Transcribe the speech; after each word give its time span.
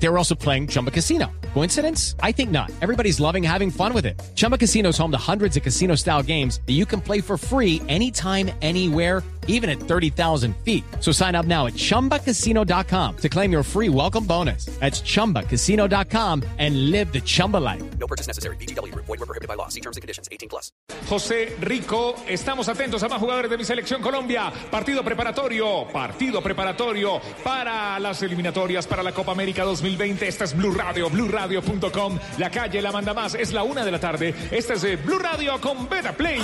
They 0.00 0.08
were 0.08 0.18
also 0.18 0.34
playing 0.34 0.68
Chumba 0.68 0.90
Casino. 0.90 1.30
Coincidence? 1.54 2.14
I 2.22 2.32
think 2.32 2.50
not. 2.50 2.70
Everybody's 2.80 3.20
loving 3.20 3.42
having 3.42 3.70
fun 3.70 3.92
with 3.92 4.06
it. 4.06 4.20
Chumba 4.34 4.56
Casino 4.56 4.90
is 4.90 4.98
home 4.98 5.10
to 5.10 5.18
hundreds 5.18 5.56
of 5.56 5.62
casino 5.62 5.94
style 5.96 6.22
games 6.22 6.60
that 6.66 6.74
you 6.74 6.86
can 6.86 7.00
play 7.00 7.20
for 7.20 7.36
free 7.36 7.82
anytime, 7.88 8.50
anywhere 8.62 9.22
even 9.48 9.68
at 9.68 9.80
30,000 9.80 10.54
feet. 10.64 10.84
So 11.00 11.10
sign 11.12 11.34
up 11.34 11.46
now 11.46 11.66
at 11.66 11.74
ChumbaCasino.com 11.74 13.16
to 13.16 13.28
claim 13.28 13.50
your 13.50 13.64
free 13.64 13.88
welcome 13.88 14.24
bonus. 14.24 14.66
That's 14.78 15.02
ChumbaCasino.com 15.02 16.44
and 16.58 16.90
live 16.92 17.12
the 17.12 17.20
Chumba 17.20 17.56
life. 17.56 17.82
No 17.98 18.06
purchase 18.06 18.28
necessary. 18.28 18.56
BGW. 18.56 18.94
Void 18.94 19.08
were 19.08 19.26
prohibited 19.26 19.48
by 19.48 19.54
law. 19.54 19.68
See 19.68 19.80
terms 19.80 19.96
and 19.96 20.02
conditions. 20.02 20.28
18 20.30 20.48
plus. 20.48 20.70
José 21.08 21.56
Rico, 21.60 22.14
estamos 22.28 22.68
atentos 22.68 23.02
a 23.02 23.08
más 23.08 23.18
jugadores 23.18 23.50
de 23.50 23.56
mi 23.56 23.64
selección 23.64 24.02
Colombia. 24.02 24.52
Partido 24.70 25.02
preparatorio, 25.02 25.88
partido 25.90 26.42
preparatorio 26.42 27.20
para 27.42 27.98
las 27.98 28.22
eliminatorias 28.22 28.86
para 28.86 29.02
la 29.02 29.12
Copa 29.12 29.32
América 29.32 29.64
2020. 29.88 30.28
Esta 30.28 30.44
es 30.44 30.54
Blue 30.54 30.72
Radio, 30.72 31.08
BlueRadio.com. 31.08 32.18
La 32.38 32.50
calle 32.50 32.82
la 32.82 32.92
manda 32.92 33.14
más. 33.14 33.34
Es 33.34 33.52
la 33.52 33.62
una 33.62 33.84
de 33.84 33.90
la 33.90 33.98
tarde. 33.98 34.34
Esta 34.50 34.74
es 34.74 34.84
eh, 34.84 34.96
Blue 34.96 35.18
Radio 35.18 35.58
con 35.60 35.88
Beta 35.88 36.12
Play. 36.12 36.40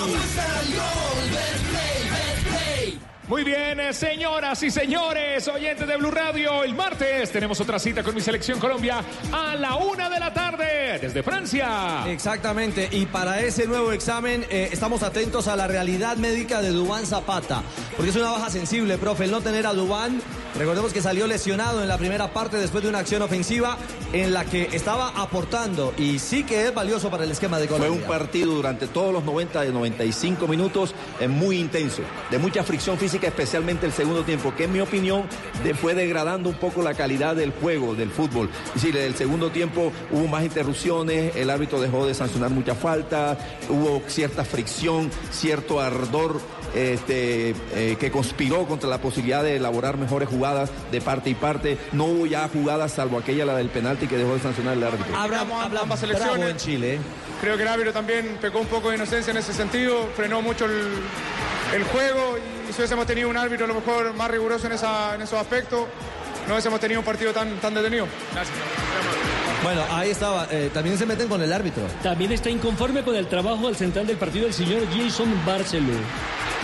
Muy 3.27 3.43
bien, 3.43 3.81
eh, 3.81 3.95
señoras 3.95 4.63
y 4.63 4.71
señores, 4.71 5.49
oyentes 5.49 5.89
de 5.89 5.97
Blue 5.97 6.11
Radio, 6.11 6.63
el 6.63 6.75
martes 6.75 7.33
tenemos 7.33 7.59
otra 7.59 7.79
cita 7.79 8.03
con 8.03 8.15
mi 8.15 8.21
selección 8.21 8.61
Colombia 8.61 9.03
a 9.33 9.57
la 9.57 9.77
una 9.77 10.11
de 10.11 10.21
la 10.21 10.35
tarde 10.35 10.99
desde 11.01 11.23
Francia. 11.23 12.05
Exactamente, 12.07 12.87
y 12.93 13.07
para 13.07 13.41
ese 13.41 13.67
nuevo 13.67 13.93
examen 13.93 14.45
eh, 14.51 14.69
estamos 14.71 15.03
atentos 15.03 15.49
a 15.49 15.57
la 15.57 15.67
realidad 15.67 16.19
médica 16.19 16.61
de 16.61 16.69
Dubán 16.69 17.07
Zapata, 17.07 17.63
porque 17.97 18.11
es 18.11 18.17
una 18.17 18.31
baja 18.31 18.51
sensible, 18.51 18.99
profe, 18.99 19.25
el 19.25 19.31
no 19.31 19.41
tener 19.41 19.67
a 19.67 19.73
Dubán, 19.73 20.21
recordemos 20.59 20.93
que 20.93 21.01
salió 21.01 21.27
lesionado 21.27 21.81
en 21.81 21.89
la 21.89 21.97
primera 21.97 22.31
parte 22.31 22.59
después 22.59 22.85
de 22.85 22.91
una 22.91 22.99
acción 22.99 23.23
ofensiva 23.23 23.79
en 24.13 24.35
la 24.35 24.45
que 24.45 24.69
estaba 24.73 25.09
aportando 25.17 25.95
y 25.97 26.19
sí 26.19 26.45
que 26.45 26.67
es 26.67 26.75
valioso 26.75 27.11
para 27.11 27.25
el 27.25 27.31
esquema 27.31 27.59
de 27.59 27.69
Colombia. 27.69 27.89
Fue 27.89 28.03
un 28.03 28.07
partido 28.07 28.53
durante 28.53 28.87
todos 28.87 29.15
los 29.15 29.25
90 29.25 29.63
de 29.63 29.73
95 29.73 30.47
minutos 30.47 30.95
eh, 31.21 31.27
muy 31.27 31.59
intenso, 31.59 32.03
de 32.31 32.39
mucha 32.39 32.63
fricción 32.63 32.99
física 32.99 33.14
especialmente 33.23 33.87
el 33.87 33.93
segundo 33.93 34.23
tiempo, 34.25 34.55
que 34.55 34.65
en 34.65 34.73
mi 34.73 34.81
opinión 34.81 35.25
fue 35.75 35.95
degradando 35.95 36.49
un 36.49 36.57
poco 36.57 36.83
la 36.83 36.95
calidad 36.95 37.37
del 37.37 37.53
juego, 37.53 37.95
del 37.95 38.11
fútbol. 38.11 38.49
Es 38.69 38.83
decir, 38.83 38.97
el 38.97 39.15
segundo 39.15 39.51
tiempo 39.51 39.93
hubo 40.11 40.27
más 40.27 40.45
interrupciones, 40.45 41.35
el 41.37 41.51
árbitro 41.51 41.81
dejó 41.81 42.07
de 42.07 42.15
sancionar 42.15 42.51
muchas 42.51 42.79
faltas, 42.79 43.39
hubo 43.69 44.03
cierta 44.07 44.45
fricción, 44.45 45.11
cierto 45.31 45.81
ardor 45.81 46.41
este, 46.75 47.55
eh, 47.75 47.97
que 47.99 48.11
conspiró 48.11 48.67
contra 48.67 48.89
la 48.89 48.99
posibilidad 48.99 49.43
de 49.43 49.57
elaborar 49.57 49.97
mejores 49.97 50.29
jugadas 50.29 50.71
de 50.91 51.01
parte 51.01 51.31
y 51.31 51.35
parte. 51.35 51.79
No 51.93 52.05
hubo 52.05 52.27
ya 52.27 52.49
jugadas 52.49 52.93
salvo 52.93 53.19
aquella, 53.19 53.45
la 53.45 53.57
del 53.57 53.69
penalti 53.69 54.07
que 54.07 54.17
dejó 54.17 54.35
de 54.35 54.41
sancionar 54.41 54.75
el 54.77 54.85
árbitro. 54.85 55.17
Hablamos 55.17 55.65
ambas 55.65 55.85
bravo 55.85 55.97
selecciones. 55.97 56.51
en 56.51 56.57
Chile. 56.57 56.95
¿eh? 56.95 56.99
Creo 57.41 57.57
que 57.57 57.63
el 57.63 57.69
árbitro 57.69 57.93
también 57.93 58.39
pecó 58.41 58.61
un 58.61 58.67
poco 58.67 58.91
de 58.91 58.97
inocencia 58.97 59.31
en 59.31 59.37
ese 59.37 59.53
sentido, 59.53 60.09
frenó 60.17 60.41
mucho 60.43 60.65
el, 60.65 60.89
el 61.75 61.85
juego 61.85 62.39
y 62.69 62.73
si 62.73 62.79
hubiésemos 62.79 63.07
tenido 63.07 63.29
un 63.29 63.37
árbitro 63.37 63.65
a 63.67 63.69
lo 63.69 63.75
mejor 63.75 64.15
más 64.15 64.31
riguroso 64.31 64.67
en, 64.67 64.73
esa, 64.73 65.15
en 65.15 65.23
esos 65.23 65.39
aspectos, 65.39 65.87
no 66.47 66.55
hubiésemos 66.55 66.81
tenido 66.81 67.01
un 67.01 67.07
partido 67.07 67.33
tan, 67.33 67.57
tan 67.61 67.75
detenido. 67.75 68.07
Gracias. 68.33 68.57
Bueno, 69.63 69.83
ahí 69.91 70.11
estaba, 70.11 70.47
eh, 70.51 70.71
también 70.75 70.99
se 70.99 71.07
meten 71.07 71.27
con 71.27 71.41
el 71.41 71.51
árbitro. 71.53 71.85
También 72.03 72.33
está 72.33 72.51
inconforme 72.51 73.03
con 73.03 73.17
el 73.17 73.27
trabajo 73.29 73.67
al 73.67 73.77
central 73.77 74.07
del 74.07 74.19
partido 74.19 74.47
el 74.47 74.53
señor 74.53 74.83
Jason 74.95 75.29
Barceló. 75.47 75.95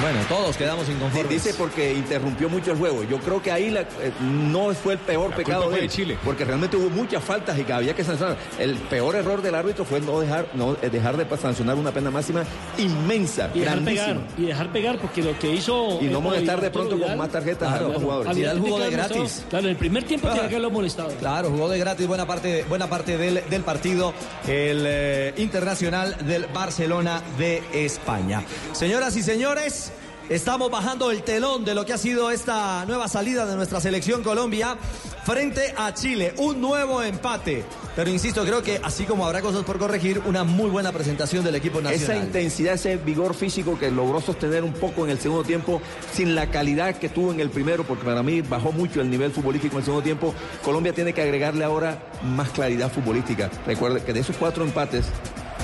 Bueno, 0.00 0.20
todos 0.28 0.56
quedamos 0.56 0.88
inconformes. 0.88 1.28
Dice 1.28 1.54
porque 1.58 1.92
interrumpió 1.92 2.48
mucho 2.48 2.72
el 2.72 2.78
juego. 2.78 3.04
Yo 3.04 3.18
creo 3.18 3.42
que 3.42 3.52
ahí 3.52 3.70
la- 3.70 3.82
eh, 3.82 4.12
no 4.20 4.72
fue 4.74 4.94
el 4.94 4.98
peor 4.98 5.30
La 5.30 5.36
pecado 5.36 5.62
culpa 5.64 5.70
fue 5.72 5.80
de, 5.82 5.88
de 5.88 5.92
Chile. 5.94 6.18
Porque 6.24 6.44
realmente 6.44 6.76
hubo 6.76 6.88
muchas 6.90 7.22
faltas 7.22 7.58
y 7.58 7.64
que 7.64 7.72
había 7.72 7.94
que 7.94 8.02
sancionar. 8.04 8.36
El 8.58 8.76
peor 8.76 9.14
error 9.16 9.42
del 9.42 9.54
árbitro 9.54 9.84
fue 9.84 10.00
no 10.00 10.18
dejar, 10.20 10.46
no, 10.54 10.76
eh, 10.80 10.88
dejar 10.90 11.16
de 11.16 11.36
sancionar 11.36 11.76
una 11.76 11.92
pena 11.92 12.10
máxima 12.10 12.44
inmensa, 12.78 13.50
Y 13.54 13.60
dejar 13.60 13.76
grandísima. 13.76 14.06
pegar, 14.06 14.20
y 14.38 14.42
dejar 14.46 14.72
pegar, 14.72 14.98
porque 14.98 15.22
lo 15.22 15.38
que 15.38 15.50
hizo... 15.52 15.98
Y 16.00 16.06
no 16.06 16.18
eh, 16.18 16.22
molestar 16.22 16.60
de 16.60 16.70
pronto 16.70 16.98
con 16.98 17.18
más 17.18 17.28
tarjetas 17.30 17.68
a 17.68 17.72
Claro, 17.78 17.92
los 17.92 18.02
jugadores. 18.02 18.34
Vidal 18.36 18.58
jugó 18.60 18.78
de 18.78 18.84
lo 18.86 18.90
gratis. 18.92 19.44
Claro, 19.50 19.64
en 19.66 19.70
el 19.70 19.76
primer 19.76 20.04
tiempo 20.04 20.26
Claro. 20.26 20.36
tenía 20.36 20.48
que 20.48 20.54
haberlo 20.56 20.70
molestado. 20.70 21.10
Claro, 21.18 21.50
jugó 21.50 21.68
de 21.68 21.78
gratis 21.78 22.06
buena 22.06 22.26
parte, 22.26 22.64
buena 22.68 22.88
parte 22.88 23.16
del, 23.18 23.42
del 23.50 23.62
partido, 23.62 24.14
el 24.46 24.84
eh, 24.86 25.34
internacional 25.36 26.16
del 26.26 26.46
Barcelona 26.46 27.22
de 27.38 27.62
España. 27.72 28.42
Señoras 28.72 29.16
y 29.16 29.22
señores, 29.22 29.89
estamos 30.30 30.70
bajando 30.70 31.10
el 31.10 31.22
telón 31.24 31.64
de 31.64 31.74
lo 31.74 31.84
que 31.84 31.92
ha 31.92 31.98
sido 31.98 32.30
esta 32.30 32.86
nueva 32.86 33.08
salida 33.08 33.44
de 33.46 33.56
nuestra 33.56 33.80
selección 33.80 34.22
Colombia 34.22 34.76
frente 35.24 35.74
a 35.76 35.92
Chile. 35.92 36.34
Un 36.38 36.60
nuevo 36.60 37.02
empate. 37.02 37.64
Pero 37.96 38.10
insisto, 38.10 38.44
creo 38.44 38.62
que 38.62 38.80
así 38.82 39.04
como 39.04 39.26
habrá 39.26 39.42
cosas 39.42 39.64
por 39.64 39.78
corregir, 39.78 40.22
una 40.24 40.44
muy 40.44 40.70
buena 40.70 40.92
presentación 40.92 41.44
del 41.44 41.56
equipo 41.56 41.80
Esa 41.80 41.90
nacional. 41.90 42.24
intensidad, 42.24 42.74
ese 42.74 42.96
vigor 42.96 43.34
físico 43.34 43.76
que 43.76 43.90
logró 43.90 44.20
sostener 44.20 44.62
un 44.62 44.72
poco 44.72 45.04
en 45.04 45.10
el 45.10 45.18
segundo 45.18 45.42
tiempo, 45.42 45.82
sin 46.12 46.36
la 46.36 46.48
calidad 46.48 46.96
que 46.96 47.08
tuvo 47.08 47.32
en 47.32 47.40
el 47.40 47.50
primero, 47.50 47.82
porque 47.82 48.04
para 48.04 48.22
mí 48.22 48.40
bajó 48.40 48.70
mucho 48.70 49.00
el 49.00 49.10
nivel 49.10 49.32
futbolístico 49.32 49.74
en 49.74 49.78
el 49.80 49.84
segundo 49.84 50.04
tiempo. 50.04 50.32
Colombia 50.62 50.94
tiene 50.94 51.12
que 51.12 51.22
agregarle 51.22 51.64
ahora 51.64 51.98
más 52.22 52.50
claridad 52.50 52.90
futbolística. 52.90 53.50
Recuerde 53.66 54.02
que 54.04 54.12
de 54.12 54.20
esos 54.20 54.36
cuatro 54.36 54.62
empates, 54.64 55.06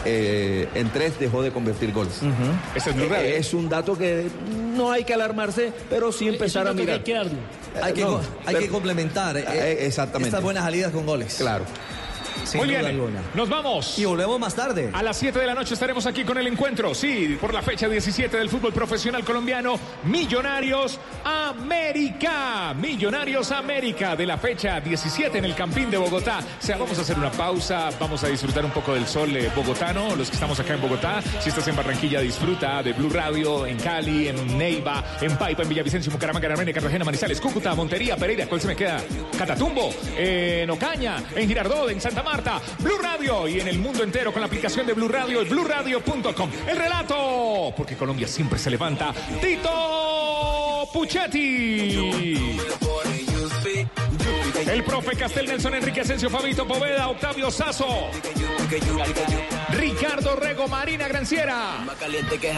eh, 0.06 0.68
en 0.74 0.88
tres 0.90 1.18
dejó 1.18 1.42
de 1.42 1.50
convertir 1.50 1.92
goles. 1.92 2.20
Este 2.74 2.90
es 2.90 2.96
Blue 2.96 3.08
Radio. 3.08 3.26
Eh, 3.28 3.38
Es 3.38 3.52
un 3.54 3.68
dato 3.68 3.96
que 3.98 4.28
no 4.76 4.90
hay 4.92 5.04
que 5.04 5.14
alarmarse, 5.14 5.72
pero 5.90 6.12
sí 6.12 6.28
empezar 6.28 6.66
Es 6.66 6.72
a 6.72 6.74
que 6.74 6.80
mirar. 6.80 6.96
hay 6.96 7.02
que 7.02 7.12
darlo. 7.14 7.38
Hay 7.82 7.92
que, 7.92 8.00
No, 8.02 8.08
co- 8.08 8.20
hay 8.46 8.54
pero- 8.54 8.58
que 8.60 8.68
complementar 8.68 9.36
eh, 9.36 9.44
Eh, 9.52 9.86
exactamente. 9.86 10.28
estas 10.28 10.42
buenas 10.42 10.64
salidas 10.64 10.92
con 10.92 11.04
goles. 11.04 11.34
Claro. 11.38 11.64
Sin 12.44 12.58
Muy 12.60 12.68
duda 12.68 12.78
bien, 12.80 12.90
alguna. 12.92 13.22
nos 13.34 13.48
vamos. 13.48 13.98
Y 13.98 14.04
volvemos 14.04 14.38
más 14.38 14.54
tarde. 14.54 14.90
A 14.92 15.02
las 15.02 15.16
7 15.18 15.38
de 15.38 15.46
la 15.46 15.54
noche 15.54 15.74
estaremos 15.74 16.06
aquí 16.06 16.24
con 16.24 16.38
el 16.38 16.46
encuentro, 16.46 16.94
sí, 16.94 17.36
por 17.40 17.52
la 17.52 17.62
fecha 17.62 17.88
17 17.88 18.36
del 18.36 18.48
fútbol 18.48 18.72
profesional 18.72 19.24
colombiano, 19.24 19.78
Millonarios 20.04 20.98
América, 21.24 22.74
Millonarios 22.74 23.50
América, 23.52 24.14
de 24.16 24.26
la 24.26 24.38
fecha 24.38 24.80
17 24.80 25.38
en 25.38 25.44
el 25.44 25.54
Campín 25.54 25.90
de 25.90 25.96
Bogotá. 25.96 26.40
O 26.60 26.62
sea, 26.64 26.76
vamos 26.76 26.98
a 26.98 27.02
hacer 27.02 27.18
una 27.18 27.30
pausa, 27.30 27.90
vamos 27.98 28.22
a 28.24 28.28
disfrutar 28.28 28.64
un 28.64 28.70
poco 28.70 28.94
del 28.94 29.06
sol 29.06 29.34
eh, 29.36 29.50
bogotano, 29.54 30.14
los 30.16 30.28
que 30.28 30.34
estamos 30.34 30.58
acá 30.60 30.74
en 30.74 30.80
Bogotá. 30.80 31.20
Si 31.40 31.48
estás 31.48 31.66
en 31.68 31.76
Barranquilla, 31.76 32.20
disfruta 32.20 32.82
de 32.82 32.92
Blue 32.92 33.10
Radio, 33.10 33.66
en 33.66 33.78
Cali, 33.78 34.28
en 34.28 34.58
Neiva, 34.58 35.02
en 35.20 35.36
Paipa, 35.36 35.62
en 35.62 35.68
Villavicencio, 35.68 36.12
Bucaramanga, 36.12 36.48
Armenia, 36.48 36.72
Cartagena, 36.74 37.04
Manizales, 37.04 37.40
Cúcuta, 37.40 37.74
Montería, 37.74 38.16
Pereira, 38.16 38.46
¿cuál 38.46 38.60
se 38.60 38.68
me 38.68 38.76
queda? 38.76 39.02
Catatumbo, 39.36 39.92
en 40.16 40.68
Ocaña, 40.70 41.22
en 41.34 41.48
Girardot, 41.48 41.90
en 41.90 42.00
Santa 42.00 42.22
Marta, 42.26 42.60
Blue 42.80 42.98
Radio 43.00 43.46
y 43.46 43.60
en 43.60 43.68
el 43.68 43.78
mundo 43.78 44.02
entero 44.02 44.32
con 44.32 44.40
la 44.40 44.46
aplicación 44.46 44.84
de 44.84 44.94
Blue 44.94 45.06
Radio 45.06 45.42
y 45.42 45.48
BlueRadio.com. 45.48 46.50
El 46.66 46.76
relato, 46.76 47.72
porque 47.76 47.96
Colombia 47.96 48.26
siempre 48.26 48.58
se 48.58 48.68
levanta. 48.68 49.14
Tito 49.40 50.88
Puchetti. 50.92 52.58
El 54.64 54.82
profe 54.84 55.16
Castel 55.16 55.46
Nelson 55.46 55.74
Enrique 55.74 56.00
Asensio 56.00 56.30
Fabito 56.30 56.66
Poveda, 56.66 57.08
Octavio 57.08 57.50
Sazo. 57.50 58.10
Ricardo 59.70 60.36
Rego, 60.36 60.66
Marina 60.66 61.06
Granciera. 61.08 61.84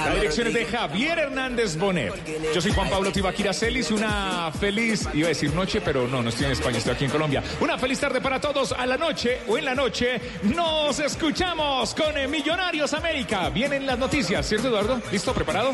La 0.06 0.14
dirección 0.14 0.47
es 0.47 0.54
de 0.54 0.64
Javier 0.64 1.19
Hernández 1.19 1.76
Bonet. 1.76 2.12
Yo 2.54 2.60
soy 2.60 2.72
Juan 2.72 2.88
Pablo 2.88 3.10
Tibaquira 3.10 3.53
Celis. 3.53 3.91
Una 3.91 4.50
feliz, 4.58 5.08
iba 5.12 5.26
a 5.26 5.31
decir 5.31 5.53
noche, 5.53 5.81
pero 5.81 6.06
no, 6.06 6.22
no 6.22 6.28
estoy 6.28 6.47
en 6.47 6.53
España, 6.53 6.78
estoy 6.78 6.94
aquí 6.94 7.04
en 7.04 7.10
Colombia. 7.10 7.42
Una 7.60 7.76
feliz 7.76 7.98
tarde 7.98 8.20
para 8.20 8.41
todos. 8.41 8.72
A 8.72 8.87
la 8.87 8.97
noche 8.97 9.41
o 9.48 9.58
en 9.58 9.64
la 9.64 9.75
noche 9.75 10.20
nos 10.44 10.98
escuchamos 11.00 11.94
con 11.94 12.16
eh, 12.16 12.28
Millonarios 12.28 12.94
América. 12.94 13.50
Vienen 13.50 13.87
las 13.87 13.98
noticias, 13.98 14.47
¿cierto, 14.47 14.69
Eduardo? 14.69 15.03
¿Listo? 15.11 15.34
¿Preparado? 15.34 15.72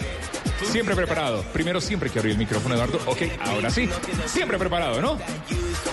Siempre 0.63 0.95
preparado. 0.95 1.43
Primero 1.53 1.81
siempre 1.81 2.11
que 2.11 2.19
abrir 2.19 2.33
el 2.33 2.39
micrófono, 2.39 2.75
Eduardo. 2.75 2.99
Ok, 3.07 3.23
ahora 3.41 3.71
sí. 3.71 3.89
Siempre 4.27 4.59
preparado, 4.59 5.01
¿no? 5.01 5.19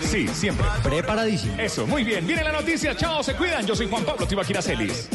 Sí, 0.01 0.27
siempre. 0.27 0.65
Preparadísimo. 0.83 1.55
Eso, 1.59 1.85
muy 1.87 2.03
bien. 2.03 2.25
Viene 2.25 2.43
la 2.43 2.51
noticia. 2.51 2.95
Chao, 2.95 3.23
se 3.23 3.33
cuidan. 3.35 3.65
Yo 3.65 3.75
soy 3.75 3.87
Juan 3.89 4.03
Pablo 4.03 4.25
Tibaquira 4.27 4.61
Celis. 4.61 5.09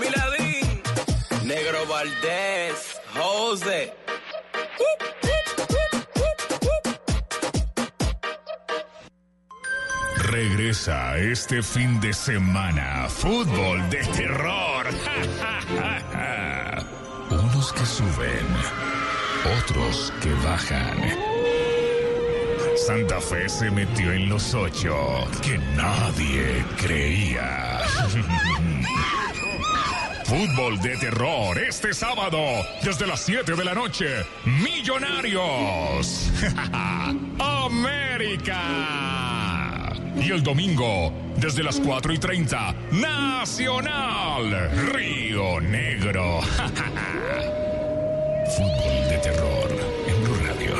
Miladín, 0.00 0.82
Negro 1.44 1.86
Valdés, 1.86 3.00
José. 3.16 3.92
Regresa 10.16 11.16
este 11.18 11.62
fin 11.62 12.00
de 12.00 12.12
semana. 12.12 13.06
Fútbol 13.08 13.88
de 13.90 13.98
terror. 13.98 14.86
Que 17.72 17.86
suben, 17.86 18.46
otros 19.58 20.12
que 20.20 20.30
bajan. 20.44 20.98
Santa 22.76 23.20
Fe 23.20 23.48
se 23.48 23.70
metió 23.70 24.12
en 24.12 24.28
los 24.28 24.52
ocho 24.54 25.26
que 25.40 25.56
nadie 25.76 26.64
creía. 26.76 27.80
Fútbol 30.24 30.78
de 30.80 30.96
terror 30.98 31.56
este 31.58 31.94
sábado 31.94 32.38
desde 32.82 33.06
las 33.06 33.20
7 33.20 33.54
de 33.54 33.64
la 33.64 33.74
noche. 33.74 34.06
Millonarios. 34.44 36.30
América. 37.38 39.43
Y 40.20 40.30
el 40.30 40.42
domingo 40.42 41.12
desde 41.36 41.62
las 41.62 41.80
4 41.80 42.12
y 42.12 42.18
30. 42.18 42.74
Nacional. 42.92 44.70
Río 44.92 45.60
Negro. 45.60 46.40
Fútbol 48.56 49.08
de 49.08 49.18
terror 49.18 49.70
en 50.06 50.24
Blue 50.24 50.36
Radio. 50.46 50.74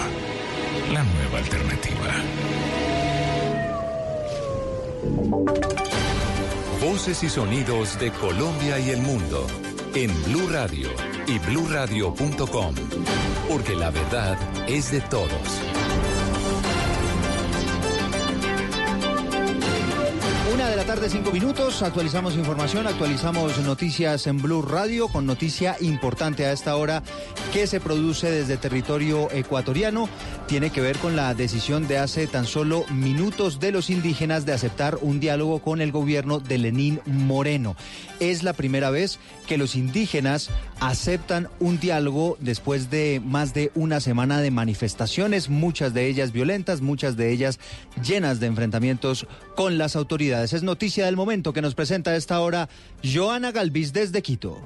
La 0.93 1.03
nueva 1.03 1.39
alternativa. 1.39 2.15
Voces 6.81 7.23
y 7.23 7.29
sonidos 7.29 7.99
de 7.99 8.11
Colombia 8.13 8.79
y 8.79 8.91
el 8.91 9.01
mundo 9.03 9.47
en 9.95 10.11
Blue 10.25 10.49
Radio 10.51 10.89
y 11.27 11.39
bluradio.com, 11.39 12.75
porque 13.49 13.75
la 13.75 13.91
verdad 13.91 14.37
es 14.69 14.91
de 14.91 15.01
todos. 15.01 15.61
De 20.65 20.77
la 20.77 20.85
tarde, 20.85 21.11
cinco 21.11 21.31
minutos. 21.31 21.83
Actualizamos 21.83 22.37
información, 22.37 22.87
actualizamos 22.87 23.59
noticias 23.59 24.27
en 24.27 24.41
Blue 24.41 24.63
Radio 24.63 25.09
con 25.09 25.27
noticia 25.27 25.77
importante 25.81 26.47
a 26.47 26.53
esta 26.53 26.77
hora 26.77 27.03
que 27.55 27.69
se 27.69 27.79
produce 27.79 28.33
desde 28.33 28.57
territorio 28.57 29.31
ecuatoriano. 29.31 30.09
Tiene 30.49 30.71
que 30.71 30.81
ver 30.81 30.99
con 30.99 31.15
la 31.15 31.35
decisión 31.35 31.87
de 31.87 31.99
hace 31.99 32.27
tan 32.27 32.47
solo 32.47 32.85
minutos 32.91 33.61
de 33.61 33.71
los 33.71 33.91
indígenas 33.91 34.45
de 34.45 34.53
aceptar 34.53 34.99
un 35.01 35.21
diálogo 35.21 35.61
con 35.61 35.81
el 35.81 35.93
gobierno 35.93 36.41
de 36.41 36.59
Lenín 36.59 37.01
Moreno. 37.07 37.77
Es 38.19 38.43
la 38.43 38.55
primera 38.55 38.91
vez 38.91 39.21
que 39.47 39.57
los 39.57 39.77
indígenas 39.77 40.51
aceptan 40.81 41.49
un 41.61 41.79
diálogo 41.79 42.37
después 42.41 42.91
de 42.91 43.23
más 43.25 43.55
de 43.55 43.71
una 43.77 44.01
semana 44.01 44.41
de 44.41 44.51
manifestaciones, 44.51 45.49
muchas 45.49 45.95
de 45.95 46.09
ellas 46.09 46.33
violentas, 46.33 46.81
muchas 46.81 47.17
de 47.17 47.31
ellas 47.31 47.61
llenas 48.05 48.41
de 48.41 48.49
enfrentamientos 48.49 49.29
con 49.55 49.79
las 49.79 49.95
autoridades. 49.95 50.55
Es 50.55 50.65
noticia 50.65 51.07
del 51.07 51.15
momento 51.15 51.53
que 51.53 51.63
nos 51.63 51.77
presenta 51.77 52.11
a 52.11 52.17
esta 52.17 52.41
hora 52.41 52.69
Joana 53.05 53.53
Galvis 53.53 53.93
desde 53.93 54.23
Quito. 54.23 54.61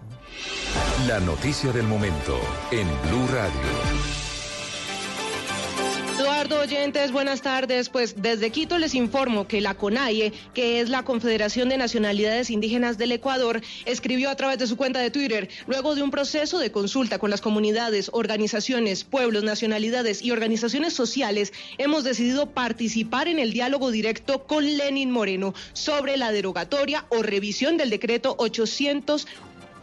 La 1.06 1.20
noticia 1.20 1.72
del 1.72 1.86
momento 1.86 2.38
en 2.70 2.86
Blue 3.08 3.26
Radio. 3.28 4.18
Eduardo 6.18 6.60
Oyentes, 6.60 7.12
buenas 7.12 7.42
tardes. 7.42 7.88
Pues 7.88 8.20
desde 8.20 8.50
Quito 8.50 8.76
les 8.78 8.94
informo 8.94 9.46
que 9.46 9.60
la 9.60 9.74
CONAIE, 9.74 10.32
que 10.52 10.80
es 10.80 10.88
la 10.88 11.04
Confederación 11.04 11.68
de 11.68 11.78
Nacionalidades 11.78 12.50
Indígenas 12.50 12.98
del 12.98 13.12
Ecuador, 13.12 13.60
escribió 13.86 14.28
a 14.28 14.34
través 14.34 14.58
de 14.58 14.66
su 14.66 14.76
cuenta 14.76 14.98
de 14.98 15.12
Twitter, 15.12 15.48
luego 15.68 15.94
de 15.94 16.02
un 16.02 16.10
proceso 16.10 16.58
de 16.58 16.72
consulta 16.72 17.20
con 17.20 17.30
las 17.30 17.40
comunidades, 17.40 18.10
organizaciones, 18.12 19.04
pueblos, 19.04 19.44
nacionalidades 19.44 20.20
y 20.20 20.32
organizaciones 20.32 20.92
sociales, 20.92 21.52
hemos 21.78 22.02
decidido 22.02 22.50
participar 22.50 23.28
en 23.28 23.38
el 23.38 23.52
diálogo 23.52 23.92
directo 23.92 24.44
con 24.44 24.64
Lenin 24.64 25.12
Moreno 25.12 25.54
sobre 25.72 26.16
la 26.16 26.32
derogatoria 26.32 27.06
o 27.10 27.22
revisión 27.22 27.76
del 27.76 27.90
decreto 27.90 28.34
800 28.38 29.26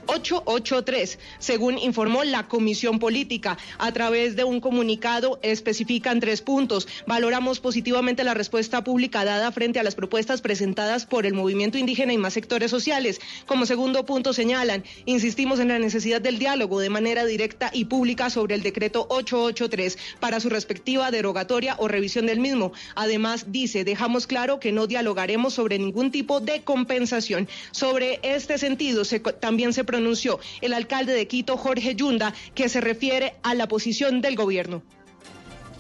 883, 0.08 1.20
según 1.40 1.78
informó 1.78 2.24
la 2.24 2.48
Comisión 2.48 3.00
Política. 3.00 3.58
A 3.78 3.92
través 3.92 4.36
de 4.36 4.44
un 4.44 4.62
comunicado 4.62 5.40
especifican 5.42 6.20
tres 6.20 6.42
puntos. 6.42 6.88
Valoramos 7.08 7.60
positivamente 7.60 8.24
la 8.24 8.34
respuesta 8.34 8.84
pública 8.84 9.26
dada 9.26 9.52
frente 9.52 9.80
a 9.80 9.84
las 9.84 9.96
propuestas 9.96 10.42
presentadas 10.42 11.06
por 11.06 11.26
el 11.26 11.34
movimiento 11.34 11.78
indígena 11.78 12.14
y 12.14 12.18
más 12.18 12.34
sectores 12.34 12.72
sociales. 12.72 13.20
Como 13.46 13.66
segundo 13.66 14.06
punto 14.06 14.34
señalan, 14.34 14.84
insistimos 15.06 15.60
en 15.60 15.70
la 15.70 15.80
necesidad 15.80 16.22
del 16.22 16.40
diálogo 16.40 16.80
de 16.80 16.90
manera 16.90 17.26
directa 17.26 17.72
y 17.74 17.86
pública 17.86 18.30
sobre 18.30 18.56
el 18.56 18.64
decreto 18.64 19.08
883 19.10 19.98
para 20.20 20.40
su 20.40 20.50
respectiva 20.50 21.12
derogatoria 21.12 21.76
o 21.80 21.88
revisión 21.88 22.26
del 22.26 22.40
mismo. 22.40 22.72
Además, 22.96 23.52
dice, 23.52 23.84
dejamos 23.84 24.28
claro 24.28 24.60
que 24.60 24.72
no 24.72 24.88
dialogaremos 24.88 25.54
sobre 25.54 25.80
ningún 25.80 26.12
tipo 26.12 26.40
de 26.40 26.62
compensación. 26.64 27.48
Sobre 27.72 28.20
este 28.24 28.58
sentido, 28.58 29.06
se, 29.06 29.20
también 29.20 29.74
se 29.74 29.84
pronunció 29.96 30.42
el 30.60 30.74
alcalde 30.74 31.14
de 31.14 31.26
Quito, 31.26 31.56
Jorge 31.56 31.96
Yunda, 31.96 32.34
que 32.54 32.68
se 32.68 32.82
refiere 32.82 33.36
a 33.44 33.56
la 33.56 33.70
posición 33.70 34.20
del 34.20 34.36
gobierno. 34.36 34.84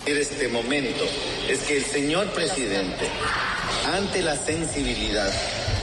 Este 0.06 0.48
momento 0.48 1.04
es 1.50 1.60
que 1.64 1.78
el 1.78 1.84
señor 1.84 2.28
presidente, 2.28 3.08
ante 3.94 4.22
la 4.22 4.38
sensibilidad 4.38 5.30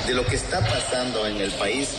de 0.06 0.14
lo 0.14 0.24
que 0.24 0.36
está 0.36 0.60
pasando 0.60 1.26
en 1.26 1.36
el 1.42 1.50
país, 1.52 1.90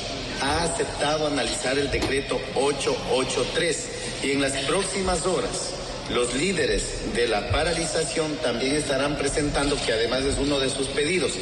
ha 0.41 0.63
aceptado 0.63 1.27
analizar 1.27 1.77
el 1.77 1.91
decreto 1.91 2.41
883 2.55 3.89
y 4.23 4.31
en 4.31 4.41
las 4.41 4.53
próximas 4.65 5.27
horas 5.27 5.73
los 6.11 6.33
líderes 6.33 7.13
de 7.13 7.27
la 7.27 7.51
paralización 7.51 8.35
también 8.37 8.75
estarán 8.75 9.17
presentando, 9.17 9.77
que 9.85 9.93
además 9.93 10.23
es 10.23 10.37
uno 10.39 10.59
de 10.59 10.69
sus 10.69 10.87
pedidos, 10.87 11.33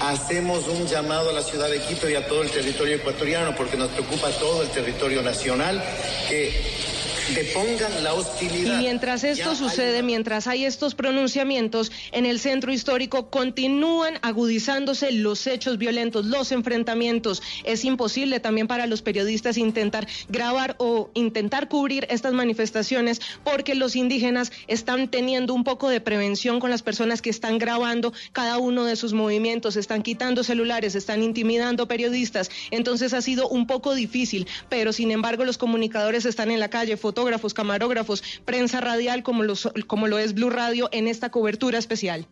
hacemos 0.00 0.66
un 0.66 0.86
llamado 0.86 1.30
a 1.30 1.32
la 1.32 1.42
ciudad 1.42 1.70
de 1.70 1.80
Quito 1.80 2.08
y 2.08 2.14
a 2.14 2.26
todo 2.26 2.42
el 2.42 2.50
territorio 2.50 2.96
ecuatoriano, 2.96 3.54
porque 3.54 3.76
nos 3.76 3.88
preocupa 3.90 4.30
todo 4.30 4.62
el 4.62 4.68
territorio 4.70 5.22
nacional, 5.22 5.82
que 6.28 6.89
depongan 7.34 8.04
la 8.04 8.14
hostilidad. 8.14 8.74
Y 8.74 8.82
mientras 8.82 9.24
esto 9.24 9.54
sucede, 9.54 10.02
mientras 10.02 10.46
hay 10.46 10.64
estos 10.64 10.94
pronunciamientos, 10.94 11.92
en 12.12 12.26
el 12.26 12.40
centro 12.40 12.72
histórico 12.72 13.30
continúan 13.30 14.18
agudizándose 14.22 15.12
los 15.12 15.46
hechos 15.46 15.78
violentos, 15.78 16.26
los 16.26 16.52
enfrentamientos. 16.52 17.42
Es 17.64 17.84
imposible 17.84 18.40
también 18.40 18.66
para 18.66 18.86
los 18.86 19.02
periodistas 19.02 19.56
intentar 19.56 20.06
grabar 20.28 20.76
o 20.78 21.10
intentar 21.14 21.68
cubrir 21.68 22.06
estas 22.10 22.32
manifestaciones 22.32 23.20
porque 23.44 23.74
los 23.74 23.96
indígenas 23.96 24.52
están 24.66 25.08
teniendo 25.08 25.54
un 25.54 25.64
poco 25.64 25.88
de 25.88 26.00
prevención 26.00 26.60
con 26.60 26.70
las 26.70 26.82
personas 26.82 27.22
que 27.22 27.30
están 27.30 27.58
grabando 27.58 28.12
cada 28.32 28.58
uno 28.58 28.84
de 28.84 28.96
sus 28.96 29.12
movimientos, 29.12 29.76
están 29.76 30.02
quitando 30.02 30.44
celulares, 30.44 30.94
están 30.94 31.22
intimidando 31.22 31.88
periodistas. 31.88 32.50
Entonces 32.70 33.12
ha 33.12 33.22
sido 33.22 33.48
un 33.48 33.66
poco 33.66 33.94
difícil, 33.94 34.46
pero 34.68 34.92
sin 34.92 35.10
embargo 35.10 35.44
los 35.44 35.58
comunicadores 35.58 36.24
están 36.24 36.50
en 36.50 36.60
la 36.60 36.70
calle, 36.70 36.96
fotógrafos, 37.20 37.52
camarógrafos, 37.52 38.22
prensa 38.46 38.80
radial 38.80 39.22
como, 39.22 39.42
los, 39.42 39.68
como 39.86 40.08
lo 40.08 40.18
es 40.18 40.32
Blue 40.32 40.48
Radio 40.48 40.88
en 40.90 41.06
esta 41.06 41.30
cobertura 41.30 41.76
especial. 41.76 42.26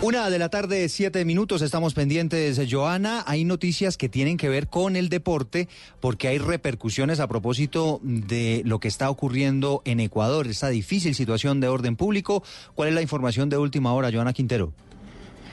Una 0.00 0.30
de 0.30 0.38
la 0.38 0.48
tarde, 0.48 0.88
siete 0.88 1.24
minutos, 1.24 1.60
estamos 1.62 1.92
pendientes, 1.92 2.60
Joana. 2.70 3.24
Hay 3.26 3.44
noticias 3.44 3.96
que 3.96 4.08
tienen 4.08 4.36
que 4.36 4.48
ver 4.48 4.68
con 4.68 4.94
el 4.94 5.08
deporte 5.08 5.68
porque 5.98 6.28
hay 6.28 6.38
repercusiones 6.38 7.18
a 7.18 7.26
propósito 7.26 8.00
de 8.04 8.62
lo 8.64 8.78
que 8.78 8.86
está 8.86 9.10
ocurriendo 9.10 9.82
en 9.84 9.98
Ecuador, 9.98 10.46
esta 10.46 10.68
difícil 10.68 11.16
situación 11.16 11.58
de 11.58 11.66
orden 11.66 11.96
público. 11.96 12.44
¿Cuál 12.76 12.90
es 12.90 12.94
la 12.94 13.02
información 13.02 13.48
de 13.48 13.56
última 13.56 13.92
hora, 13.92 14.12
Joana 14.12 14.32
Quintero? 14.34 14.72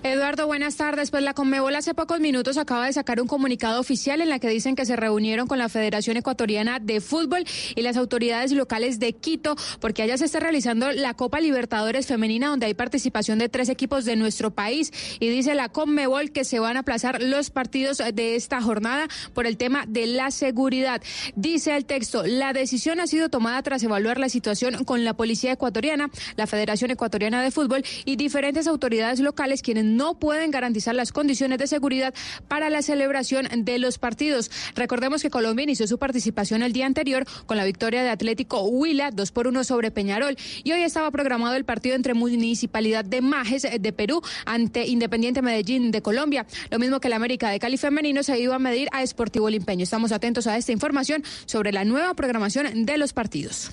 Eduardo, 0.03 0.47
buenas 0.47 0.77
tardes. 0.77 1.11
Pues 1.11 1.21
la 1.21 1.35
Conmebol 1.35 1.75
hace 1.75 1.93
pocos 1.93 2.19
minutos 2.19 2.57
acaba 2.57 2.87
de 2.87 2.93
sacar 2.93 3.21
un 3.21 3.27
comunicado 3.27 3.79
oficial 3.79 4.19
en 4.19 4.29
la 4.29 4.39
que 4.39 4.49
dicen 4.49 4.75
que 4.75 4.83
se 4.83 4.95
reunieron 4.95 5.45
con 5.45 5.59
la 5.59 5.69
Federación 5.69 6.17
Ecuatoriana 6.17 6.79
de 6.79 7.01
Fútbol 7.01 7.43
y 7.75 7.81
las 7.83 7.97
autoridades 7.97 8.51
locales 8.51 8.97
de 8.97 9.13
Quito, 9.13 9.55
porque 9.79 10.01
allá 10.01 10.17
se 10.17 10.25
está 10.25 10.39
realizando 10.39 10.91
la 10.91 11.13
Copa 11.13 11.39
Libertadores 11.39 12.07
Femenina, 12.07 12.47
donde 12.47 12.65
hay 12.65 12.73
participación 12.73 13.37
de 13.37 13.47
tres 13.47 13.69
equipos 13.69 14.03
de 14.03 14.15
nuestro 14.15 14.49
país. 14.49 14.91
Y 15.19 15.29
dice 15.29 15.53
la 15.53 15.69
Conmebol 15.69 16.31
que 16.31 16.45
se 16.45 16.57
van 16.57 16.77
a 16.77 16.79
aplazar 16.79 17.21
los 17.21 17.51
partidos 17.51 17.99
de 17.99 18.35
esta 18.35 18.59
jornada 18.59 19.07
por 19.35 19.45
el 19.45 19.55
tema 19.55 19.85
de 19.87 20.07
la 20.07 20.31
seguridad. 20.31 21.03
Dice 21.35 21.77
el 21.77 21.85
texto, 21.85 22.23
la 22.25 22.53
decisión 22.53 22.99
ha 23.01 23.05
sido 23.05 23.29
tomada 23.29 23.61
tras 23.61 23.83
evaluar 23.83 24.17
la 24.17 24.29
situación 24.29 24.83
con 24.83 25.03
la 25.03 25.13
Policía 25.13 25.51
Ecuatoriana, 25.51 26.09
la 26.37 26.47
Federación 26.47 26.89
Ecuatoriana 26.89 27.43
de 27.43 27.51
Fútbol 27.51 27.83
y 28.03 28.15
diferentes 28.15 28.65
autoridades 28.65 29.19
locales 29.19 29.61
quienes 29.61 29.90
no 29.97 30.19
pueden 30.19 30.51
garantizar 30.51 30.95
las 30.95 31.11
condiciones 31.11 31.57
de 31.59 31.67
seguridad 31.67 32.13
para 32.47 32.69
la 32.69 32.81
celebración 32.81 33.47
de 33.55 33.79
los 33.79 33.97
partidos. 33.97 34.51
Recordemos 34.75 35.21
que 35.21 35.29
Colombia 35.29 35.63
inició 35.63 35.87
su 35.87 35.97
participación 35.97 36.63
el 36.63 36.73
día 36.73 36.85
anterior 36.85 37.25
con 37.45 37.57
la 37.57 37.65
victoria 37.65 38.03
de 38.03 38.09
Atlético 38.09 38.63
Huila, 38.63 39.11
2 39.11 39.31
por 39.31 39.47
1 39.47 39.63
sobre 39.63 39.91
Peñarol, 39.91 40.37
y 40.63 40.71
hoy 40.71 40.81
estaba 40.83 41.11
programado 41.11 41.55
el 41.55 41.65
partido 41.65 41.95
entre 41.95 42.13
Municipalidad 42.13 43.05
de 43.05 43.21
Majes 43.21 43.67
de 43.79 43.93
Perú 43.93 44.21
ante 44.45 44.85
Independiente 44.87 45.41
Medellín 45.41 45.91
de 45.91 46.01
Colombia. 46.01 46.45
Lo 46.69 46.79
mismo 46.79 46.99
que 46.99 47.07
el 47.07 47.13
América 47.13 47.49
de 47.49 47.59
Cali 47.59 47.77
femenino 47.77 48.23
se 48.23 48.39
iba 48.39 48.55
a 48.55 48.59
medir 48.59 48.87
a 48.91 49.03
Esportivo 49.03 49.49
Limpeño. 49.49 49.83
Estamos 49.83 50.11
atentos 50.11 50.47
a 50.47 50.57
esta 50.57 50.71
información 50.71 51.23
sobre 51.45 51.71
la 51.71 51.85
nueva 51.85 52.13
programación 52.13 52.85
de 52.85 52.97
los 52.97 53.13
partidos. 53.13 53.71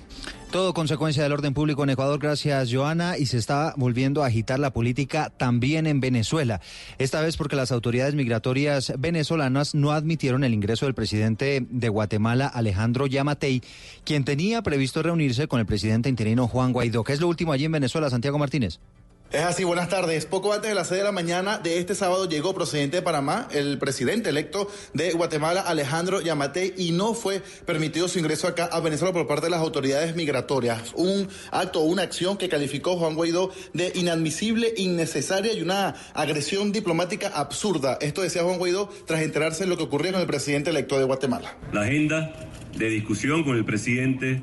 Todo 0.51 0.73
consecuencia 0.73 1.23
del 1.23 1.33
orden 1.33 1.53
público 1.53 1.85
en 1.85 1.91
Ecuador, 1.91 2.19
gracias 2.19 2.71
Joana, 2.73 3.19
y 3.19 3.27
se 3.27 3.37
está 3.37 3.75
volviendo 3.77 4.25
a 4.25 4.29
agitar 4.29 4.59
la 4.59 4.73
política 4.73 5.31
también 5.37 5.87
en 5.87 6.01
Venezuela. 6.01 6.63
Esta 6.97 7.21
vez 7.21 7.37
porque 7.37 7.55
las 7.55 7.71
autoridades 7.71 8.15
migratorias 8.15 8.95
venezolanas 8.99 9.75
no 9.75 9.93
admitieron 9.93 10.45
el 10.45 10.55
ingreso 10.55 10.87
del 10.87 10.95
presidente 10.95 11.67
de 11.69 11.89
Guatemala, 11.91 12.47
Alejandro 12.47 13.07
Yamatei, 13.07 13.61
quien 14.05 14.25
tenía 14.25 14.63
previsto 14.63 15.03
reunirse 15.03 15.49
con 15.49 15.61
el 15.61 15.67
presidente 15.67 16.09
interino 16.09 16.49
Juan 16.49 16.73
Guaidó. 16.73 17.05
¿Qué 17.05 17.13
es 17.13 17.21
lo 17.21 17.29
último 17.29 17.53
allí 17.53 17.67
en 17.67 17.73
Venezuela, 17.73 18.09
Santiago 18.09 18.39
Martínez? 18.39 18.81
Es 19.31 19.43
así, 19.43 19.63
buenas 19.63 19.91
tardes. 19.91 20.25
Poco 20.25 20.55
antes 20.55 20.71
de 20.71 20.75
las 20.75 20.89
6 20.89 21.01
de 21.01 21.05
la 21.05 21.13
mañana 21.13 21.59
de 21.59 21.79
este 21.79 21.95
sábado 21.95 22.27
llegó 22.27 22.55
procedente 22.55 22.97
de 22.97 23.03
Panamá 23.03 23.47
el 23.53 23.77
presidente 23.77 24.31
electo 24.31 24.71
de 24.95 25.13
Guatemala, 25.13 25.61
Alejandro 25.61 26.23
Yamatei, 26.23 26.73
y 26.79 26.93
no 26.93 27.13
fue 27.13 27.43
permitido 27.67 28.09
su 28.09 28.19
ingreso 28.19 28.49
acá 28.49 28.71
a 28.73 28.81
Venezuela 28.81 29.13
por 29.13 29.27
parte 29.27 29.45
de 29.45 29.51
las 29.51 29.61
autoridades 29.61 30.17
migratorias. 30.17 30.95
Un 30.95 31.29
acto 31.51 31.81
una 31.81 32.05
acción 32.05 32.39
que 32.39 32.49
calificó 32.49 32.97
Juan 32.97 33.17
Guaidó 33.17 33.53
de 33.75 33.93
inadmisible, 33.97 34.73
innecesaria 34.79 35.53
y 35.53 35.61
una 35.61 35.95
agresión 36.15 36.73
diplomática 36.73 37.29
absurda. 37.29 37.99
Esto 38.01 38.23
decía 38.23 38.45
Juan 38.45 38.57
Guaidó 38.57 38.89
tras 39.07 39.21
enterarse 39.21 39.65
de 39.65 39.69
lo 39.69 39.77
que 39.77 39.83
ocurrió 39.83 40.13
con 40.13 40.23
el 40.23 40.27
presidente 40.27 40.71
electo 40.71 40.99
de 40.99 41.05
Guatemala. 41.05 41.55
La 41.71 41.83
agenda 41.83 42.33
de 42.79 42.89
discusión 42.89 43.45
con 43.45 43.59
el 43.59 43.67
presidente 43.67 44.41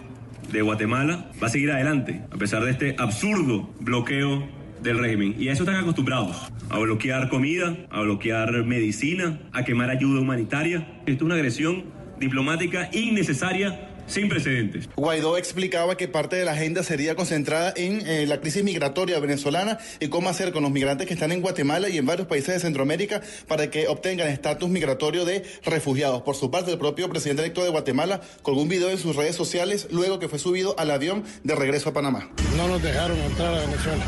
de 0.51 0.61
Guatemala 0.61 1.31
va 1.41 1.47
a 1.47 1.49
seguir 1.49 1.71
adelante, 1.71 2.21
a 2.29 2.37
pesar 2.37 2.63
de 2.63 2.69
este 2.69 2.95
absurdo 2.99 3.67
bloqueo 3.79 4.63
del 4.85 4.99
régimen. 4.99 5.35
Y 5.37 5.49
a 5.49 5.53
eso 5.53 5.63
están 5.63 5.75
acostumbrados, 5.75 6.37
a 6.69 6.77
bloquear 6.79 7.27
comida, 7.27 7.75
a 7.89 8.01
bloquear 8.01 8.63
medicina, 8.63 9.39
a 9.51 9.65
quemar 9.65 9.89
ayuda 9.89 10.21
humanitaria. 10.21 10.87
Esto 11.05 11.11
es 11.11 11.21
una 11.23 11.35
agresión 11.35 11.83
diplomática 12.19 12.89
innecesaria 12.93 13.94
sin 14.07 14.29
precedentes. 14.29 14.89
Guaidó 14.95 15.37
explicaba 15.37 15.97
que 15.97 16.07
parte 16.07 16.35
de 16.35 16.45
la 16.45 16.51
agenda 16.51 16.83
sería 16.83 17.15
concentrada 17.15 17.73
en 17.75 18.07
eh, 18.07 18.25
la 18.27 18.39
crisis 18.39 18.63
migratoria 18.63 19.19
venezolana 19.19 19.77
y 19.99 20.07
cómo 20.07 20.29
hacer 20.29 20.51
con 20.51 20.63
los 20.63 20.71
migrantes 20.71 21.07
que 21.07 21.13
están 21.13 21.31
en 21.31 21.41
Guatemala 21.41 21.89
y 21.89 21.97
en 21.97 22.05
varios 22.05 22.27
países 22.27 22.53
de 22.55 22.59
Centroamérica 22.59 23.21
para 23.47 23.69
que 23.69 23.87
obtengan 23.87 24.27
estatus 24.27 24.69
migratorio 24.69 25.25
de 25.25 25.43
refugiados. 25.63 26.21
Por 26.21 26.35
su 26.35 26.51
parte, 26.51 26.71
el 26.71 26.77
propio 26.77 27.09
presidente 27.09 27.41
electo 27.43 27.63
de 27.63 27.69
Guatemala 27.69 28.21
colgó 28.41 28.61
un 28.61 28.69
video 28.69 28.89
en 28.89 28.97
sus 28.97 29.15
redes 29.15 29.35
sociales 29.35 29.87
luego 29.91 30.19
que 30.19 30.29
fue 30.29 30.39
subido 30.39 30.75
al 30.77 30.91
avión 30.91 31.23
de 31.43 31.55
regreso 31.55 31.89
a 31.89 31.93
Panamá. 31.93 32.29
No 32.57 32.67
nos 32.67 32.81
dejaron 32.81 33.17
entrar 33.19 33.53
a 33.53 33.59
Venezuela. 33.59 34.05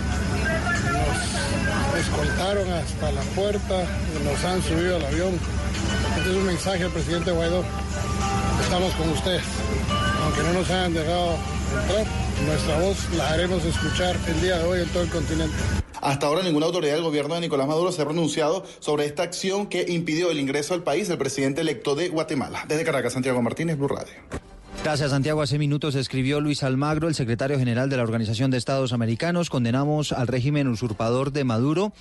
Nos 1.67 1.76
escoltaron 1.99 2.71
hasta 2.71 3.11
la 3.11 3.21
puerta, 3.21 3.85
nos 4.23 4.43
han 4.43 4.61
subido 4.61 4.97
al 4.97 5.05
avión. 5.05 5.39
Este 6.17 6.29
es 6.29 6.35
un 6.35 6.45
mensaje 6.45 6.83
al 6.83 6.91
presidente 6.91 7.31
Guaidó. 7.31 7.63
Estamos 8.61 8.93
con 8.93 9.09
usted. 9.09 9.39
Aunque 10.23 10.43
no 10.43 10.53
nos 10.53 10.69
hayan 10.69 10.93
dejado 10.93 11.37
entrar, 11.81 12.05
nuestra 12.45 12.79
voz 12.79 12.97
la 13.15 13.29
haremos 13.31 13.63
escuchar 13.65 14.15
el 14.27 14.41
día 14.41 14.57
de 14.59 14.65
hoy 14.65 14.81
en 14.81 14.89
todo 14.89 15.03
el 15.03 15.09
continente. 15.09 15.55
Hasta 16.01 16.27
ahora 16.27 16.43
ninguna 16.43 16.67
autoridad 16.67 16.93
del 16.93 17.03
gobierno 17.03 17.35
de 17.35 17.41
Nicolás 17.41 17.67
Maduro 17.67 17.91
se 17.91 18.01
ha 18.01 18.05
pronunciado 18.05 18.63
sobre 18.79 19.05
esta 19.05 19.23
acción 19.23 19.67
que 19.67 19.85
impidió 19.87 20.29
el 20.29 20.39
ingreso 20.39 20.73
al 20.73 20.83
país 20.83 21.07
del 21.07 21.17
presidente 21.17 21.61
electo 21.61 21.95
de 21.95 22.09
Guatemala. 22.09 22.65
Desde 22.67 22.83
Caracas, 22.83 23.13
Santiago 23.13 23.41
Martínez, 23.41 23.77
Blue 23.77 23.87
Radio. 23.87 24.13
Gracias, 24.83 25.11
Santiago. 25.11 25.41
Hace 25.41 25.59
minutos 25.59 25.95
escribió 25.95 26.39
Luis 26.39 26.63
Almagro, 26.63 27.09
el 27.09 27.15
secretario 27.15 27.59
general 27.59 27.89
de 27.89 27.97
la 27.97 28.03
Organización 28.03 28.51
de 28.51 28.57
Estados 28.57 28.93
Americanos. 28.93 29.49
Condenamos 29.49 30.13
al 30.13 30.27
régimen 30.27 30.69
usurpador 30.69 31.33
de 31.33 31.43
Maduro 31.43 31.91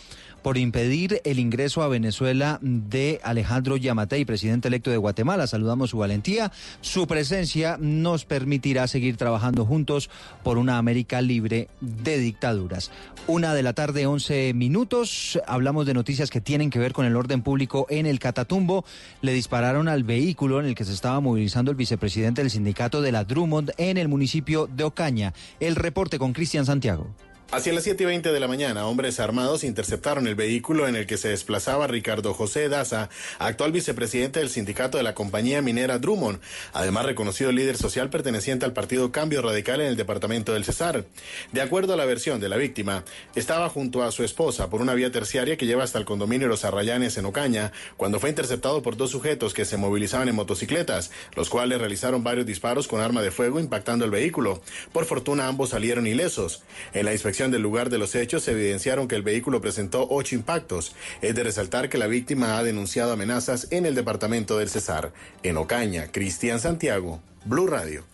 por 0.42 0.58
impedir 0.58 1.20
el 1.24 1.40
ingreso 1.40 1.82
a 1.82 1.88
Venezuela 1.88 2.60
de 2.62 3.20
Alejandro 3.24 3.76
Yamatei, 3.76 4.24
presidente 4.24 4.68
electo 4.68 4.90
de 4.90 4.98
Guatemala. 4.98 5.48
Saludamos 5.48 5.90
su 5.90 5.98
valentía. 5.98 6.52
Su 6.80 7.08
presencia 7.08 7.76
nos 7.80 8.24
permitirá 8.24 8.86
seguir 8.86 9.16
trabajando 9.16 9.64
juntos 9.64 10.08
por 10.44 10.56
una 10.56 10.78
América 10.78 11.20
libre 11.20 11.68
de 11.80 12.18
dictaduras. 12.18 12.92
Una 13.26 13.54
de 13.54 13.64
la 13.64 13.72
tarde, 13.72 14.06
11 14.06 14.54
minutos. 14.54 15.40
Hablamos 15.48 15.86
de 15.86 15.94
noticias 15.94 16.30
que 16.30 16.40
tienen 16.40 16.70
que 16.70 16.78
ver 16.78 16.92
con 16.92 17.06
el 17.06 17.16
orden 17.16 17.42
público 17.42 17.88
en 17.90 18.06
el 18.06 18.20
Catatumbo. 18.20 18.84
Le 19.22 19.32
dispararon 19.32 19.88
al 19.88 20.04
vehículo 20.04 20.60
en 20.60 20.66
el 20.66 20.76
que 20.76 20.84
se 20.84 20.92
estaba 20.92 21.18
movilizando 21.18 21.72
el 21.72 21.76
vicepresidente 21.76 22.42
del 22.42 22.52
sindicato 22.52 22.65
de 23.00 23.12
la 23.12 23.24
Drummond 23.24 23.72
en 23.78 23.96
el 23.96 24.08
municipio 24.08 24.66
de 24.66 24.84
Ocaña. 24.84 25.32
El 25.60 25.76
reporte 25.76 26.18
con 26.18 26.32
Cristian 26.32 26.66
Santiago. 26.66 27.14
Hacia 27.52 27.72
las 27.72 27.84
7 27.84 28.02
y 28.02 28.06
20 28.06 28.32
de 28.32 28.40
la 28.40 28.48
mañana, 28.48 28.88
hombres 28.88 29.20
armados 29.20 29.62
interceptaron 29.62 30.26
el 30.26 30.34
vehículo 30.34 30.88
en 30.88 30.96
el 30.96 31.06
que 31.06 31.16
se 31.16 31.28
desplazaba 31.28 31.86
Ricardo 31.86 32.34
José 32.34 32.68
Daza, 32.68 33.08
actual 33.38 33.70
vicepresidente 33.70 34.40
del 34.40 34.50
sindicato 34.50 34.98
de 34.98 35.04
la 35.04 35.14
compañía 35.14 35.62
minera 35.62 36.00
Drummond, 36.00 36.40
además 36.72 37.06
reconocido 37.06 37.52
líder 37.52 37.76
social 37.76 38.10
perteneciente 38.10 38.64
al 38.64 38.72
partido 38.72 39.12
Cambio 39.12 39.42
Radical 39.42 39.80
en 39.80 39.86
el 39.86 39.96
departamento 39.96 40.54
del 40.54 40.64
Cesar. 40.64 41.04
De 41.52 41.60
acuerdo 41.60 41.92
a 41.92 41.96
la 41.96 42.04
versión 42.04 42.40
de 42.40 42.48
la 42.48 42.56
víctima, 42.56 43.04
estaba 43.36 43.68
junto 43.68 44.02
a 44.02 44.10
su 44.10 44.24
esposa 44.24 44.68
por 44.68 44.82
una 44.82 44.94
vía 44.94 45.12
terciaria 45.12 45.56
que 45.56 45.66
lleva 45.66 45.84
hasta 45.84 46.00
el 46.00 46.04
condominio 46.04 46.48
Los 46.48 46.64
Arrayanes 46.64 47.16
en 47.16 47.26
Ocaña, 47.26 47.70
cuando 47.96 48.18
fue 48.18 48.28
interceptado 48.28 48.82
por 48.82 48.96
dos 48.96 49.12
sujetos 49.12 49.54
que 49.54 49.64
se 49.64 49.76
movilizaban 49.76 50.28
en 50.28 50.34
motocicletas, 50.34 51.12
los 51.36 51.48
cuales 51.48 51.78
realizaron 51.78 52.24
varios 52.24 52.44
disparos 52.44 52.88
con 52.88 53.00
arma 53.00 53.22
de 53.22 53.30
fuego 53.30 53.60
impactando 53.60 54.04
el 54.04 54.10
vehículo. 54.10 54.60
Por 54.92 55.04
fortuna 55.04 55.46
ambos 55.46 55.70
salieron 55.70 56.08
ilesos. 56.08 56.64
En 56.92 57.04
la 57.04 57.12
inspección 57.12 57.35
del 57.36 57.60
lugar 57.60 57.90
de 57.90 57.98
los 57.98 58.14
hechos 58.14 58.44
se 58.44 58.52
evidenciaron 58.52 59.08
que 59.08 59.14
el 59.14 59.22
vehículo 59.22 59.60
presentó 59.60 60.06
ocho 60.08 60.34
impactos. 60.34 60.96
Es 61.20 61.34
de 61.34 61.44
resaltar 61.44 61.90
que 61.90 61.98
la 61.98 62.06
víctima 62.06 62.56
ha 62.56 62.62
denunciado 62.62 63.12
amenazas 63.12 63.68
en 63.70 63.84
el 63.84 63.94
departamento 63.94 64.56
del 64.56 64.70
Cesar. 64.70 65.12
En 65.42 65.58
Ocaña, 65.58 66.10
Cristian 66.10 66.60
Santiago, 66.60 67.20
Blue 67.44 67.66
Radio. 67.66 68.04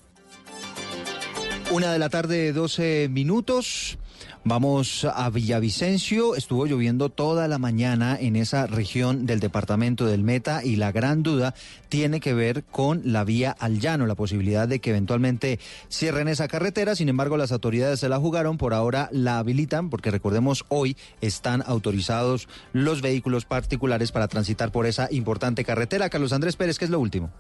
Una 1.71 1.93
de 1.93 2.01
la 2.01 2.09
tarde, 2.11 2.53
12 2.53 3.09
minutos. 3.11 3.97
Vamos 4.45 5.05
a 5.05 5.31
Villavicencio. 5.31 6.35
Estuvo 6.35 6.67
lloviendo 6.67 7.11
toda 7.11 7.47
la 7.47 7.59
mañana 7.59 8.19
en 8.21 8.35
esa 8.35 8.67
región 8.67 9.25
del 9.25 9.39
departamento 9.39 10.05
del 10.05 10.25
Meta 10.25 10.65
y 10.65 10.75
la 10.75 10.91
gran 10.91 11.23
duda 11.23 11.55
tiene 11.89 12.19
que 12.19 12.35
ver 12.35 12.65
con 12.65 13.03
la 13.05 13.23
vía 13.23 13.55
al 13.57 13.79
llano, 13.79 14.05
la 14.05 14.17
posibilidad 14.17 14.67
de 14.67 14.81
que 14.81 14.91
eventualmente 14.91 15.61
cierren 15.89 16.27
esa 16.27 16.49
carretera. 16.49 16.97
Sin 16.97 17.09
embargo, 17.09 17.37
las 17.37 17.53
autoridades 17.53 18.01
se 18.01 18.09
la 18.09 18.19
jugaron, 18.19 18.59
por 18.59 18.75
ahora 18.75 19.09
la 19.13 19.39
habilitan 19.39 19.91
porque 19.91 20.11
recordemos 20.11 20.65
hoy 20.69 20.97
están 21.21 21.63
autorizados 21.65 22.49
los 22.73 23.01
vehículos 23.01 23.45
particulares 23.45 24.11
para 24.11 24.27
transitar 24.27 24.73
por 24.73 24.87
esa 24.87 25.07
importante 25.13 25.63
carretera. 25.63 26.11
Carlos 26.11 26.33
Andrés 26.33 26.57
Pérez, 26.57 26.81
¿qué 26.81 26.87
es 26.87 26.91
lo 26.91 26.99
último? 26.99 27.31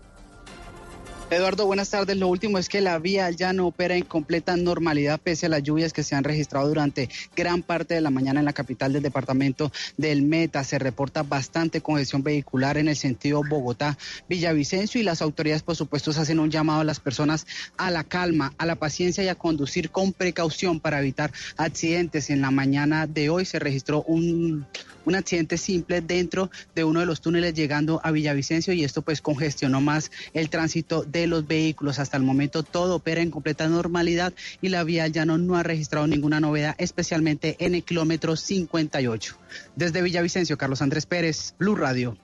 Eduardo, 1.32 1.64
buenas 1.64 1.88
tardes. 1.88 2.18
Lo 2.18 2.28
último 2.28 2.58
es 2.58 2.68
que 2.68 2.82
la 2.82 2.98
vía 2.98 3.30
ya 3.30 3.54
no 3.54 3.66
opera 3.66 3.96
en 3.96 4.04
completa 4.04 4.54
normalidad 4.54 5.18
pese 5.18 5.46
a 5.46 5.48
las 5.48 5.62
lluvias 5.62 5.94
que 5.94 6.02
se 6.02 6.14
han 6.14 6.24
registrado 6.24 6.68
durante 6.68 7.08
gran 7.34 7.62
parte 7.62 7.94
de 7.94 8.02
la 8.02 8.10
mañana 8.10 8.40
en 8.40 8.44
la 8.44 8.52
capital 8.52 8.92
del 8.92 9.02
departamento 9.02 9.72
del 9.96 10.20
Meta. 10.20 10.62
Se 10.62 10.78
reporta 10.78 11.22
bastante 11.22 11.80
congestión 11.80 12.22
vehicular 12.22 12.76
en 12.76 12.88
el 12.88 12.96
sentido 12.96 13.42
Bogotá-Villavicencio 13.42 15.00
y 15.00 15.04
las 15.04 15.22
autoridades, 15.22 15.62
por 15.62 15.74
supuesto, 15.74 16.10
hacen 16.10 16.38
un 16.38 16.50
llamado 16.50 16.82
a 16.82 16.84
las 16.84 17.00
personas 17.00 17.46
a 17.78 17.90
la 17.90 18.04
calma, 18.04 18.52
a 18.58 18.66
la 18.66 18.76
paciencia 18.76 19.24
y 19.24 19.28
a 19.28 19.34
conducir 19.34 19.88
con 19.88 20.12
precaución 20.12 20.80
para 20.80 21.00
evitar 21.00 21.32
accidentes. 21.56 22.28
En 22.28 22.42
la 22.42 22.50
mañana 22.50 23.06
de 23.06 23.30
hoy 23.30 23.46
se 23.46 23.58
registró 23.58 24.02
un 24.02 24.66
un 25.04 25.14
accidente 25.14 25.58
simple 25.58 26.00
dentro 26.00 26.50
de 26.74 26.84
uno 26.84 27.00
de 27.00 27.06
los 27.06 27.20
túneles 27.20 27.54
llegando 27.54 28.00
a 28.02 28.10
Villavicencio 28.10 28.72
y 28.72 28.84
esto 28.84 29.02
pues 29.02 29.20
congestionó 29.20 29.80
más 29.80 30.10
el 30.32 30.50
tránsito 30.50 31.02
de 31.02 31.21
los 31.26 31.46
vehículos. 31.46 31.98
Hasta 31.98 32.16
el 32.16 32.22
momento 32.22 32.62
todo 32.62 32.96
opera 32.96 33.20
en 33.20 33.30
completa 33.30 33.68
normalidad 33.68 34.32
y 34.60 34.68
la 34.68 34.84
vía 34.84 35.06
ya 35.08 35.24
no 35.24 35.56
ha 35.56 35.62
registrado 35.62 36.06
ninguna 36.06 36.40
novedad, 36.40 36.74
especialmente 36.78 37.56
en 37.58 37.74
el 37.74 37.82
kilómetro 37.82 38.36
58. 38.36 39.36
Desde 39.76 40.02
Villavicencio, 40.02 40.58
Carlos 40.58 40.82
Andrés 40.82 41.06
Pérez, 41.06 41.54
Blue 41.58 41.76
Radio. 41.76 42.16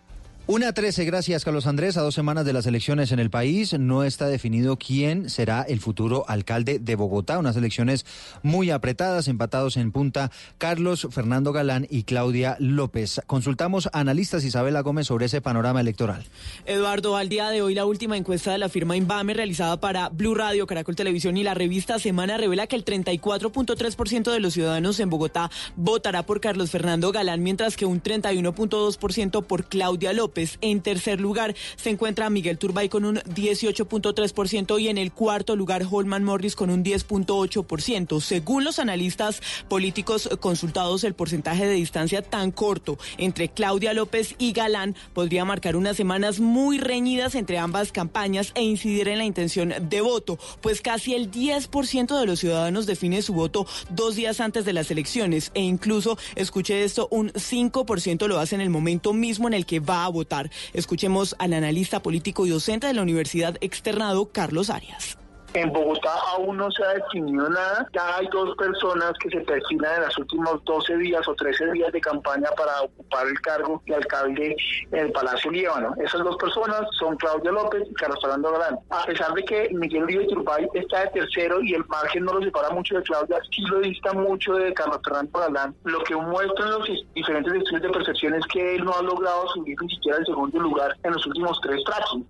Una 0.51 0.73
13, 0.73 1.05
gracias 1.05 1.45
Carlos 1.45 1.67
Andrés. 1.67 1.99
A 1.99 2.01
dos 2.01 2.15
semanas 2.15 2.47
de 2.47 2.55
las 2.55 2.65
elecciones 2.65 3.13
en 3.13 3.19
el 3.19 3.29
país, 3.29 3.79
no 3.79 4.03
está 4.03 4.29
definido 4.29 4.79
quién 4.79 5.29
será 5.29 5.61
el 5.61 5.79
futuro 5.79 6.25
alcalde 6.27 6.79
de 6.79 6.97
Bogotá. 6.97 7.39
Unas 7.39 7.55
elecciones 7.55 8.07
muy 8.43 8.71
apretadas, 8.71 9.29
empatados 9.29 9.77
en 9.77 9.93
punta 9.93 10.31
Carlos 10.57 11.07
Fernando 11.11 11.53
Galán 11.53 11.87
y 11.91 12.05
Claudia 12.05 12.57
López. 12.61 13.21
Consultamos 13.27 13.91
a 13.93 14.01
analistas 14.01 14.43
Isabela 14.43 14.81
Gómez 14.81 15.09
sobre 15.09 15.27
ese 15.27 15.43
panorama 15.43 15.83
electoral. 15.83 16.25
Eduardo, 16.65 17.19
al 17.19 17.29
día 17.29 17.51
de 17.51 17.61
hoy 17.61 17.75
la 17.75 17.85
última 17.85 18.17
encuesta 18.17 18.51
de 18.51 18.57
la 18.57 18.71
firma 18.71 18.97
Invame 18.97 19.35
realizada 19.35 19.79
para 19.79 20.09
Blue 20.09 20.35
Radio, 20.35 20.67
Caracol 20.67 20.97
Televisión 20.97 21.37
y 21.37 21.43
la 21.43 21.53
revista 21.53 21.99
Semana 21.99 22.39
revela 22.39 22.67
que 22.67 22.77
el 22.77 22.87
34.3% 22.87 24.33
de 24.33 24.41
los 24.41 24.55
ciudadanos 24.55 24.99
en 24.99 25.11
Bogotá 25.11 25.51
votará 25.77 26.25
por 26.25 26.41
Carlos 26.41 26.71
Fernando 26.71 27.13
Galán, 27.13 27.43
mientras 27.43 27.77
que 27.77 27.85
un 27.85 28.03
31.2% 28.03 29.45
por 29.45 29.67
Claudia 29.67 30.15
López. 30.15 30.38
En 30.61 30.81
tercer 30.81 31.21
lugar 31.21 31.55
se 31.77 31.91
encuentra 31.91 32.31
Miguel 32.31 32.59
Turbay 32.59 32.89
con 32.89 33.05
un 33.05 33.17
18.3% 33.17 34.81
y 34.81 34.89
en 34.89 34.99
el 34.99 35.13
cuarto 35.13 35.57
lugar 35.57 35.85
Holman 35.91 36.23
Morris 36.23 36.55
con 36.55 36.71
un 36.71 36.85
10.8%. 36.85 38.21
Según 38.21 38.65
los 38.65 38.79
analistas 38.79 39.43
políticos 39.69 40.29
consultados, 40.41 41.03
el 41.05 41.15
porcentaje 41.15 41.67
de 41.67 41.75
distancia 41.75 42.23
tan 42.23 42.53
corto 42.53 42.99
entre 43.17 43.49
Claudia 43.49 43.93
López 43.95 44.37
y 44.39 44.53
Galán 44.53 44.95
podría 45.13 45.45
marcar 45.45 45.75
unas 45.75 45.97
semanas 45.97 46.39
muy 46.39 46.79
reñidas 46.79 47.35
entre 47.35 47.59
ambas 47.59 47.91
campañas 47.91 48.53
e 48.55 48.63
incidir 48.63 49.09
en 49.09 49.19
la 49.19 49.25
intención 49.25 49.75
de 49.81 50.01
voto, 50.01 50.39
pues 50.61 50.81
casi 50.81 51.15
el 51.15 51.31
10% 51.31 52.19
de 52.19 52.27
los 52.27 52.39
ciudadanos 52.39 52.87
define 52.87 53.23
su 53.23 53.33
voto 53.33 53.67
dos 53.91 54.15
días 54.15 54.41
antes 54.41 54.65
de 54.65 54.73
las 54.73 54.91
elecciones 54.91 55.51
e 55.55 55.63
incluso, 55.63 56.19
escuche 56.37 56.85
esto, 56.85 57.09
un 57.11 57.33
5% 57.33 58.27
lo 58.29 58.39
hace 58.39 58.55
en 58.55 58.61
el 58.61 58.71
momento 58.71 59.13
mismo 59.13 59.49
en 59.49 59.55
el 59.55 59.67
que 59.67 59.81
va 59.81 60.05
a 60.05 60.09
votar. 60.09 60.28
Escuchemos 60.73 61.35
al 61.39 61.53
analista 61.53 62.01
político 62.03 62.47
y 62.47 62.51
docente 62.51 62.87
de 62.87 62.95
la 62.95 63.03
Universidad 63.03 63.57
Externado, 63.61 64.31
Carlos 64.31 64.71
Arias. 64.71 65.18
En 65.55 65.73
Bogotá 65.73 66.13
aún 66.35 66.59
no 66.59 66.71
se 66.71 66.85
ha 66.85 66.95
definido 66.95 67.49
nada. 67.49 67.87
Ya 67.95 68.17
hay 68.17 68.29
dos 68.29 68.55
personas 68.57 69.13
que 69.19 69.31
se 69.31 69.41
perfilan 69.41 69.97
en 69.97 70.03
los 70.03 70.19
últimos 70.19 70.63
12 70.65 70.97
días 70.99 71.27
o 71.27 71.35
13 71.35 71.73
días 71.73 71.91
de 71.93 72.01
campaña 72.01 72.51
para 72.57 72.83
ocupar 72.83 73.27
el 73.27 73.41
cargo 73.41 73.83
de 73.87 73.95
alcalde 73.95 74.57
en 74.93 74.99
el 74.99 75.13
Palacio 75.13 75.51
Líbano. 75.51 75.95
Esas 76.05 76.23
dos 76.23 76.37
personas 76.37 76.83
son 76.99 77.17
Claudia 77.17 77.51
López 77.51 77.83
y 77.91 77.95
Carlos 77.95 78.19
Fernando 78.21 78.53
Galán. 78.53 78.79
A 78.91 79.05
pesar 79.07 79.33
de 79.33 79.43
que 79.45 79.71
Miguel 79.73 80.05
Uribe 80.05 80.27
Turbay 80.27 80.69
está 80.75 81.05
de 81.05 81.09
tercero 81.09 81.63
y 81.63 81.73
el 81.73 81.85
margen 81.87 82.25
no 82.25 82.35
lo 82.35 82.43
separa 82.43 82.71
mucho 82.71 82.97
de 82.97 83.03
Claudia, 83.03 83.39
sí 83.51 83.63
lo 83.63 83.81
dista 83.81 84.13
mucho 84.13 84.55
de 84.55 84.75
Carlos 84.75 85.01
Fernando 85.03 85.39
Galán. 85.39 85.75
Lo 85.85 86.01
que 86.05 86.15
muestran 86.15 86.71
los 86.71 86.89
diferentes 87.15 87.55
estudios 87.55 87.83
de 87.83 87.91
percepción 87.91 88.35
es 88.35 88.47
que 88.53 88.77
él 88.77 88.85
no 88.85 88.93
ha 88.93 89.03
logrado 89.03 89.49
subir 89.49 89.77
ni 89.81 89.89
siquiera 89.95 90.19
el 90.19 90.27
segundo 90.27 90.59
lugar 90.59 90.95
en 91.03 91.13
los 91.13 91.27
últimos 91.27 91.59
tres 91.63 91.83
tracking. 91.85 92.27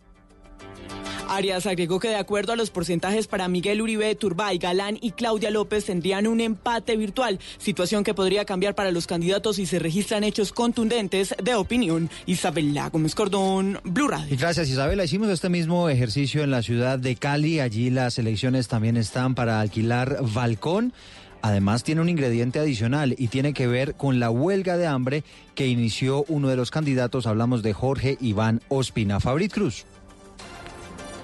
Arias 1.28 1.66
agregó 1.66 2.00
que 2.00 2.08
de 2.08 2.16
acuerdo 2.16 2.52
a 2.52 2.56
los 2.56 2.70
porcentajes 2.70 3.26
para 3.26 3.48
Miguel 3.48 3.82
Uribe, 3.82 4.14
Turbay, 4.14 4.58
Galán 4.58 4.98
y 5.00 5.12
Claudia 5.12 5.50
López 5.50 5.84
tendrían 5.84 6.26
un 6.26 6.40
empate 6.40 6.96
virtual, 6.96 7.38
situación 7.58 8.04
que 8.04 8.14
podría 8.14 8.44
cambiar 8.44 8.74
para 8.74 8.90
los 8.90 9.06
candidatos 9.06 9.56
si 9.56 9.66
se 9.66 9.78
registran 9.78 10.24
hechos 10.24 10.52
contundentes 10.52 11.34
de 11.42 11.54
opinión. 11.54 12.10
Isabela 12.26 12.88
Gómez 12.88 13.14
Cordón, 13.14 13.80
Blue 13.84 14.08
Radio. 14.08 14.36
Gracias 14.38 14.68
Isabela. 14.68 15.04
Hicimos 15.04 15.28
este 15.28 15.48
mismo 15.48 15.88
ejercicio 15.88 16.42
en 16.42 16.50
la 16.50 16.62
ciudad 16.62 16.98
de 16.98 17.16
Cali. 17.16 17.60
Allí 17.60 17.90
las 17.90 18.18
elecciones 18.18 18.68
también 18.68 18.96
están 18.96 19.34
para 19.34 19.60
alquilar 19.60 20.18
balcón. 20.22 20.92
Además 21.42 21.84
tiene 21.84 22.00
un 22.00 22.08
ingrediente 22.08 22.58
adicional 22.58 23.14
y 23.16 23.28
tiene 23.28 23.52
que 23.52 23.66
ver 23.66 23.94
con 23.94 24.18
la 24.18 24.30
huelga 24.30 24.76
de 24.76 24.86
hambre 24.86 25.22
que 25.54 25.68
inició 25.68 26.24
uno 26.28 26.48
de 26.48 26.56
los 26.56 26.70
candidatos. 26.70 27.26
Hablamos 27.26 27.62
de 27.62 27.72
Jorge 27.72 28.16
Iván 28.20 28.60
Ospina. 28.68 29.20
Fabrit 29.20 29.52
Cruz. 29.52 29.86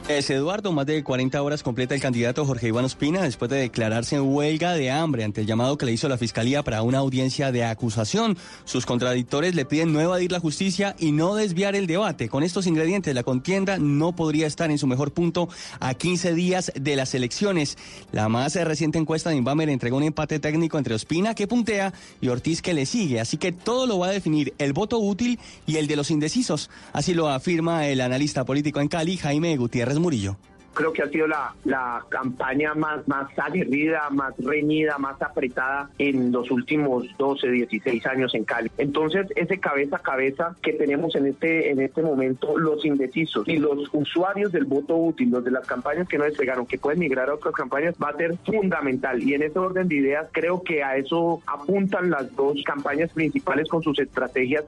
Es 0.07 0.29
Eduardo, 0.29 0.71
más 0.71 0.85
de 0.85 1.03
40 1.03 1.41
horas 1.41 1.63
completa 1.63 1.95
el 1.95 2.01
candidato 2.03 2.45
Jorge 2.45 2.69
Iván 2.69 2.85
Ospina 2.85 3.23
después 3.23 3.51
de 3.51 3.57
declararse 3.57 4.17
en 4.17 4.35
huelga 4.35 4.75
de 4.75 4.91
hambre 4.91 5.25
ante 5.25 5.41
el 5.41 5.47
llamado 5.47 5.79
que 5.79 5.87
le 5.87 5.93
hizo 5.93 6.11
la 6.11 6.19
Fiscalía 6.19 6.63
para 6.63 6.83
una 6.83 6.99
audiencia 6.99 7.51
de 7.51 7.65
acusación. 7.65 8.37
Sus 8.67 8.85
contradictores 8.85 9.55
le 9.55 9.65
piden 9.65 9.95
no 9.95 10.03
evadir 10.03 10.31
la 10.31 10.41
justicia 10.41 10.95
y 10.99 11.13
no 11.13 11.35
desviar 11.35 11.75
el 11.75 11.87
debate. 11.87 12.29
Con 12.29 12.43
estos 12.43 12.67
ingredientes, 12.67 13.15
la 13.15 13.23
contienda 13.23 13.79
no 13.79 14.15
podría 14.15 14.47
estar 14.47 14.71
en 14.71 14.77
su 14.77 14.87
mejor 14.87 15.15
punto 15.15 15.49
a 15.81 15.95
15 15.95 16.35
días 16.35 16.71
de 16.79 16.97
las 16.97 17.15
elecciones. 17.15 17.79
La 18.13 18.29
más 18.29 18.57
reciente 18.57 18.99
encuesta 18.99 19.31
de 19.31 19.37
Inbamer 19.37 19.71
entregó 19.71 19.97
un 19.97 20.03
empate 20.03 20.39
técnico 20.39 20.77
entre 20.77 20.95
Ospina, 20.95 21.35
que 21.35 21.49
puntea, 21.49 21.95
y 22.21 22.29
Ortiz, 22.29 22.61
que 22.61 22.75
le 22.75 22.85
sigue. 22.85 23.21
Así 23.21 23.39
que 23.39 23.53
todo 23.53 23.87
lo 23.87 24.01
va 24.01 24.09
a 24.09 24.13
definir 24.13 24.53
el 24.59 24.75
voto 24.75 24.99
útil 24.99 25.39
y 25.67 25.77
el 25.77 25.87
de 25.87 25.97
los 25.97 26.11
indecisos. 26.11 26.69
Así 26.93 27.15
lo 27.15 27.31
afirma 27.31 27.87
el 27.87 28.03
analista 28.03 28.45
político 28.45 28.81
en 28.81 28.89
Cali, 28.89 29.17
Jaime 29.17 29.57
Gutiérrez 29.57 29.94
Murillo. 30.01 30.37
Creo 30.75 30.93
que 30.93 31.03
ha 31.03 31.09
sido 31.09 31.29
la, 31.29 31.55
la 31.65 32.05
campaña 32.09 32.75
más, 32.75 33.07
más 33.07 33.29
aguerrida, 33.39 34.11
más 34.11 34.35
reñida, 34.39 34.99
más 34.99 35.23
apretada 35.23 35.89
en 35.99 36.33
los 36.33 36.51
últimos 36.51 37.07
12, 37.17 37.49
16 37.49 38.05
años 38.07 38.35
en 38.35 38.45
Cali. 38.45 38.69
Entonces, 38.77 39.29
ese 39.37 39.61
cabeza 39.61 39.97
a 39.97 39.99
cabeza 40.01 40.57
que 40.63 40.73
tenemos 40.73 41.15
en 41.15 41.27
este, 41.27 41.71
en 41.71 41.81
este 41.81 42.03
momento, 42.03 42.59
los 42.59 42.85
indecisos 42.85 43.47
y 43.47 43.59
los 43.59 43.89
usuarios 43.93 44.51
del 44.51 44.65
voto 44.65 44.97
útil, 44.97 45.31
los 45.31 45.45
de 45.45 45.53
las 45.53 45.65
campañas 45.65 46.09
que 46.09 46.19
no 46.19 46.25
despegaron, 46.25 46.67
que 46.67 46.77
pueden 46.77 46.99
migrar 46.99 47.31
a 47.31 47.35
otras 47.35 47.55
campañas, 47.55 47.95
va 48.03 48.09
a 48.09 48.17
ser 48.17 48.37
fundamental. 48.45 49.23
Y 49.23 49.35
en 49.35 49.45
ese 49.45 49.61
orden 49.61 49.87
de 49.87 49.95
ideas, 49.95 50.27
creo 50.33 50.65
que 50.65 50.83
a 50.83 50.97
eso 50.97 51.41
apuntan 51.47 52.11
las 52.11 52.35
dos 52.35 52.61
campañas 52.65 53.13
principales 53.13 53.69
con 53.69 53.81
sus 53.81 54.01
estrategias 54.01 54.65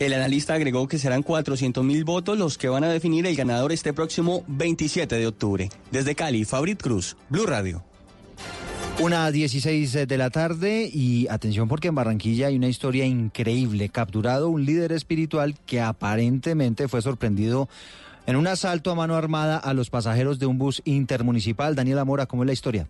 el 0.00 0.14
analista 0.14 0.54
agregó 0.54 0.88
que 0.88 0.98
serán 0.98 1.22
400 1.22 1.84
mil 1.84 2.04
votos 2.04 2.38
los 2.38 2.56
que 2.56 2.70
van 2.70 2.84
a 2.84 2.88
definir 2.88 3.26
el 3.26 3.36
ganador 3.36 3.70
este 3.70 3.92
próximo 3.92 4.42
27 4.48 5.14
de 5.14 5.26
octubre. 5.26 5.68
Desde 5.92 6.14
Cali, 6.14 6.46
Fabrit 6.46 6.82
Cruz, 6.82 7.18
Blue 7.28 7.44
Radio. 7.44 7.84
Una 8.98 9.30
16 9.30 10.08
de 10.08 10.18
la 10.18 10.30
tarde 10.30 10.90
y 10.90 11.28
atención 11.28 11.68
porque 11.68 11.88
en 11.88 11.94
Barranquilla 11.94 12.46
hay 12.46 12.56
una 12.56 12.68
historia 12.68 13.04
increíble. 13.04 13.90
Capturado 13.90 14.48
un 14.48 14.64
líder 14.64 14.92
espiritual 14.92 15.54
que 15.66 15.82
aparentemente 15.82 16.88
fue 16.88 17.02
sorprendido 17.02 17.68
en 18.26 18.36
un 18.36 18.46
asalto 18.46 18.90
a 18.90 18.94
mano 18.94 19.16
armada 19.16 19.58
a 19.58 19.74
los 19.74 19.90
pasajeros 19.90 20.38
de 20.38 20.46
un 20.46 20.56
bus 20.56 20.80
intermunicipal. 20.86 21.74
Daniela 21.74 22.06
Mora, 22.06 22.24
¿cómo 22.24 22.42
es 22.42 22.46
la 22.46 22.54
historia? 22.54 22.88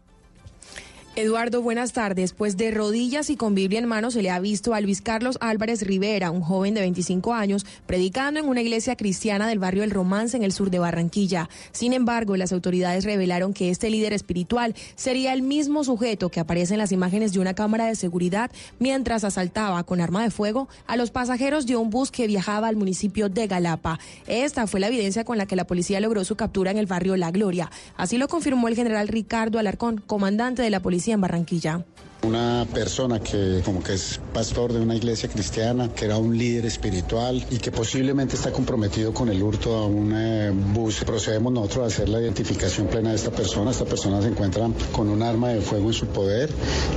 Eduardo, 1.21 1.61
buenas 1.61 1.93
tardes. 1.93 2.33
Pues 2.33 2.57
de 2.57 2.71
rodillas 2.71 3.29
y 3.29 3.37
con 3.37 3.55
Biblia 3.55 3.79
en 3.79 3.85
mano 3.85 4.11
se 4.11 4.23
le 4.23 4.31
ha 4.31 4.41
visto 4.41 4.73
a 4.73 4.81
Luis 4.81 5.03
Carlos 5.03 5.37
Álvarez 5.43 5.83
Rivera, 5.83 6.31
un 6.31 6.41
joven 6.41 6.73
de 6.73 6.81
25 6.81 7.35
años, 7.35 7.67
predicando 7.85 8.41
en 8.41 8.49
una 8.49 8.63
iglesia 8.63 8.97
cristiana 8.97 9.47
del 9.47 9.59
barrio 9.59 9.85
El 9.85 9.91
Romance 9.91 10.35
en 10.35 10.45
el 10.45 10.53
sur 10.53 10.71
de 10.71 10.79
Barranquilla. 10.79 11.51
Sin 11.73 11.93
embargo, 11.93 12.39
las 12.39 12.55
autoridades 12.55 13.05
revelaron 13.05 13.53
que 13.53 13.69
este 13.69 13.91
líder 13.91 14.15
espiritual 14.15 14.75
sería 14.95 15.35
el 15.35 15.43
mismo 15.43 15.85
sujeto 15.85 16.31
que 16.31 16.41
aparece 16.41 16.73
en 16.73 16.79
las 16.79 16.91
imágenes 16.91 17.35
de 17.35 17.41
una 17.41 17.53
cámara 17.53 17.85
de 17.85 17.97
seguridad 17.97 18.51
mientras 18.79 19.23
asaltaba 19.23 19.83
con 19.85 20.01
arma 20.01 20.23
de 20.23 20.31
fuego 20.31 20.71
a 20.87 20.97
los 20.97 21.11
pasajeros 21.11 21.67
de 21.67 21.77
un 21.77 21.91
bus 21.91 22.11
que 22.11 22.29
viajaba 22.29 22.69
al 22.69 22.77
municipio 22.77 23.29
de 23.29 23.47
Galapa. 23.47 23.99
Esta 24.27 24.67
fue 24.67 24.81
la 24.81 24.89
evidencia 24.89 25.25
con 25.25 25.37
la 25.37 25.45
que 25.45 25.57
la 25.57 25.67
policía 25.67 26.01
logró 26.01 26.25
su 26.25 26.37
captura 26.37 26.71
en 26.71 26.79
el 26.79 26.87
barrio 26.87 27.19
La 27.19 27.31
Gloria. 27.31 27.71
Así 27.99 28.17
lo 28.17 28.27
confirmó 28.27 28.69
el 28.69 28.75
general 28.75 29.07
Ricardo 29.09 29.59
Alarcón, 29.59 29.99
comandante 30.07 30.63
de 30.63 30.71
la 30.71 30.81
policía 30.81 31.10
en 31.15 31.21
Barranquilla. 31.21 31.85
Una 32.23 32.67
persona 32.73 33.19
que 33.19 33.63
como 33.65 33.83
que 33.83 33.95
es 33.95 34.21
pastor 34.35 34.73
de 34.73 34.81
una 34.81 34.95
iglesia 34.95 35.29
cristiana, 35.29 35.89
que 35.89 36.05
era 36.05 36.19
un 36.19 36.37
líder 36.37 36.67
espiritual 36.67 37.45
y 37.51 37.57
que 37.57 37.73
posiblemente 37.73 38.37
está 38.37 38.53
comprometido 38.53 39.15
con 39.15 39.31
el 39.31 39.43
hurto 39.43 39.75
a 39.75 39.87
un 39.87 40.13
eh, 40.15 40.51
bus. 40.51 41.03
Procedemos 41.05 41.53
nosotros 41.53 41.85
a 41.85 41.87
hacer 41.87 42.09
la 42.11 42.21
identificación 42.21 42.89
plena 42.89 43.11
de 43.11 43.17
esta 43.17 43.31
persona. 43.31 43.71
Esta 43.71 43.87
persona 43.87 44.21
se 44.21 44.29
encuentra 44.29 44.69
con 44.93 45.09
un 45.09 45.23
arma 45.23 45.49
de 45.49 45.63
fuego 45.63 45.89
en 45.89 45.95
su 45.95 46.07
poder, 46.09 46.51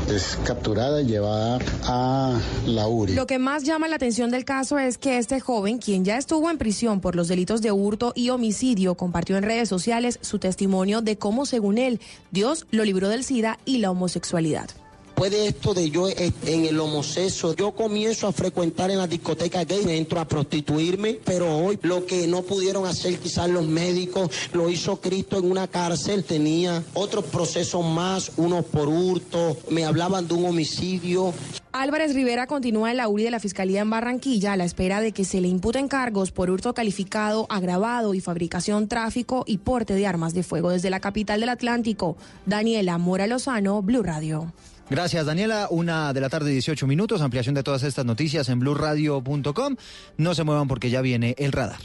es 0.09 0.37
capturada 0.43 1.01
y 1.01 1.05
llevada 1.05 1.59
a 1.83 2.39
la 2.65 2.87
URI. 2.87 3.13
Lo 3.13 3.25
que 3.25 3.39
más 3.39 3.63
llama 3.63 3.87
la 3.87 3.95
atención 3.95 4.29
del 4.29 4.43
caso 4.43 4.77
es 4.77 4.97
que 4.97 5.17
este 5.17 5.39
joven, 5.39 5.77
quien 5.77 6.03
ya 6.03 6.17
estuvo 6.17 6.49
en 6.49 6.57
prisión 6.57 6.99
por 6.99 7.15
los 7.15 7.29
delitos 7.29 7.61
de 7.61 7.71
hurto 7.71 8.11
y 8.13 8.29
homicidio, 8.29 8.95
compartió 8.95 9.37
en 9.37 9.43
redes 9.43 9.69
sociales 9.69 10.19
su 10.21 10.39
testimonio 10.39 11.01
de 11.01 11.17
cómo, 11.17 11.45
según 11.45 11.77
él, 11.77 12.01
Dios 12.31 12.65
lo 12.71 12.83
libró 12.83 13.07
del 13.07 13.23
SIDA 13.23 13.57
y 13.65 13.77
la 13.77 13.91
homosexualidad. 13.91 14.69
Puede 15.15 15.47
esto 15.47 15.73
de 15.73 15.89
yo 15.89 16.07
en 16.09 16.65
el 16.65 16.79
homosexo, 16.79 17.55
yo 17.55 17.71
comienzo 17.71 18.27
a 18.27 18.33
frecuentar 18.33 18.91
en 18.91 18.97
la 18.97 19.07
discoteca 19.07 19.63
gay, 19.63 19.83
entro 19.87 20.19
a 20.19 20.27
prostituirme, 20.27 21.19
pero 21.23 21.55
hoy 21.55 21.79
lo 21.83 22.05
que 22.05 22.27
no 22.27 22.41
pudieron 22.41 22.85
hacer 22.85 23.19
quizás 23.19 23.49
los 23.49 23.65
médicos, 23.65 24.29
lo 24.53 24.69
hizo 24.69 24.99
Cristo 24.99 25.37
en 25.37 25.49
una 25.49 25.67
cárcel, 25.67 26.23
tenía 26.23 26.83
otros 26.93 27.25
procesos 27.25 27.85
más, 27.85 28.31
unos 28.37 28.65
por 28.65 28.87
hurto, 28.89 29.55
me 29.69 29.85
hablaban 29.85 30.27
de 30.27 30.33
un 30.33 30.45
homicidio. 30.45 31.33
Álvarez 31.71 32.13
Rivera 32.13 32.45
continúa 32.45 32.91
en 32.91 32.97
la 32.97 33.07
URI 33.07 33.23
de 33.23 33.31
la 33.31 33.39
Fiscalía 33.39 33.81
en 33.81 33.89
Barranquilla 33.89 34.53
a 34.53 34.57
la 34.57 34.63
espera 34.65 35.01
de 35.01 35.11
que 35.11 35.25
se 35.25 35.41
le 35.41 35.47
imputen 35.47 35.87
cargos 35.87 36.31
por 36.31 36.51
hurto 36.51 36.73
calificado, 36.73 37.47
agravado 37.49 38.13
y 38.13 38.21
fabricación, 38.21 38.87
tráfico 38.87 39.43
y 39.47 39.57
porte 39.57 39.95
de 39.95 40.05
armas 40.05 40.33
de 40.33 40.43
fuego 40.43 40.69
desde 40.69 40.89
la 40.89 40.99
capital 40.99 41.39
del 41.39 41.49
Atlántico. 41.49 42.15
Daniela 42.45 42.97
Mora 42.99 43.25
Lozano, 43.25 43.81
Blue 43.81 44.03
Radio. 44.03 44.51
Gracias, 44.89 45.25
Daniela. 45.25 45.67
Una 45.69 46.13
de 46.13 46.21
la 46.21 46.29
tarde, 46.29 46.51
18 46.51 46.87
minutos. 46.87 47.21
Ampliación 47.21 47.55
de 47.55 47.63
todas 47.63 47.83
estas 47.83 48.05
noticias 48.05 48.49
en 48.49 48.59
blurradio.com. 48.59 49.75
No 50.17 50.35
se 50.35 50.43
muevan 50.43 50.67
porque 50.67 50.89
ya 50.89 51.01
viene 51.01 51.35
el 51.37 51.51
radar. 51.51 51.79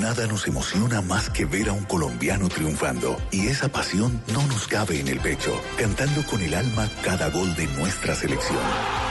Nada 0.00 0.26
nos 0.26 0.46
emociona 0.46 1.00
más 1.00 1.28
que 1.30 1.44
ver 1.44 1.68
a 1.70 1.72
un 1.72 1.84
colombiano 1.84 2.48
triunfando 2.48 3.16
y 3.32 3.48
esa 3.48 3.68
pasión 3.68 4.22
no 4.32 4.46
nos 4.46 4.68
cabe 4.68 5.00
en 5.00 5.08
el 5.08 5.18
pecho, 5.18 5.60
cantando 5.76 6.24
con 6.24 6.40
el 6.40 6.54
alma 6.54 6.88
cada 7.02 7.30
gol 7.30 7.54
de 7.56 7.66
nuestra 7.66 8.14
selección 8.14 8.60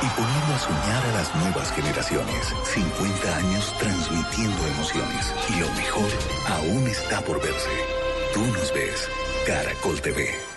y 0.01 0.07
poniendo 0.15 0.55
a 0.55 0.59
soñar 0.59 1.05
a 1.05 1.13
las 1.13 1.35
nuevas 1.35 1.71
generaciones. 1.73 2.53
50 2.73 3.37
años 3.37 3.73
transmitiendo 3.79 4.67
emociones 4.67 5.33
y 5.49 5.59
lo 5.59 5.73
mejor 5.73 6.09
aún 6.47 6.87
está 6.87 7.21
por 7.21 7.41
verse. 7.41 7.69
Tú 8.33 8.45
nos 8.45 8.73
ves, 8.73 9.09
Caracol 9.45 9.99
TV. 10.01 10.56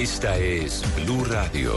Esta 0.00 0.36
es 0.36 0.84
Blue 0.94 1.24
Radio. 1.24 1.76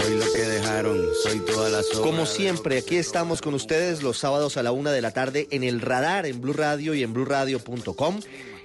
soy 0.00 0.16
lo 0.16 0.32
que 0.32 0.42
dejaron, 0.42 0.98
soy 1.22 1.40
todas 1.40 1.72
las 1.72 1.86
obras. 1.90 2.00
Como 2.00 2.26
siempre, 2.26 2.78
aquí 2.78 2.96
estamos 2.96 3.42
con 3.42 3.54
ustedes 3.54 4.02
los 4.02 4.18
sábados 4.18 4.56
a 4.56 4.62
la 4.62 4.72
una 4.72 4.92
de 4.92 5.02
la 5.02 5.10
tarde 5.10 5.46
en 5.50 5.62
el 5.62 5.80
radar, 5.80 6.26
en 6.26 6.40
Blue 6.40 6.52
Radio 6.52 6.94
y 6.94 7.02
en 7.02 7.12
BlueRadio.com. 7.12 8.20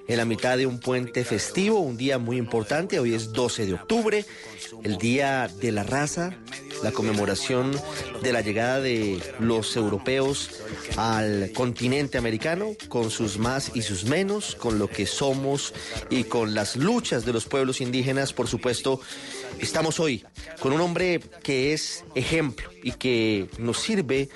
En 0.08 0.18
la 0.18 0.26
mitad 0.26 0.56
de 0.58 0.68
un 0.68 0.80
puente 0.80 1.26
festivo, 1.26 1.80
un 1.80 1.98
día 1.98 2.20
muy 2.20 2.38
importante. 2.38 3.00
Hoy 3.00 3.16
es 3.16 3.34
12 3.34 3.66
de 3.66 3.74
octubre, 3.74 4.26
el 4.84 4.98
Día 4.98 5.50
de 5.60 5.72
la 5.72 5.84
Raza, 5.84 6.38
la 6.84 6.92
conmemoración 6.92 7.72
de 8.22 8.32
la 8.32 8.42
llegada 8.42 8.80
de 8.80 9.22
los 9.40 9.76
europeos 9.76 10.50
al 10.98 11.52
continente 11.54 12.18
americano, 12.18 12.72
con 12.90 13.12
sus 13.12 13.38
más 13.38 13.72
y 13.74 13.82
sus 13.82 14.06
menos, 14.06 14.56
con 14.56 14.80
lo 14.80 14.90
que 14.90 15.06
somos 15.06 15.74
y 16.10 16.26
con 16.26 16.54
las 16.54 16.76
luchas 16.76 17.26
de 17.26 17.34
los 17.34 17.46
pueblos 17.46 17.82
indígenas, 17.82 18.34
por 18.34 18.48
supuesto. 18.48 19.00
Estamos 19.60 20.00
hoy 20.00 20.24
con 20.60 20.74
un 20.74 20.82
hombre 20.82 21.22
que 21.44 21.74
es 21.74 22.04
ejemplo 22.14 22.70
y 22.84 22.92
que 22.92 23.48
nos 23.58 23.80
sirve 23.80 24.30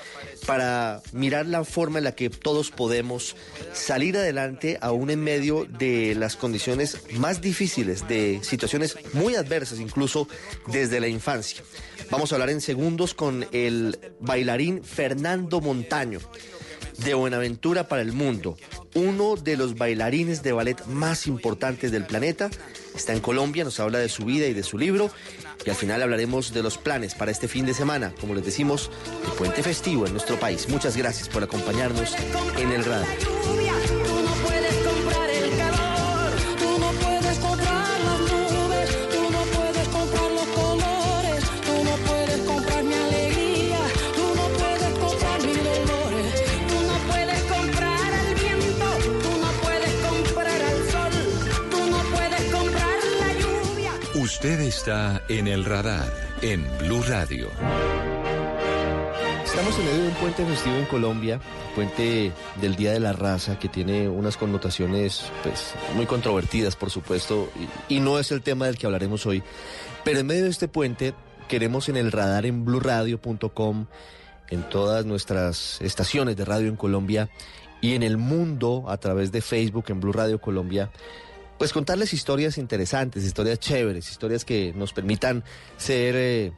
para 0.46 1.02
mirar 1.12 1.46
la 1.46 1.64
forma 1.64 2.00
en 2.00 2.06
la 2.06 2.16
que 2.16 2.30
todos 2.30 2.72
podemos 2.72 3.36
salir 3.74 4.18
adelante 4.18 4.78
aún 4.82 5.10
en 5.10 5.24
medio 5.24 5.66
de 5.66 6.16
las 6.16 6.36
condiciones 6.36 6.98
más 7.18 7.42
difíciles, 7.42 8.08
de 8.08 8.40
situaciones 8.44 8.98
muy 9.14 9.36
adversas, 9.36 9.80
incluso 9.80 10.28
desde 10.68 11.00
la 11.00 11.08
infancia. 11.08 11.64
Vamos 12.12 12.32
a 12.32 12.36
hablar 12.36 12.50
en 12.50 12.62
segundos 12.62 13.14
con 13.14 13.46
el 13.52 14.00
bailarín 14.20 14.84
Fernando 14.84 15.62
Montaño 15.62 16.20
de 16.98 17.14
Buenaventura 17.14 17.88
para 17.88 18.02
el 18.02 18.14
Mundo, 18.14 18.58
uno 18.96 19.36
de 19.36 19.56
los 19.56 19.78
bailarines 19.78 20.42
de 20.44 20.52
ballet 20.52 20.84
más 20.88 21.28
importantes 21.28 21.92
del 21.92 22.06
planeta. 22.06 22.50
Está 22.96 23.14
en 23.14 23.20
Colombia, 23.20 23.64
nos 23.64 23.80
habla 23.80 24.00
de 24.00 24.10
su 24.10 24.26
vida 24.26 24.48
y 24.48 24.54
de 24.54 24.64
su 24.64 24.78
libro. 24.78 25.12
Y 25.66 25.70
al 25.70 25.76
final 25.76 26.02
hablaremos 26.02 26.54
de 26.54 26.64
los 26.64 26.78
planes 26.78 27.16
para 27.16 27.32
este 27.32 27.48
fin 27.48 27.66
de 27.66 27.74
semana, 27.74 28.14
como 28.20 28.34
les 28.34 28.44
decimos, 28.44 28.90
el 29.26 29.32
puente 29.34 29.62
festivo 29.62 30.06
en 30.08 30.14
nuestro 30.14 30.40
país. 30.40 30.68
Muchas 30.68 30.98
gracias 30.98 31.30
por 31.30 31.44
acompañarnos 31.44 32.16
en 32.58 32.72
el 32.72 32.84
radio. 32.84 33.08
Usted 54.32 54.60
está 54.60 55.24
en 55.28 55.48
el 55.48 55.66
radar 55.66 56.14
en 56.44 56.64
Blue 56.78 57.02
Radio. 57.02 57.50
Estamos 59.44 59.78
en 59.80 59.86
medio 59.86 60.04
de 60.04 60.08
un 60.10 60.14
puente 60.14 60.46
festivo 60.46 60.76
en 60.76 60.86
Colombia, 60.86 61.42
puente 61.74 62.32
del 62.62 62.76
Día 62.76 62.92
de 62.92 63.00
la 63.00 63.12
Raza, 63.12 63.58
que 63.58 63.70
tiene 63.70 64.08
unas 64.08 64.38
connotaciones 64.38 65.24
pues, 65.42 65.74
muy 65.96 66.06
controvertidas, 66.06 66.76
por 66.76 66.92
supuesto, 66.92 67.52
y, 67.90 68.02
no 68.02 68.20
es 68.20 68.32
el 68.32 68.44
tema 68.44 68.68
del 68.68 68.78
que 68.78 68.86
hablaremos 68.86 69.26
hoy. 69.26 69.42
Pero 70.06 70.20
en 70.20 70.28
medio 70.28 70.44
de 70.44 70.52
este 70.52 70.68
puente 70.68 71.16
queremos 71.48 71.90
en 71.90 71.98
el 71.98 72.12
radar 72.12 72.46
en 72.46 72.66
blurradio.com, 72.66 73.88
en 74.52 74.70
todas 74.70 75.06
nuestras 75.06 75.82
estaciones 75.82 76.38
de 76.38 76.46
radio 76.46 76.68
en 76.68 76.76
Colombia 76.76 77.32
y 77.82 77.96
en 77.96 78.04
el 78.04 78.18
mundo 78.18 78.86
a 78.90 78.98
través 78.98 79.32
de 79.32 79.42
Facebook 79.42 79.86
en 79.88 80.00
Blue 80.00 80.14
Radio 80.14 80.40
Colombia, 80.40 80.92
pues 81.60 81.74
contarles 81.74 82.14
historias 82.14 82.58
interesantes, 82.58 83.24
historias 83.24 83.60
chéveres, 83.60 84.10
historias 84.10 84.46
que 84.46 84.74
nos 84.76 84.94
permitan 84.94 85.44
ser 85.78 86.16
eh, 86.16 86.54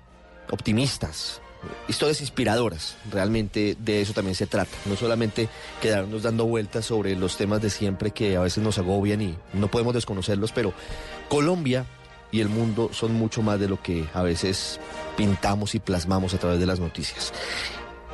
optimistas, 0.51 1.41
historias 1.87 2.21
inspiradoras. 2.21 2.97
Realmente 3.11 3.75
de 3.79 4.01
eso 4.01 4.13
también 4.13 4.35
se 4.35 4.45
trata. 4.45 4.71
No 4.85 4.95
solamente 4.95 5.49
quedarnos 5.81 6.21
dando 6.21 6.45
vueltas 6.45 6.85
sobre 6.85 7.15
los 7.15 7.35
temas 7.35 7.63
de 7.63 7.71
siempre 7.71 8.11
que 8.11 8.37
a 8.37 8.41
veces 8.41 8.63
nos 8.63 8.77
agobian 8.77 9.21
y 9.23 9.35
no 9.53 9.69
podemos 9.69 9.95
desconocerlos, 9.95 10.51
pero 10.51 10.71
Colombia 11.29 11.87
y 12.31 12.39
el 12.39 12.47
mundo 12.47 12.91
son 12.93 13.13
mucho 13.13 13.41
más 13.41 13.59
de 13.59 13.67
lo 13.67 13.81
que 13.81 14.05
a 14.13 14.21
veces 14.21 14.79
pintamos 15.17 15.73
y 15.73 15.79
plasmamos 15.79 16.35
a 16.35 16.37
través 16.37 16.59
de 16.59 16.67
las 16.67 16.79
noticias. 16.79 17.33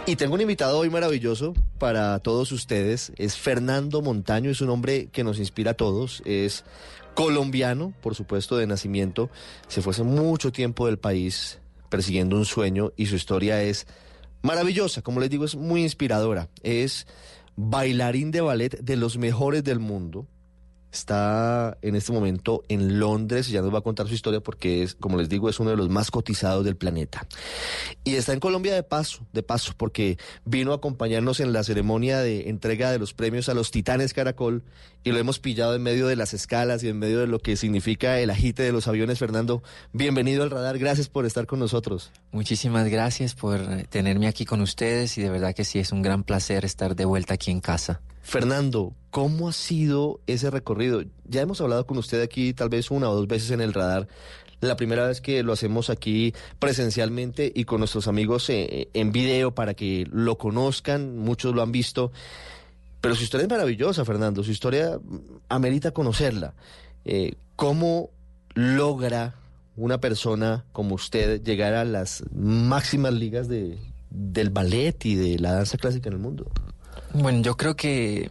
Y 0.10 0.15
tengo 0.15 0.36
un 0.36 0.41
invitado 0.41 0.80
hoy 0.80 0.89
maravilloso 0.89 1.54
para 1.80 2.17
todos 2.20 2.54
ustedes. 2.54 3.12
Es 3.17 3.36
Fernando 3.36 4.02
Montaño, 4.02 4.50
es 4.50 4.62
un 4.62 4.70
hombre 4.70 5.10
que 5.12 5.26
nos 5.26 5.38
inspira 5.38 5.72
a 5.72 5.74
todos. 5.74 6.22
Es 6.24 6.63
colombiano, 7.13 7.93
por 8.02 8.15
supuesto, 8.15 8.56
de 8.56 8.67
nacimiento. 8.67 9.30
Se 9.67 9.82
fue 9.82 9.91
hace 9.91 10.04
mucho 10.04 10.54
tiempo 10.54 10.86
del 10.86 10.98
país 10.98 11.60
persiguiendo 11.89 12.38
un 12.38 12.46
sueño 12.46 12.93
y 12.96 13.08
su 13.08 13.15
historia 13.15 13.62
es 13.62 13.86
maravillosa. 14.43 15.02
Como 15.02 15.20
les 15.20 15.30
digo, 15.30 15.43
es 15.43 15.56
muy 15.56 15.84
inspiradora. 15.84 16.48
Es 16.63 17.06
bailarín 17.58 18.32
de 18.32 18.39
ballet 18.39 18.80
de 18.80 18.96
los 18.96 19.17
mejores 19.17 19.65
del 19.65 19.80
mundo. 19.80 20.26
Está 20.91 21.78
en 21.82 21.95
este 21.95 22.12
momento 22.12 22.63
en 22.69 23.00
Londres 23.00 23.50
y 23.50 23.52
ya 23.52 23.62
nos 23.62 23.73
va 23.73 23.80
a 23.80 23.82
contar 23.82 24.08
su 24.08 24.13
historia 24.13 24.39
porque 24.39 24.84
es, 24.84 24.95
como 24.95 25.17
les 25.17 25.30
digo, 25.30 25.50
es 25.50 25.60
uno 25.60 25.69
de 25.69 25.76
los 25.76 25.89
más 25.89 26.12
cotizados 26.12 26.63
del 26.63 26.78
planeta. 26.78 27.28
Y 28.04 28.15
está 28.15 28.34
en 28.34 28.39
Colombia 28.39 28.73
de 28.73 28.84
paso, 28.84 29.26
de 29.34 29.43
paso, 29.43 29.73
porque 29.78 30.17
vino 30.45 30.71
a 30.71 30.78
acompañarnos 30.78 31.39
en 31.39 31.52
la 31.54 31.63
ceremonia 31.63 32.19
de 32.19 32.50
entrega 32.50 32.91
de 32.91 33.00
los 33.00 33.13
premios 33.13 33.50
a 33.50 33.54
los 33.54 33.71
Titanes 33.71 34.13
Caracol 34.13 34.63
y 35.04 35.12
lo 35.12 35.19
hemos 35.19 35.39
pillado 35.39 35.76
en 35.76 35.84
medio 35.84 36.08
de 36.08 36.15
las 36.15 36.34
escalas 36.34 36.84
y 36.84 36.89
en 36.89 37.00
medio 37.00 37.19
de 37.19 37.28
lo 37.28 37.39
que 37.39 37.56
significa 37.58 38.19
el 38.19 38.30
agite 38.30 38.63
de 38.63 38.71
los 38.71 38.88
aviones. 38.88 39.19
Fernando, 39.19 39.63
bienvenido 39.93 40.43
al 40.43 40.52
radar, 40.52 40.78
gracias 40.78 41.10
por 41.10 41.26
estar 41.26 41.45
con 41.47 41.60
nosotros. 41.60 42.12
Muchísimas 42.32 42.88
gracias 42.89 43.36
por 43.36 43.60
tenerme 43.89 44.28
aquí 44.28 44.45
con 44.45 44.62
ustedes 44.62 45.17
y 45.17 45.21
de 45.21 45.30
verdad 45.30 45.54
que 45.54 45.65
sí 45.65 45.80
es 45.80 45.91
un 45.91 46.02
gran 46.02 46.23
placer 46.23 46.65
estar 46.65 46.95
de 46.95 47.06
vuelta 47.06 47.34
aquí 47.34 47.52
en 47.52 47.60
casa. 47.60 48.02
Fernando, 48.28 48.94
¿cómo 49.10 49.48
ha 49.48 49.54
sido 49.54 50.20
ese 50.28 50.52
recorrido? 50.52 51.02
Ya 51.24 51.40
hemos 51.40 51.62
hablado 51.62 51.88
con 51.88 51.98
usted 51.98 52.22
aquí 52.22 52.54
tal 52.54 52.68
vez 52.68 52.92
una 52.92 53.10
o 53.10 53.16
dos 53.16 53.26
veces 53.26 53.52
en 53.52 53.62
el 53.62 53.74
radar. 53.74 54.10
La 54.60 54.76
primera 54.76 55.08
vez 55.08 55.22
que 55.22 55.44
lo 55.44 55.54
hacemos 55.54 55.90
aquí 55.90 56.34
presencialmente 56.60 57.50
y 57.56 57.63
con 57.63 57.80
nuestros 57.80 58.06
amigos 58.10 58.50
eh, 58.50 58.90
en 58.94 59.13
video 59.13 59.56
para 59.56 59.76
que 59.76 60.06
lo 60.12 60.38
conozcan, 60.38 61.18
muchos 61.18 61.56
lo 61.56 61.62
han 61.62 61.72
visto. 61.72 62.12
Pero 63.00 63.16
su 63.16 63.24
historia 63.24 63.46
es 63.46 63.50
maravillosa, 63.50 64.04
Fernando. 64.04 64.44
Su 64.44 64.52
historia 64.52 65.00
amerita 65.48 65.92
conocerla. 65.92 66.54
Eh, 67.06 67.36
¿Cómo 67.56 68.10
logra 68.56 69.36
una 69.78 70.02
persona 70.02 70.66
como 70.74 70.96
usted 70.96 71.42
llegar 71.44 71.76
a 71.76 71.86
las 71.86 72.26
máximas 72.36 73.13
ligas 73.13 73.48
de, 73.48 73.78
del 74.10 74.50
ballet 74.50 75.06
y 75.06 75.16
de 75.16 75.40
la 75.40 75.54
danza 75.54 75.78
clásica 75.78 76.10
en 76.10 76.16
el 76.16 76.20
mundo? 76.20 76.52
Bueno, 77.13 77.41
yo 77.41 77.56
creo 77.58 77.76
que 77.76 78.30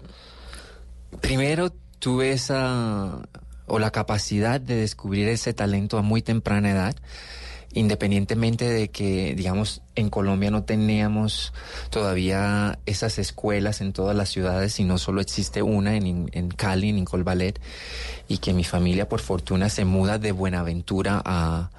primero 1.20 1.70
tuve 1.98 2.32
esa 2.32 3.22
o 3.66 3.78
la 3.78 3.90
capacidad 3.90 4.60
de 4.60 4.76
descubrir 4.76 5.28
ese 5.28 5.52
talento 5.52 5.98
a 5.98 6.02
muy 6.02 6.22
temprana 6.22 6.70
edad, 6.70 6.96
independientemente 7.72 8.68
de 8.68 8.88
que, 8.88 9.34
digamos, 9.34 9.82
en 9.96 10.08
Colombia 10.08 10.50
no 10.50 10.62
teníamos 10.62 11.52
todavía 11.90 12.78
esas 12.86 13.18
escuelas 13.18 13.80
en 13.80 13.92
todas 13.92 14.16
las 14.16 14.28
ciudades, 14.28 14.72
sino 14.72 14.98
solo 14.98 15.20
existe 15.20 15.62
una 15.62 15.96
en, 15.96 16.30
en 16.32 16.48
Cali, 16.48 16.90
en 16.90 16.98
Incol 16.98 17.24
Ballet, 17.24 17.60
y 18.28 18.38
que 18.38 18.52
mi 18.52 18.62
familia, 18.62 19.08
por 19.08 19.20
fortuna, 19.20 19.68
se 19.68 19.84
muda 19.84 20.18
de 20.18 20.32
Buenaventura 20.32 21.20
a, 21.24 21.70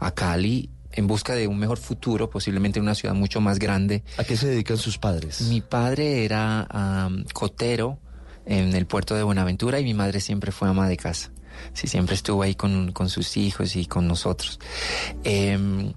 a 0.00 0.10
Cali 0.12 0.70
en 0.96 1.06
busca 1.06 1.34
de 1.34 1.46
un 1.46 1.58
mejor 1.58 1.78
futuro, 1.78 2.28
posiblemente 2.28 2.78
en 2.78 2.84
una 2.84 2.94
ciudad 2.94 3.14
mucho 3.14 3.40
más 3.40 3.58
grande. 3.58 4.02
¿A 4.16 4.24
qué 4.24 4.36
se 4.36 4.48
dedican 4.48 4.78
sus 4.78 4.98
padres? 4.98 5.42
Mi 5.42 5.60
padre 5.60 6.24
era 6.24 6.66
am, 6.70 7.24
cotero 7.32 7.98
en 8.46 8.74
el 8.74 8.86
puerto 8.86 9.14
de 9.14 9.22
Buenaventura 9.22 9.78
y 9.78 9.84
mi 9.84 9.94
madre 9.94 10.20
siempre 10.20 10.52
fue 10.52 10.68
ama 10.68 10.88
de 10.88 10.96
casa. 10.96 11.30
Sí, 11.72 11.86
siempre 11.86 12.14
estuvo 12.14 12.42
ahí 12.42 12.54
con, 12.54 12.92
con 12.92 13.08
sus 13.08 13.36
hijos 13.36 13.76
y 13.76 13.86
con 13.86 14.06
nosotros. 14.08 14.58
Em, 15.24 15.92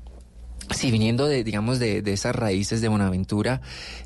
Sí, 0.72 0.92
viniendo 0.92 1.28
de, 1.28 1.44
digamos, 1.44 1.80
de, 1.80 2.02
de 2.02 2.14
esas 2.14 2.36
raíces 2.36 2.80
de 2.80 2.90
Buenaventura 2.90 3.62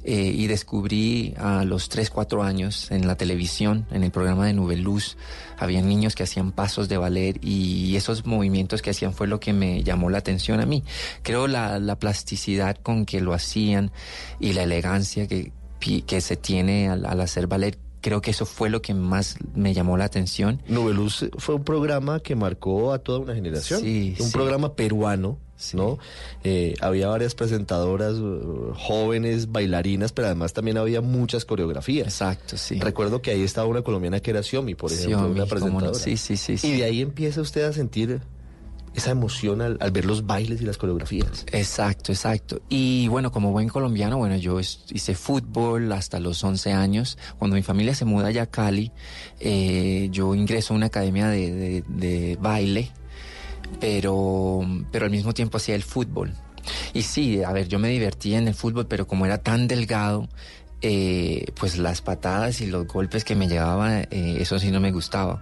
eh, 0.05 0.31
y 0.33 0.47
descubrí 0.47 1.33
a 1.37 1.65
los 1.65 1.89
3, 1.89 2.09
4 2.09 2.41
años 2.41 2.89
en 2.89 3.05
la 3.05 3.15
televisión, 3.15 3.85
en 3.91 4.03
el 4.03 4.11
programa 4.11 4.45
de 4.45 4.53
Nube 4.53 4.77
Luz, 4.77 5.17
había 5.57 5.81
niños 5.81 6.15
que 6.15 6.23
hacían 6.23 6.51
pasos 6.53 6.87
de 6.87 6.97
ballet 6.97 7.37
y 7.43 7.95
esos 7.97 8.25
movimientos 8.25 8.81
que 8.81 8.91
hacían 8.91 9.13
fue 9.13 9.27
lo 9.27 9.39
que 9.39 9.51
me 9.51 9.83
llamó 9.83 10.09
la 10.09 10.19
atención 10.19 10.61
a 10.61 10.65
mí. 10.65 10.83
Creo 11.21 11.47
la, 11.47 11.79
la 11.79 11.99
plasticidad 11.99 12.77
con 12.77 13.05
que 13.05 13.19
lo 13.19 13.33
hacían 13.33 13.91
y 14.39 14.53
la 14.53 14.63
elegancia 14.63 15.27
que, 15.27 15.51
que 15.79 16.21
se 16.21 16.37
tiene 16.37 16.89
al, 16.89 17.05
al 17.05 17.19
hacer 17.19 17.47
ballet 17.47 17.77
creo 18.03 18.21
que 18.21 18.31
eso 18.31 18.45
fue 18.45 18.69
lo 18.69 18.81
que 18.81 18.93
más 18.93 19.37
me 19.55 19.73
llamó 19.73 19.97
la 19.97 20.03
atención. 20.03 20.61
Nubeluz 20.67 21.25
fue 21.37 21.55
un 21.55 21.63
programa 21.63 22.19
que 22.19 22.35
marcó 22.35 22.91
a 22.91 22.99
toda 22.99 23.19
una 23.19 23.33
generación. 23.33 23.79
Sí, 23.79 24.15
un 24.19 24.27
sí. 24.27 24.33
programa 24.33 24.75
peruano, 24.75 25.39
¿no? 25.71 25.97
Eh, 26.43 26.75
había 26.81 27.07
varias 27.07 27.33
presentadoras 27.33 28.15
uh, 28.15 28.73
jóvenes, 28.75 29.51
bailarinas, 29.51 30.11
pero 30.11 30.27
además 30.27 30.51
también 30.51 30.77
había 30.77 30.99
muchas 30.99 31.45
coreografías. 31.45 32.07
Exacto, 32.07 32.57
sí. 32.57 32.77
Recuerdo 32.77 33.21
que 33.21 33.31
ahí 33.31 33.41
estaba 33.41 33.67
una 33.67 33.83
colombiana 33.83 34.19
que 34.19 34.31
era 34.31 34.43
Xiaomi, 34.43 34.75
por 34.75 34.91
ejemplo, 34.91 35.17
Xiaomi, 35.17 35.31
una 35.31 35.43
no. 35.45 35.47
presentadora. 35.47 35.93
Sí, 35.93 36.17
sí, 36.17 36.35
sí, 36.35 36.59
Y 36.61 36.77
de 36.77 36.83
ahí 36.83 37.01
empieza 37.01 37.39
usted 37.39 37.63
a 37.63 37.71
sentir 37.71 38.19
esa 38.95 39.11
emoción 39.11 39.61
al, 39.61 39.77
ver 39.91 40.05
los 40.05 40.25
bailes 40.25 40.61
y 40.61 40.65
las 40.65 40.77
coreografías. 40.77 41.45
Exacto, 41.51 42.11
exacto. 42.11 42.61
Y 42.69 43.07
bueno, 43.07 43.31
como 43.31 43.51
buen 43.51 43.67
colombiano, 43.69 44.17
bueno, 44.17 44.35
yo 44.37 44.59
hice 44.59 45.15
fútbol 45.15 45.91
hasta 45.91 46.19
los 46.19 46.43
11 46.43 46.71
años. 46.73 47.17
Cuando 47.39 47.55
mi 47.55 47.63
familia 47.63 47.95
se 47.95 48.05
muda 48.05 48.27
allá 48.27 48.43
a 48.43 48.45
Cali, 48.47 48.91
eh, 49.39 50.09
yo 50.11 50.35
ingreso 50.35 50.73
a 50.73 50.77
una 50.77 50.85
academia 50.87 51.27
de, 51.27 51.51
de- 51.51 51.83
de 51.87 52.37
baile, 52.39 52.91
pero, 53.79 54.61
pero 54.91 55.05
al 55.05 55.11
mismo 55.11 55.33
tiempo 55.33 55.57
hacía 55.57 55.75
el 55.75 55.83
fútbol. 55.83 56.33
Y 56.93 57.01
sí, 57.01 57.43
a 57.43 57.51
ver, 57.51 57.67
yo 57.67 57.79
me 57.79 57.89
divertía 57.89 58.37
en 58.37 58.47
el 58.47 58.53
fútbol, 58.53 58.87
pero 58.87 59.07
como 59.07 59.25
era 59.25 59.37
tan 59.39 59.67
delgado, 59.67 60.29
eh, 60.83 61.45
pues 61.55 61.77
las 61.77 62.01
patadas 62.01 62.59
y 62.61 62.67
los 62.67 62.85
golpes 62.85 63.23
que 63.23 63.35
me 63.35 63.47
llevaba, 63.47 64.01
eh, 64.01 64.37
eso 64.39 64.59
sí 64.59 64.69
no 64.69 64.79
me 64.81 64.91
gustaba. 64.91 65.41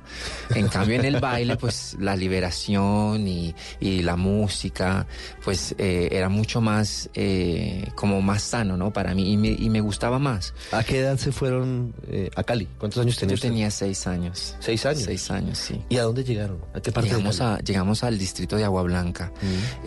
En 0.53 0.67
cambio 0.67 0.95
en 0.99 1.05
el 1.05 1.19
baile, 1.19 1.57
pues 1.57 1.97
la 1.99 2.15
liberación 2.15 3.27
y, 3.27 3.55
y 3.79 4.03
la 4.03 4.15
música, 4.15 5.07
pues 5.43 5.73
eh, 5.79 6.09
era 6.11 6.29
mucho 6.29 6.61
más, 6.61 7.09
eh, 7.15 7.87
como 7.95 8.21
más 8.21 8.43
sano, 8.43 8.77
¿no? 8.77 8.93
Para 8.93 9.15
mí 9.15 9.33
y 9.33 9.37
me, 9.37 9.49
y 9.49 9.69
me 9.69 9.81
gustaba 9.81 10.19
más. 10.19 10.53
¿A 10.71 10.83
qué 10.83 10.99
edad 10.99 11.17
se 11.17 11.31
fueron 11.31 11.93
eh, 12.07 12.29
a 12.35 12.43
Cali? 12.43 12.67
¿Cuántos 12.77 13.01
años 13.01 13.17
tenía 13.17 13.35
Yo 13.35 13.41
tenía 13.41 13.71
seis 13.71 14.05
años. 14.05 14.55
¿Seis 14.59 14.85
años? 14.85 15.03
Seis 15.03 15.31
años, 15.31 15.57
sí. 15.57 15.81
¿Y 15.89 15.97
a 15.97 16.03
dónde 16.03 16.23
llegaron? 16.23 16.59
¿A 16.75 16.81
qué 16.81 16.91
parte 16.91 17.09
de 17.09 17.15
Llegamos, 17.15 17.39
Cali? 17.39 17.55
a, 17.55 17.63
llegamos 17.63 18.03
al 18.03 18.17
distrito 18.19 18.57
de 18.57 18.63
Agua 18.63 18.83
Blanca, 18.83 19.31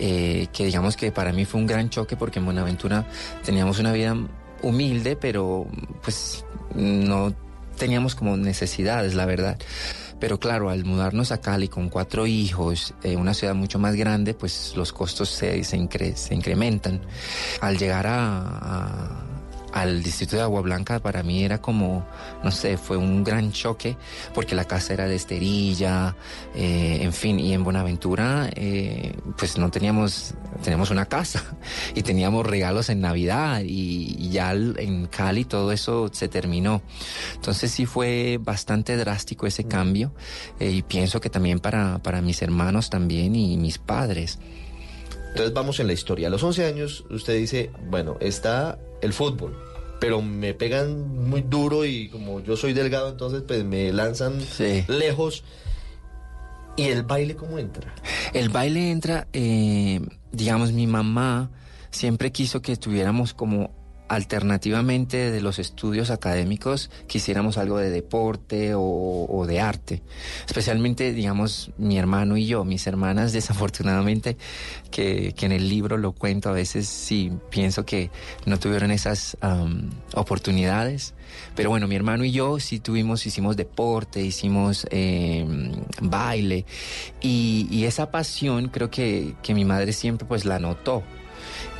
eh, 0.00 0.48
que 0.52 0.66
digamos 0.66 0.96
que 0.96 1.12
para 1.12 1.32
mí 1.32 1.44
fue 1.44 1.60
un 1.60 1.66
gran 1.68 1.90
choque 1.90 2.16
porque 2.16 2.40
en 2.40 2.46
Buenaventura 2.46 3.06
teníamos 3.44 3.78
una 3.78 3.92
vida 3.92 4.16
humilde, 4.64 5.16
pero 5.16 5.66
pues 6.02 6.44
no 6.74 7.34
teníamos 7.78 8.14
como 8.14 8.36
necesidades, 8.36 9.14
la 9.14 9.26
verdad. 9.26 9.58
Pero 10.20 10.38
claro, 10.38 10.70
al 10.70 10.84
mudarnos 10.84 11.32
a 11.32 11.40
Cali 11.40 11.68
con 11.68 11.88
cuatro 11.90 12.26
hijos, 12.26 12.94
eh, 13.02 13.16
una 13.16 13.34
ciudad 13.34 13.54
mucho 13.54 13.78
más 13.78 13.94
grande, 13.96 14.32
pues 14.32 14.72
los 14.76 14.92
costos 14.92 15.28
se, 15.28 15.62
se, 15.64 15.76
incre- 15.76 16.14
se 16.14 16.34
incrementan. 16.34 17.00
Al 17.60 17.76
llegar 17.76 18.06
a, 18.06 18.38
a- 18.40 19.24
al 19.74 20.04
distrito 20.04 20.36
de 20.36 20.42
Agua 20.42 20.60
Blanca 20.60 21.00
para 21.00 21.24
mí 21.24 21.42
era 21.42 21.60
como, 21.60 22.06
no 22.44 22.52
sé, 22.52 22.78
fue 22.78 22.96
un 22.96 23.24
gran 23.24 23.50
choque 23.50 23.96
porque 24.32 24.54
la 24.54 24.66
casa 24.66 24.94
era 24.94 25.08
de 25.08 25.16
esterilla, 25.16 26.14
eh, 26.54 26.98
en 27.02 27.12
fin, 27.12 27.40
y 27.40 27.52
en 27.52 27.64
Buenaventura 27.64 28.48
eh, 28.54 29.12
pues 29.36 29.58
no 29.58 29.72
teníamos, 29.72 30.34
teníamos 30.62 30.92
una 30.92 31.06
casa 31.06 31.42
y 31.96 32.02
teníamos 32.02 32.46
regalos 32.46 32.88
en 32.88 33.00
Navidad 33.00 33.62
y, 33.64 34.14
y 34.16 34.30
ya 34.30 34.52
en 34.52 35.06
Cali 35.06 35.44
todo 35.44 35.72
eso 35.72 36.08
se 36.12 36.28
terminó. 36.28 36.80
Entonces 37.34 37.72
sí 37.72 37.84
fue 37.84 38.38
bastante 38.40 38.96
drástico 38.96 39.48
ese 39.48 39.64
cambio 39.64 40.12
eh, 40.60 40.70
y 40.70 40.82
pienso 40.82 41.20
que 41.20 41.30
también 41.30 41.58
para, 41.58 41.98
para 41.98 42.22
mis 42.22 42.42
hermanos 42.42 42.90
también 42.90 43.34
y 43.34 43.56
mis 43.56 43.78
padres. 43.78 44.38
Entonces 45.30 45.52
vamos 45.52 45.80
en 45.80 45.88
la 45.88 45.94
historia. 45.94 46.28
A 46.28 46.30
los 46.30 46.44
11 46.44 46.64
años 46.64 47.04
usted 47.10 47.36
dice, 47.36 47.72
bueno, 47.90 48.16
está 48.20 48.78
el 49.04 49.12
fútbol, 49.12 49.56
pero 50.00 50.22
me 50.22 50.54
pegan 50.54 51.28
muy 51.28 51.42
duro 51.42 51.84
y 51.84 52.08
como 52.08 52.40
yo 52.40 52.56
soy 52.56 52.72
delgado, 52.72 53.10
entonces 53.10 53.42
pues 53.46 53.64
me 53.64 53.92
lanzan 53.92 54.38
lejos. 54.88 55.44
¿Y 56.76 56.84
el 56.88 57.04
baile 57.04 57.36
cómo 57.36 57.58
entra? 57.58 57.94
El 58.32 58.48
baile 58.48 58.90
entra, 58.90 59.28
eh, 59.32 60.00
digamos, 60.32 60.72
mi 60.72 60.88
mamá 60.88 61.50
siempre 61.90 62.32
quiso 62.32 62.60
que 62.60 62.76
tuviéramos 62.76 63.32
como 63.32 63.70
alternativamente 64.14 65.30
de 65.30 65.40
los 65.40 65.58
estudios 65.58 66.10
académicos, 66.10 66.90
quisiéramos 67.06 67.58
algo 67.58 67.78
de 67.78 67.90
deporte 67.90 68.72
o, 68.74 69.44
de 69.46 69.60
arte. 69.60 70.02
Especialmente, 70.46 71.12
digamos, 71.12 71.70
mi 71.76 71.98
hermano 71.98 72.36
y 72.36 72.46
yo, 72.46 72.64
mis 72.64 72.86
hermanas, 72.86 73.32
desafortunadamente, 73.34 74.36
que, 74.90 75.34
en 75.44 75.52
el 75.52 75.68
libro 75.68 75.98
lo 75.98 76.12
cuento, 76.12 76.48
a 76.48 76.52
veces 76.52 76.88
sí 76.88 77.30
pienso 77.50 77.84
que 77.84 78.10
no 78.46 78.58
tuvieron 78.58 78.90
esas 78.90 79.36
am, 79.42 79.90
oportunidades. 80.14 81.12
Pero 81.54 81.68
bueno, 81.68 81.86
mi 81.86 81.96
hermano 81.96 82.24
y 82.24 82.32
yo 82.32 82.58
sí 82.60 82.80
tuvimos, 82.80 83.26
hicimos 83.26 83.56
deporte, 83.56 84.22
hicimos 84.22 84.86
eh, 84.90 85.44
baile 86.00 86.64
y, 87.20 87.66
y 87.70 87.84
esa 87.84 88.10
pasión 88.10 88.68
creo 88.68 88.90
que, 88.90 89.34
que 89.42 89.52
mi 89.52 89.64
madre 89.64 89.92
siempre 89.92 90.26
pues 90.26 90.44
la 90.44 90.58
notó. 90.58 91.02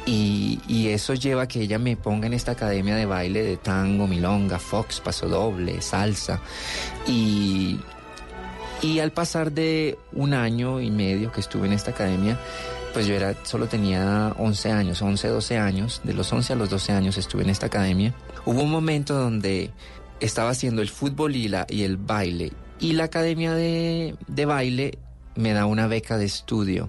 Y, 0.06 0.88
eso 0.88 1.14
lleva 1.14 1.42
a 1.42 1.48
que 1.48 1.62
ella 1.62 1.78
me 1.78 1.96
ponga 1.96 2.26
en 2.26 2.34
esta 2.34 2.52
academia 2.52 2.94
de 2.94 3.06
baile 3.06 3.42
de 3.42 3.56
tango, 3.56 4.06
milonga, 4.06 4.58
fox, 4.58 5.00
paso 5.00 5.28
doble, 5.28 5.80
salsa. 5.80 6.40
Y, 7.06 7.80
y 8.82 8.98
al 9.00 9.12
pasar 9.12 9.50
de 9.50 9.98
un 10.12 10.34
año 10.34 10.80
y 10.80 10.90
medio 10.90 11.32
que 11.32 11.40
estuve 11.40 11.66
en 11.66 11.72
esta 11.72 11.92
academia, 11.92 12.38
pues 12.92 13.06
yo 13.06 13.14
era, 13.14 13.34
solo 13.42 13.66
tenía 13.66 14.32
11 14.38 14.70
años, 14.70 15.02
11, 15.02 15.28
12 15.28 15.58
años. 15.58 16.00
De 16.04 16.14
los 16.14 16.32
11 16.32 16.52
a 16.52 16.56
los 16.56 16.70
12 16.70 16.92
años 16.92 17.18
estuve 17.18 17.42
en 17.42 17.50
esta 17.50 17.66
academia. 17.66 18.14
Hubo 18.44 18.62
un 18.62 18.70
momento 18.70 19.14
donde 19.14 19.70
estaba 20.20 20.50
haciendo 20.50 20.80
el 20.80 20.88
fútbol 20.88 21.34
y, 21.34 21.48
la, 21.48 21.66
y 21.68 21.82
el 21.82 21.96
baile. 21.96 22.52
Y 22.78 22.92
la 22.92 23.04
academia 23.04 23.52
de, 23.54 24.16
de 24.28 24.44
baile 24.44 24.98
me 25.34 25.52
da 25.52 25.66
una 25.66 25.86
beca 25.86 26.18
de 26.18 26.26
estudio. 26.26 26.88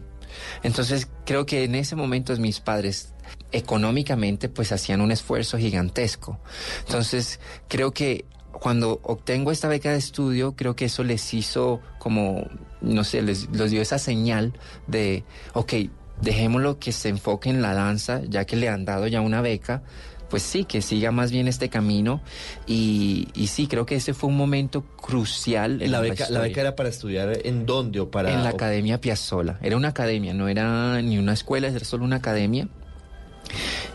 Entonces 0.64 1.08
creo 1.26 1.46
que 1.46 1.64
en 1.64 1.76
ese 1.76 1.96
momento 1.96 2.36
mis 2.38 2.60
padres 2.60 3.14
económicamente 3.52 4.50
pues 4.50 4.72
hacían 4.72 5.02
un 5.02 5.12
esfuerzo 5.12 5.58
gigantesco. 5.58 6.40
Entonces 6.86 7.40
creo 7.68 7.92
que 7.92 8.26
cuando 8.52 9.00
obtengo 9.04 9.52
esta 9.52 9.68
beca 9.68 9.92
de 9.92 9.98
estudio, 9.98 10.56
creo 10.56 10.76
que 10.76 10.86
eso 10.86 11.04
les 11.04 11.34
hizo 11.34 11.82
como, 12.00 12.48
no 12.82 13.04
sé, 13.04 13.22
les, 13.22 13.52
dio 13.52 13.82
esa 13.82 14.00
señal 14.00 14.54
de, 14.88 15.24
ok, 15.54 15.74
dejémoslo 16.22 16.80
que 16.80 16.92
se 16.92 17.10
enfoque 17.10 17.50
en 17.50 17.62
la 17.62 17.74
danza, 17.74 18.22
ya 18.28 18.46
que 18.46 18.56
le 18.56 18.70
han 18.70 18.86
dado 18.86 19.08
ya 19.08 19.22
una 19.22 19.42
beca, 19.42 19.84
pues 20.30 20.44
sí, 20.44 20.66
que 20.66 20.82
siga 20.82 21.12
más 21.12 21.32
bien 21.32 21.48
este 21.48 21.70
camino. 21.70 22.22
Y, 22.68 23.28
y 23.36 23.48
sí, 23.48 23.68
creo 23.68 23.86
que 23.86 23.96
ese 23.96 24.14
fue 24.14 24.30
un 24.30 24.38
momento 24.38 24.84
crucial. 24.98 25.82
En 25.82 25.92
La 25.92 26.00
beca, 26.02 26.16
la 26.16 26.24
historia. 26.24 26.42
beca 26.42 26.62
era 26.62 26.76
para 26.76 26.90
estudiar 26.90 27.40
en 27.44 27.66
dónde 27.66 28.00
o 28.00 28.10
para... 28.12 28.32
En 28.34 28.44
la 28.44 28.50
o- 28.52 28.56
Academia 28.56 29.00
Piazzola. 29.00 29.60
Era 29.62 29.78
una 29.78 29.90
academia, 29.90 30.34
no 30.34 30.48
era 30.48 31.02
ni 31.02 31.18
una 31.18 31.34
escuela, 31.34 31.68
era 31.68 31.84
solo 31.86 32.04
una 32.06 32.18
academia. 32.18 32.68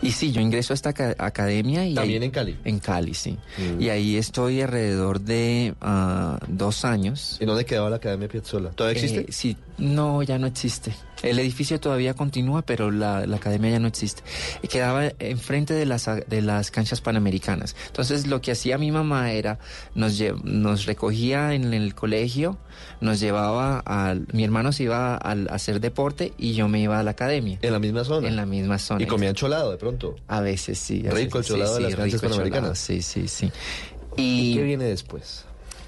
Y 0.01 0.11
sí, 0.11 0.31
yo 0.31 0.41
ingreso 0.41 0.73
a 0.73 0.75
esta 0.75 0.89
aca- 0.89 1.15
academia 1.19 1.85
y... 1.85 1.93
¿También 1.93 2.21
ahí- 2.23 2.25
en 2.27 2.31
Cali? 2.31 2.57
En 2.63 2.79
Cali, 2.79 3.13
sí. 3.13 3.37
Mm. 3.57 3.81
Y 3.81 3.89
ahí 3.89 4.15
estoy 4.17 4.61
alrededor 4.61 5.21
de 5.21 5.75
ah, 5.81 6.39
dos 6.47 6.85
años. 6.85 7.37
¿Y 7.39 7.45
dónde 7.45 7.65
quedaba 7.65 7.89
la 7.89 7.97
Academia 7.97 8.27
Piazzola? 8.27 8.71
¿Todavía 8.71 8.99
existe? 9.01 9.21
Eh, 9.29 9.31
sí, 9.31 9.57
no, 9.77 10.23
ya 10.23 10.39
no 10.39 10.47
existe. 10.47 10.93
El 11.23 11.37
edificio 11.39 11.79
todavía 11.79 12.13
continúa, 12.13 12.61
pero 12.63 12.91
la, 12.91 13.25
la 13.27 13.35
academia 13.37 13.71
ya 13.71 13.79
no 13.79 13.87
existe. 13.87 14.23
Quedaba 14.69 15.11
enfrente 15.19 15.73
de 15.73 15.85
las, 15.85 16.05
de 16.27 16.41
las 16.41 16.71
canchas 16.71 17.01
panamericanas. 17.01 17.75
Entonces 17.87 18.27
lo 18.27 18.41
que 18.41 18.51
hacía 18.51 18.77
mi 18.77 18.91
mamá 18.91 19.31
era, 19.31 19.59
nos, 19.95 20.19
lle- 20.19 20.41
nos 20.43 20.85
recogía 20.85 21.53
en 21.53 21.73
el 21.73 21.93
colegio, 21.95 22.57
nos 23.01 23.19
llevaba 23.19 23.79
al... 23.79 24.25
Mi 24.33 24.43
hermano 24.43 24.71
se 24.71 24.83
iba 24.83 25.15
a 25.15 25.31
hacer 25.49 25.79
deporte 25.79 26.33
y 26.37 26.53
yo 26.53 26.67
me 26.67 26.79
iba 26.79 26.99
a 26.99 27.03
la 27.03 27.11
academia. 27.11 27.59
¿En 27.61 27.71
la 27.73 27.79
misma 27.79 28.03
zona? 28.03 28.27
En 28.27 28.35
la 28.35 28.45
misma 28.45 28.79
zona. 28.79 29.03
Y 29.03 29.07
comían 29.07 29.35
cholado 29.35 29.71
de 29.71 29.77
pronto. 29.77 30.15
A 30.27 30.41
veces 30.41 30.79
sí. 30.79 31.05
a 31.07 31.11
Rico 31.11 31.37
el 31.37 31.43
veces, 31.43 31.47
cholado 31.47 31.75
de 31.75 31.81
las 31.81 31.95
canchas 31.95 32.13
el 32.23 32.29
panamericanas. 32.29 32.61
cholado, 32.61 32.75
Sí, 32.75 33.01
sí, 33.01 33.27
sí. 33.27 33.51
¿Y 34.17 34.51
Y, 34.51 34.55
qué 34.55 34.63
viene 34.63 34.85
después? 34.85 35.45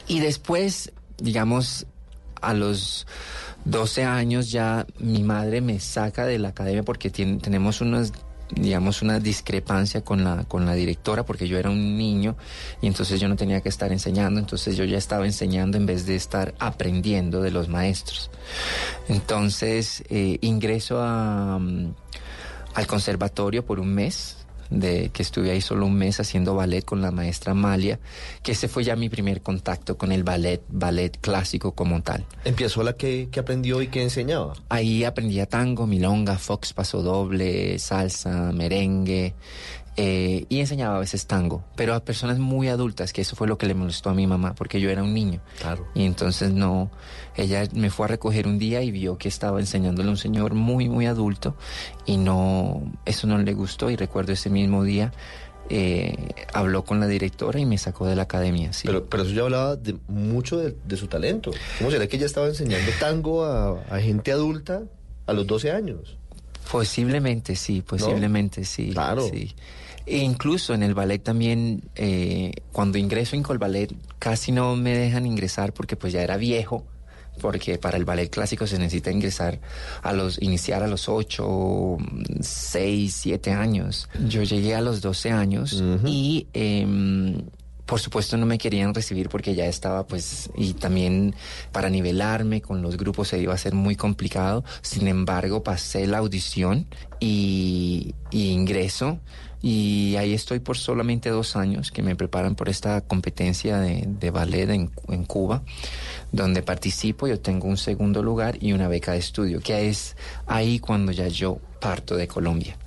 y 0.08 0.20
después, 0.20 0.92
digamos, 1.18 1.86
a 2.42 2.54
los 2.54 3.08
12 3.66 4.04
años 4.04 4.52
ya 4.52 4.86
mi 5.00 5.24
madre 5.24 5.62
me 5.62 5.80
saca 5.80 6.26
de 6.26 6.40
la 6.40 6.50
academia 6.50 6.84
porque 6.84 7.10
tenemos 7.10 7.82
unas 7.82 8.12
digamos 8.56 9.02
una 9.02 9.20
discrepancia 9.20 10.04
con 10.04 10.24
la 10.24 10.44
con 10.44 10.66
la 10.66 10.74
directora 10.74 11.26
porque 11.26 11.48
yo 11.48 11.58
era 11.58 11.70
un 11.70 11.98
niño 11.98 12.36
y 12.82 12.88
entonces 12.88 13.20
yo 13.20 13.28
no 13.28 13.36
tenía 13.36 13.62
que 13.62 13.70
estar 13.70 13.92
enseñando 13.92 14.40
entonces 14.40 14.76
yo 14.76 14.84
ya 14.84 14.98
estaba 14.98 15.26
enseñando 15.26 15.78
en 15.78 15.86
vez 15.86 16.06
de 16.06 16.16
estar 16.16 16.54
aprendiendo 16.60 17.42
de 17.42 17.52
los 17.52 17.70
maestros. 17.70 18.30
Entonces 19.08 20.04
eh, 20.10 20.38
ingreso 20.42 21.02
a, 21.02 21.58
mm, 21.60 21.94
al 22.76 22.88
conservatorio 22.88 23.66
por 23.66 23.80
un 23.80 23.94
mes 23.94 24.43
de 24.70 25.10
que 25.10 25.22
estuve 25.24 25.52
ahí 25.52 25.62
solo 25.62 25.86
un 25.86 25.96
mes 25.96 26.20
haciendo 26.20 26.56
ballet 26.56 26.84
con 26.84 27.02
la 27.02 27.12
maestra 27.12 27.52
Amalia, 27.52 28.00
que 28.42 28.54
ese 28.54 28.68
fue 28.68 28.84
ya 28.84 28.96
mi 28.96 29.10
primer 29.10 29.42
contacto 29.42 29.98
con 29.98 30.12
el 30.12 30.24
ballet, 30.24 30.62
ballet 30.70 31.18
clásico 31.20 31.74
como 31.74 32.02
tal. 32.02 32.26
Empezó 32.46 32.84
la 32.84 32.94
que, 32.94 33.30
que 33.32 33.40
aprendió 33.40 33.82
y 33.82 33.88
que 33.88 34.02
enseñaba. 34.02 34.54
Ahí 34.70 35.04
aprendía 35.04 35.46
tango, 35.46 35.88
milonga, 35.88 36.38
fox, 36.38 36.74
paso 36.74 37.02
doble, 37.02 37.80
salsa, 37.80 38.52
merengue. 38.52 39.34
Eh, 39.96 40.46
y 40.50 40.60
enseñaba 40.60 40.98
a 40.98 41.00
veces 41.00 41.28
tango, 41.28 41.64
pero 41.76 41.94
a 41.94 42.00
personas 42.04 42.40
muy 42.40 42.68
adultas, 42.68 43.14
que 43.14 43.22
eso 43.22 43.36
fue 43.36 43.48
lo 43.48 43.58
que 43.58 43.68
le 43.68 43.76
molestó 43.76 44.10
a 44.10 44.14
mi 44.14 44.26
mamá, 44.26 44.56
porque 44.56 44.82
yo 44.82 44.90
era 44.90 45.04
un 45.04 45.14
niño. 45.14 45.40
Claro. 45.60 45.88
Y 45.94 46.06
entonces 46.06 46.52
no, 46.52 46.90
ella 47.36 47.68
me 47.74 47.90
fue 47.90 48.06
a 48.06 48.10
recoger 48.10 48.48
un 48.48 48.58
día 48.58 48.82
y 48.82 48.92
vio 48.92 49.18
que 49.18 49.28
estaba 49.28 49.60
enseñándole 49.60 50.08
a 50.08 50.12
un 50.12 50.18
señor 50.18 50.56
muy, 50.56 50.90
muy 50.90 51.06
adulto 51.06 51.56
y 52.06 52.18
no, 52.18 52.82
eso 53.06 53.28
no 53.28 53.38
le 53.38 53.54
gustó 53.54 53.90
y 53.90 53.96
recuerdo 53.96 54.34
ese 54.34 54.50
mismo 54.50 54.84
día 54.84 55.12
eh, 55.70 56.16
habló 56.54 56.84
con 56.84 57.00
la 57.00 57.08
directora 57.08 57.60
y 57.60 57.66
me 57.66 57.78
sacó 57.78 58.06
de 58.06 58.16
la 58.16 58.24
academia. 58.24 58.74
Sí. 58.74 58.88
Pero, 58.88 59.06
pero 59.06 59.24
eso 59.24 59.32
ya 59.32 59.44
hablaba 59.44 59.76
de 59.76 59.96
mucho 60.08 60.58
de, 60.58 60.76
de 60.86 60.98
su 60.98 61.08
talento. 61.08 61.52
¿Cómo 61.78 61.90
será 61.90 62.08
que 62.08 62.18
ella 62.18 62.26
estaba 62.26 62.48
enseñando 62.48 62.92
tango 63.00 63.46
a, 63.46 63.82
a 63.90 64.00
gente 64.00 64.32
adulta 64.32 64.84
a 65.26 65.34
los 65.34 65.48
12 65.48 65.72
años? 65.72 66.18
Posiblemente 66.72 67.56
sí, 67.56 67.82
posiblemente 67.82 68.66
sí. 68.66 68.92
Claro. 68.92 69.28
sí. 69.30 69.54
E 70.06 70.18
incluso 70.18 70.74
en 70.74 70.84
el 70.84 70.94
ballet 70.94 71.20
también, 71.20 71.90
eh, 71.96 72.52
cuando 72.72 72.98
ingreso 72.98 73.36
en 73.36 73.44
Colballet, 73.44 73.96
casi 74.20 74.52
no 74.52 74.76
me 74.76 74.98
dejan 74.98 75.26
ingresar 75.26 75.74
porque 75.74 75.96
pues 75.96 76.12
ya 76.12 76.22
era 76.22 76.36
viejo, 76.36 76.86
porque 77.40 77.78
para 77.78 77.98
el 77.98 78.06
ballet 78.06 78.30
clásico 78.30 78.68
se 78.68 78.78
necesita 78.78 79.12
ingresar 79.12 79.60
a 80.02 80.14
los, 80.14 80.42
iniciar 80.42 80.84
a 80.84 80.88
los 80.88 81.08
8, 81.08 81.98
6, 82.42 83.16
7 83.16 83.52
años. 83.52 84.10
Yo 84.28 84.44
llegué 84.44 84.76
a 84.76 84.82
los 84.82 85.02
12 85.02 85.32
años 85.32 85.82
y 86.06 86.48
em, 86.54 87.44
por 87.86 88.00
supuesto 88.00 88.38
no 88.38 88.46
me 88.46 88.58
querían 88.58 88.94
recibir 88.94 89.30
porque 89.30 89.56
ya 89.56 89.66
estaba 89.66 90.06
pues 90.06 90.50
y 90.56 90.74
también 90.74 91.36
para 91.72 91.90
nivelarme 91.90 92.62
con 92.62 92.82
los 92.82 92.98
grupos 92.98 93.30
se 93.30 93.40
iba 93.40 93.54
a 93.54 93.58
ser 93.58 93.74
muy 93.74 93.96
complicado. 93.96 94.64
Sin 94.82 95.08
embargo 95.08 95.64
pasé 95.64 96.08
la 96.08 96.20
audición 96.20 96.88
y, 97.20 98.16
y 98.32 98.50
ingreso 98.50 99.20
y 99.64 100.18
ahí 100.18 100.34
estoy 100.34 100.60
por 100.60 100.78
solamente 100.78 101.30
dos 101.30 101.56
años 101.56 101.90
que 101.90 102.04
me 102.04 102.18
preparan 102.18 102.54
por 102.54 102.68
esta 102.68 103.00
competencia 103.02 103.80
de, 103.80 104.04
de 104.06 104.30
ballet 104.30 104.70
en, 104.70 104.92
en 105.08 105.24
Cuba 105.24 105.64
donde 106.34 106.62
participo 106.64 107.28
yo 107.28 107.40
tengo 107.40 107.68
un 107.68 107.78
segundo 107.78 108.22
lugar 108.22 108.58
y 108.60 108.74
una 108.74 108.90
beca 108.90 109.14
de 109.14 109.20
estudio 109.20 109.62
que 109.62 109.88
es 109.88 110.18
ahí 110.48 110.80
cuando 110.80 111.14
ya 111.14 111.30
yo 111.30 111.60
parto 111.80 112.18
de 112.18 112.28
Colombia. 112.28 112.78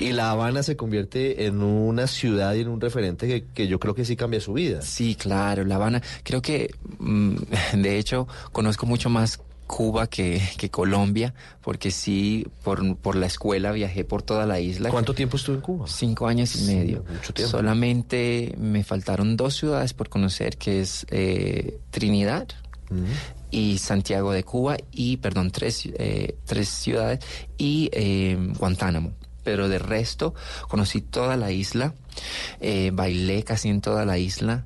Y 0.00 0.12
La 0.12 0.30
Habana 0.30 0.62
se 0.62 0.76
convierte 0.76 1.46
en 1.46 1.60
una 1.60 2.06
ciudad 2.06 2.54
y 2.54 2.60
en 2.60 2.68
un 2.68 2.80
referente 2.80 3.26
que, 3.26 3.46
que 3.52 3.66
yo 3.66 3.80
creo 3.80 3.94
que 3.94 4.04
sí 4.04 4.14
cambia 4.14 4.40
su 4.40 4.52
vida. 4.52 4.80
Sí, 4.82 5.16
claro, 5.16 5.64
La 5.64 5.74
Habana. 5.74 6.00
Creo 6.22 6.40
que, 6.40 6.72
mm, 6.98 7.36
de 7.78 7.98
hecho, 7.98 8.28
conozco 8.52 8.86
mucho 8.86 9.10
más 9.10 9.40
Cuba 9.68 10.08
que, 10.08 10.42
que 10.56 10.70
Colombia, 10.70 11.34
porque 11.60 11.92
sí, 11.92 12.44
por, 12.64 12.96
por 12.96 13.14
la 13.14 13.26
escuela 13.26 13.70
viajé 13.70 14.02
por 14.04 14.22
toda 14.22 14.46
la 14.46 14.58
isla. 14.58 14.90
¿Cuánto 14.90 15.14
tiempo 15.14 15.36
estuvo 15.36 15.54
en 15.54 15.60
Cuba? 15.60 15.86
Cinco 15.86 16.26
años 16.26 16.56
y 16.56 16.64
medio. 16.64 17.04
mucho 17.08 17.32
tiempo. 17.32 17.52
Solamente 17.52 18.54
me 18.58 18.82
faltaron 18.82 19.36
dos 19.36 19.54
ciudades 19.54 19.92
por 19.92 20.08
conocer, 20.08 20.56
que 20.56 20.80
es 20.80 21.06
eh, 21.10 21.78
Trinidad 21.90 22.48
y 23.50 23.78
Santiago 23.78 24.32
de 24.32 24.42
Cuba, 24.42 24.78
y, 24.90 25.18
perdón, 25.18 25.50
tres, 25.50 25.86
eh, 25.98 26.36
tres 26.46 26.68
ciudades, 26.70 27.20
y 27.58 27.90
eh, 27.92 28.36
Guantánamo. 28.58 29.12
Pero 29.44 29.68
de 29.68 29.78
resto, 29.78 30.34
conocí 30.68 31.02
toda 31.02 31.36
la 31.36 31.52
isla, 31.52 31.94
bailé 32.92 33.44
casi 33.44 33.68
en 33.68 33.80
toda 33.80 34.04
la 34.04 34.18
isla, 34.18 34.64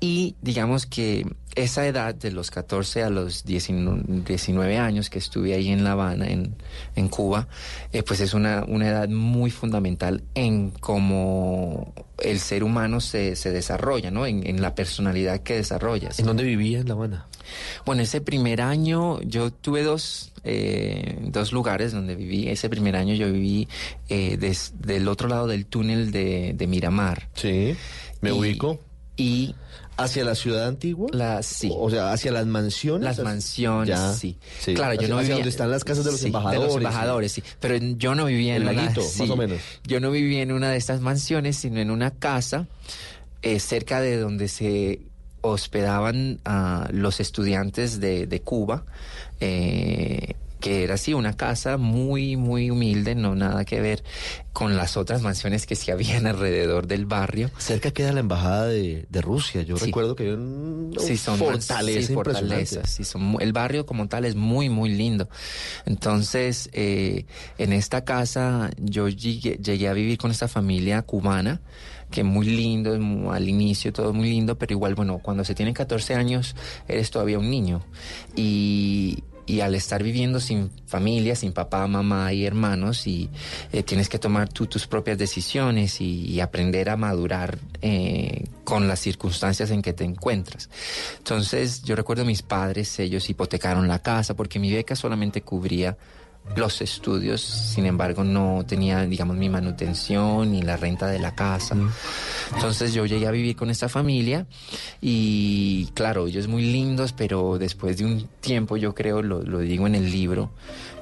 y 0.00 0.34
digamos 0.40 0.86
que 0.86 1.26
esa 1.54 1.86
edad 1.86 2.14
de 2.14 2.30
los 2.32 2.50
14 2.50 3.02
a 3.02 3.10
los 3.10 3.44
19, 3.44 4.02
19 4.26 4.78
años 4.78 5.10
que 5.10 5.18
estuve 5.18 5.54
ahí 5.54 5.68
en 5.68 5.84
La 5.84 5.92
Habana, 5.92 6.26
en, 6.28 6.54
en 6.96 7.08
Cuba, 7.08 7.48
eh, 7.92 8.02
pues 8.02 8.20
es 8.20 8.32
una, 8.34 8.64
una 8.66 8.88
edad 8.88 9.08
muy 9.08 9.50
fundamental 9.50 10.22
en 10.34 10.70
cómo 10.70 11.92
el 12.18 12.38
ser 12.40 12.64
humano 12.64 13.00
se, 13.00 13.36
se 13.36 13.50
desarrolla, 13.50 14.10
¿no? 14.10 14.26
En, 14.26 14.46
en 14.46 14.62
la 14.62 14.74
personalidad 14.74 15.40
que 15.40 15.54
desarrollas. 15.56 16.18
¿En 16.18 16.26
dónde 16.26 16.42
vivía 16.44 16.80
en 16.80 16.88
La 16.88 16.94
Habana? 16.94 17.26
Bueno, 17.84 18.02
ese 18.02 18.20
primer 18.20 18.60
año 18.62 19.20
yo 19.22 19.50
tuve 19.52 19.82
dos, 19.82 20.32
eh, 20.44 21.18
dos 21.22 21.52
lugares 21.52 21.92
donde 21.92 22.14
viví. 22.14 22.48
Ese 22.48 22.70
primer 22.70 22.96
año 22.96 23.14
yo 23.14 23.30
viví 23.32 23.68
eh, 24.08 24.36
des- 24.38 24.72
del 24.78 25.08
otro 25.08 25.28
lado 25.28 25.46
del 25.48 25.66
túnel 25.66 26.12
de, 26.12 26.54
de 26.56 26.66
Miramar. 26.66 27.28
Sí, 27.34 27.74
me 28.20 28.30
Y- 28.30 28.32
ubico. 28.32 28.78
Y 29.16 29.54
¿Hacia 29.96 30.24
la 30.24 30.34
ciudad 30.34 30.66
antigua? 30.68 31.08
La, 31.12 31.42
sí. 31.42 31.70
O 31.74 31.90
sea, 31.90 32.12
hacia 32.12 32.32
las 32.32 32.46
mansiones. 32.46 33.04
Las 33.04 33.18
mansiones, 33.20 33.88
Ya, 33.88 34.12
sí. 34.14 34.36
sí. 34.60 34.74
Claro, 34.74 34.94
yo 34.94 35.00
Hacia- 35.00 35.08
no 35.08 35.14
hacia 35.16 35.22
vivía... 35.22 35.34
donde 35.36 35.50
están 35.50 35.70
las 35.70 35.84
casas 35.84 36.04
de 36.04 36.12
los 36.12 36.20
sí, 36.20 36.26
embajadores. 36.26 36.60
De 36.60 36.66
los 36.66 36.76
embajadores, 36.76 37.32
sí. 37.32 37.42
Pero 37.60 37.76
yo 37.76 38.14
no 38.14 38.24
vivía 38.24 38.56
en 38.56 38.62
El 38.62 38.68
una... 38.68 38.82
laguito, 38.82 39.02
más 39.18 39.30
o 39.30 39.36
menos. 39.36 39.58
Yo 39.84 40.00
no 40.00 40.10
vivía 40.10 40.42
en 40.42 40.50
una 40.52 40.70
de 40.70 40.76
estas 40.78 41.00
mansiones, 41.00 41.56
sino 41.58 41.78
en 41.80 41.90
una 41.90 42.10
casa 42.10 42.66
eh, 43.42 43.60
cerca 43.60 44.00
de 44.00 44.16
donde 44.18 44.48
se 44.48 45.00
hospedaban 45.42 46.40
a 46.44 46.88
los 46.92 47.20
estudiantes 47.20 48.00
de, 48.00 48.26
de 48.26 48.40
Cuba, 48.40 48.84
eh, 49.40 50.34
que 50.62 50.84
era 50.84 50.94
así 50.94 51.12
una 51.12 51.36
casa 51.36 51.76
muy, 51.76 52.36
muy 52.36 52.70
humilde, 52.70 53.14
no 53.14 53.34
nada 53.34 53.64
que 53.66 53.80
ver 53.80 54.02
con 54.54 54.76
las 54.76 54.96
otras 54.96 55.20
mansiones 55.20 55.66
que 55.66 55.74
se 55.76 55.92
habían 55.92 56.26
alrededor 56.28 56.86
del 56.86 57.04
barrio. 57.04 57.50
Cerca 57.58 57.90
queda 57.90 58.12
la 58.12 58.20
embajada 58.20 58.68
de, 58.68 59.04
de 59.10 59.20
Rusia. 59.20 59.62
Yo 59.62 59.76
Sí. 59.76 59.86
recuerdo 59.86 60.14
que 60.16 60.34
Sí, 60.98 61.16
son 61.18 61.36
fortaleza 61.38 62.06
sí, 62.06 62.14
fortalezas, 62.14 62.88
sí, 62.90 63.02
son 63.04 63.36
el 63.40 63.52
barrio 63.52 63.84
como 63.86 64.06
tal 64.08 64.24
es 64.24 64.36
muy, 64.36 64.68
muy 64.68 64.90
lindo. 64.90 65.28
Entonces, 65.84 66.70
eh, 66.72 67.26
en 67.58 67.72
esta 67.72 68.04
casa 68.04 68.70
yo 68.78 69.08
llegué, 69.08 69.58
llegué 69.62 69.88
a 69.88 69.92
vivir 69.92 70.16
con 70.16 70.30
esta 70.30 70.46
familia 70.48 71.02
cubana, 71.02 71.60
que 72.10 72.22
muy 72.22 72.46
lindo, 72.46 72.92
al 73.32 73.48
inicio 73.48 73.92
todo 73.92 74.12
muy 74.12 74.28
lindo, 74.30 74.56
pero 74.58 74.72
igual, 74.74 74.94
bueno, 74.94 75.18
cuando 75.18 75.44
se 75.44 75.54
tienen 75.54 75.74
14 75.74 76.14
años 76.14 76.54
eres 76.86 77.10
todavía 77.10 77.38
un 77.38 77.50
niño. 77.50 77.82
Y, 78.36 79.24
y 79.52 79.60
al 79.60 79.74
estar 79.74 80.02
viviendo 80.02 80.40
sin 80.40 80.70
familia, 80.86 81.36
sin 81.36 81.52
papá, 81.52 81.86
mamá 81.86 82.32
y 82.32 82.46
hermanos, 82.46 83.06
y 83.06 83.28
eh, 83.70 83.82
tienes 83.82 84.08
que 84.08 84.18
tomar 84.18 84.48
tú 84.48 84.66
tus 84.66 84.86
propias 84.86 85.18
decisiones 85.18 86.00
y, 86.00 86.40
aprender 86.40 86.88
a 86.88 86.96
madurar 86.96 87.58
eh, 87.82 88.46
con 88.64 88.88
las 88.88 88.98
circunstancias 88.98 89.70
en 89.70 89.82
que 89.82 89.92
te 89.92 90.04
encuentras. 90.04 90.70
Entonces, 91.18 91.82
yo 91.82 91.94
recuerdo 91.94 92.24
mis 92.24 92.40
padres, 92.40 92.98
ellos 92.98 93.28
hipotecaron 93.28 93.86
la 93.86 93.98
casa 93.98 94.34
porque 94.34 94.58
mi 94.58 94.72
beca 94.72 94.96
solamente 94.96 95.42
cubría 95.42 95.98
los 96.56 96.82
estudios, 96.82 97.40
sin 97.40 97.86
embargo 97.86 98.24
no 98.24 98.64
tenía, 98.66 99.06
digamos, 99.06 99.36
mi 99.36 99.48
manutención 99.48 100.52
ni 100.52 100.62
la 100.62 100.76
renta 100.76 101.06
de 101.06 101.18
la 101.18 101.34
casa. 101.34 101.76
Entonces 102.54 102.92
yo 102.92 103.06
llegué 103.06 103.26
a 103.26 103.30
vivir 103.30 103.56
con 103.56 103.70
esta 103.70 103.88
familia 103.88 104.46
y 105.00 105.86
claro, 105.94 106.26
ellos 106.26 106.48
muy 106.48 106.62
lindos, 106.62 107.12
pero 107.12 107.58
después 107.58 107.96
de 107.96 108.04
un 108.04 108.28
tiempo, 108.40 108.76
yo 108.76 108.94
creo, 108.94 109.22
lo, 109.22 109.42
lo 109.42 109.60
digo 109.60 109.86
en 109.86 109.94
el 109.94 110.10
libro, 110.10 110.50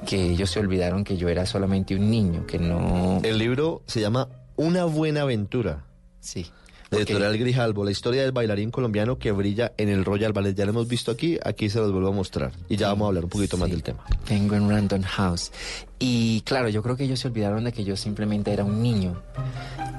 que 0.05 0.31
ellos 0.31 0.49
se 0.51 0.59
olvidaron 0.59 1.03
que 1.03 1.17
yo 1.17 1.27
era 1.29 1.45
solamente 1.45 1.95
un 1.95 2.09
niño, 2.09 2.45
que 2.45 2.57
no... 2.57 3.19
El 3.23 3.37
libro 3.37 3.81
se 3.87 3.99
llama 3.99 4.29
Una 4.55 4.85
buena 4.85 5.21
aventura. 5.21 5.83
Sí. 6.19 6.47
La 6.91 6.97
editorial 6.97 7.37
Grijalbo, 7.37 7.85
la 7.85 7.91
historia 7.91 8.21
del 8.21 8.33
bailarín 8.33 8.69
colombiano 8.69 9.17
que 9.17 9.31
brilla 9.31 9.71
en 9.77 9.87
el 9.87 10.03
Royal 10.03 10.33
Ballet. 10.33 10.53
Ya 10.53 10.65
lo 10.65 10.71
hemos 10.71 10.89
visto 10.89 11.09
aquí, 11.09 11.39
aquí 11.41 11.69
se 11.69 11.79
los 11.79 11.89
vuelvo 11.93 12.09
a 12.09 12.11
mostrar. 12.11 12.51
Y 12.67 12.75
ya 12.75 12.89
vamos 12.89 13.05
a 13.05 13.07
hablar 13.07 13.23
un 13.23 13.29
poquito 13.29 13.55
más 13.55 13.69
del 13.69 13.81
tema. 13.81 14.03
Tengo 14.25 14.55
en 14.55 14.69
Random 14.69 15.01
House. 15.03 15.53
Y 15.99 16.41
claro, 16.41 16.67
yo 16.67 16.83
creo 16.83 16.97
que 16.97 17.05
ellos 17.05 17.21
se 17.21 17.29
olvidaron 17.29 17.63
de 17.63 17.71
que 17.71 17.85
yo 17.85 17.95
simplemente 17.95 18.51
era 18.51 18.65
un 18.65 18.83
niño. 18.83 19.21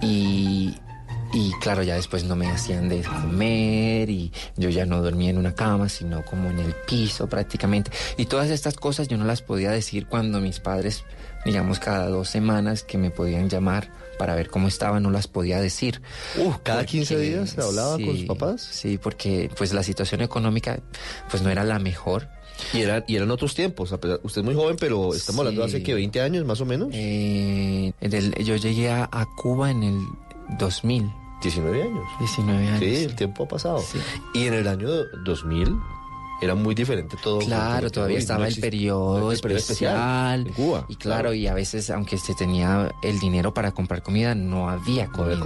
Y, 0.03 0.75
y 1.33 1.53
claro, 1.63 1.83
ya 1.83 1.95
después 1.95 2.25
no 2.25 2.37
me 2.37 2.51
hacían 2.51 2.91
de 2.91 3.01
comer 3.01 4.11
y 4.11 4.31
yo 4.59 4.69
ya 4.69 4.85
no 4.85 5.01
dormía 5.01 5.31
en 5.31 5.39
una 5.39 5.55
cama, 5.55 5.89
sino 5.89 6.23
como 6.27 6.51
en 6.51 6.59
el 6.59 6.75
piso 6.87 7.27
prácticamente. 7.27 7.91
Y 8.19 8.27
todas 8.27 8.51
estas 8.51 8.75
cosas 8.75 9.09
yo 9.09 9.17
no 9.17 9.25
las 9.25 9.41
podía 9.41 9.71
decir 9.71 10.09
cuando 10.09 10.43
mis 10.43 10.61
padres, 10.61 11.05
digamos, 11.47 11.79
cada 11.79 12.09
dos 12.09 12.29
semanas 12.29 12.83
que 12.83 12.99
me 12.99 13.11
podían 13.11 13.49
llamar 13.49 14.02
para 14.19 14.35
ver 14.35 14.49
cómo 14.51 14.69
estaba, 14.69 15.01
no 15.01 15.11
las 15.11 15.27
podía 15.29 15.61
decir. 15.61 16.01
Uh, 16.37 16.53
cada 16.63 16.85
15 16.87 17.15
Porque- 17.15 17.29
días 17.29 17.51
se 17.51 17.61
hablaba 17.63 17.93
con 17.97 18.17
sus 18.17 18.25
papás. 18.27 18.61
Sí, 18.71 18.99
porque 18.99 19.51
pues 19.57 19.73
la 19.73 19.83
situación 19.83 20.21
económica 20.21 20.81
pues 21.31 21.43
no 21.43 21.51
era 21.51 21.65
la 21.65 21.79
mejor. 21.79 22.29
Y, 22.75 22.81
era, 22.83 23.03
y 23.09 23.17
eran 23.17 23.31
otros 23.31 23.55
tiempos. 23.55 23.91
usted 23.93 24.41
es 24.41 24.45
muy 24.45 24.55
joven, 24.55 24.77
pero 24.79 25.15
estamos 25.15 25.41
hablando 25.41 25.63
de 25.63 25.67
hace 25.69 25.83
que 25.83 25.95
20 25.95 26.21
años 26.21 26.45
más 26.45 26.61
o 26.61 26.67
menos. 26.67 26.89
Eh, 26.93 27.93
el- 28.01 28.35
yo 28.45 28.57
llegué 28.57 28.91
a, 28.91 29.09
a 29.11 29.27
Cuba 29.37 29.71
en 29.71 29.83
el 29.83 29.99
2000. 30.59 31.11
19 31.43 31.83
años. 31.83 32.05
19 32.21 32.69
años. 32.69 32.79
Sí, 32.79 32.95
el 33.05 33.17
tiempo 33.17 33.45
ha 33.45 33.49
pasado. 33.49 33.83
Y 34.35 34.47
en 34.47 34.55
el 34.55 34.69
año 34.69 34.89
2000 35.25 35.75
era 36.43 36.55
muy 36.55 36.75
diferente 36.75 37.17
todo. 37.23 37.39
Claro, 37.39 37.89
todavía 37.91 38.19
estaba 38.19 38.41
no 38.41 38.45
el 38.47 38.51
existe- 38.53 38.61
periodo 38.71 39.33
el 39.33 39.41
periodo 39.41 39.59
especial. 39.59 40.47
en 40.49 40.53
Cuba. 40.53 40.87
Y 40.89 40.97
claro, 40.97 41.33
y 41.33 41.47
a 41.47 41.55
veces, 41.55 41.89
aunque 41.91 42.19
se 42.19 42.35
tenía 42.35 42.91
el 43.03 43.19
dinero 43.21 43.55
para 43.55 43.73
comprar 43.73 44.03
comida, 44.03 44.35
no 44.35 44.69
había 44.69 45.07
comida. 45.07 45.39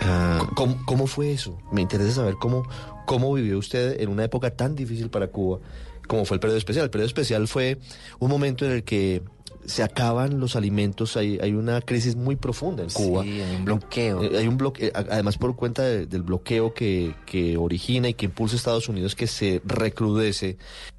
Ah, 0.00 0.40
¿Cómo, 0.54 0.76
cómo 0.84 1.06
fue 1.06 1.32
eso? 1.32 1.58
Me 1.72 1.80
interesa 1.82 2.12
saber 2.16 2.34
cómo, 2.40 2.64
cómo 3.06 3.32
vivió 3.34 3.58
usted 3.58 4.00
en 4.00 4.08
una 4.10 4.24
época 4.24 4.50
tan 4.50 4.74
difícil 4.76 5.10
para 5.10 5.28
Cuba, 5.28 5.58
como 6.06 6.24
fue 6.24 6.36
el 6.36 6.40
periodo 6.40 6.58
especial. 6.58 6.84
El 6.84 6.90
periodo 6.90 7.06
especial 7.08 7.48
fue 7.48 7.78
un 8.18 8.30
momento 8.30 8.64
en 8.64 8.72
el 8.72 8.84
que 8.84 9.22
se 9.68 9.82
acaban 9.82 10.40
los 10.40 10.56
alimentos, 10.56 11.16
hay, 11.16 11.38
hay 11.40 11.52
una 11.52 11.80
crisis 11.80 12.16
muy 12.16 12.36
profunda 12.36 12.82
en 12.82 12.90
Cuba. 12.90 13.22
Sí, 13.22 13.40
hay 13.40 13.56
un 13.56 13.64
bloqueo. 13.64 14.22
Eh, 14.24 14.38
Hay 14.38 14.48
un 14.48 14.56
bloqueo, 14.56 14.90
además 14.94 15.36
por 15.38 15.54
cuenta 15.56 15.82
de- 15.82 16.06
del 16.06 16.22
bloqueo 16.22 16.74
que, 16.74 17.14
que 17.26 17.56
origina 17.56 18.08
y 18.08 18.14
que 18.14 18.24
impulsa 18.26 18.56
Estados 18.56 18.88
Unidos 18.88 19.14
que 19.14 19.26
se 19.26 19.60
recrudece, 19.64 20.56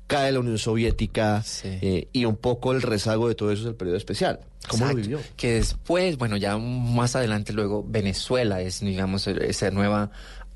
cae 0.07 0.31
la 0.31 0.39
Unión 0.39 0.57
Soviética 0.57 1.43
eh, 1.63 2.07
y 2.13 2.25
un 2.25 2.35
poco 2.35 2.71
el 2.71 2.81
rezago 2.81 3.27
de 3.27 3.35
todo 3.35 3.51
eso 3.51 3.63
es 3.63 3.67
el 3.69 3.75
periodo 3.75 3.97
especial. 3.97 4.39
¿Cómo 4.67 4.85
lo 4.85 4.95
vivió? 4.95 5.19
Que 5.37 5.53
después, 5.53 6.17
bueno, 6.17 6.37
ya 6.37 6.57
más 6.57 7.15
adelante 7.15 7.53
luego 7.53 7.83
Venezuela 7.87 8.61
es, 8.61 8.81
digamos, 8.81 9.25
ese 9.27 9.71
nuevo 9.71 10.09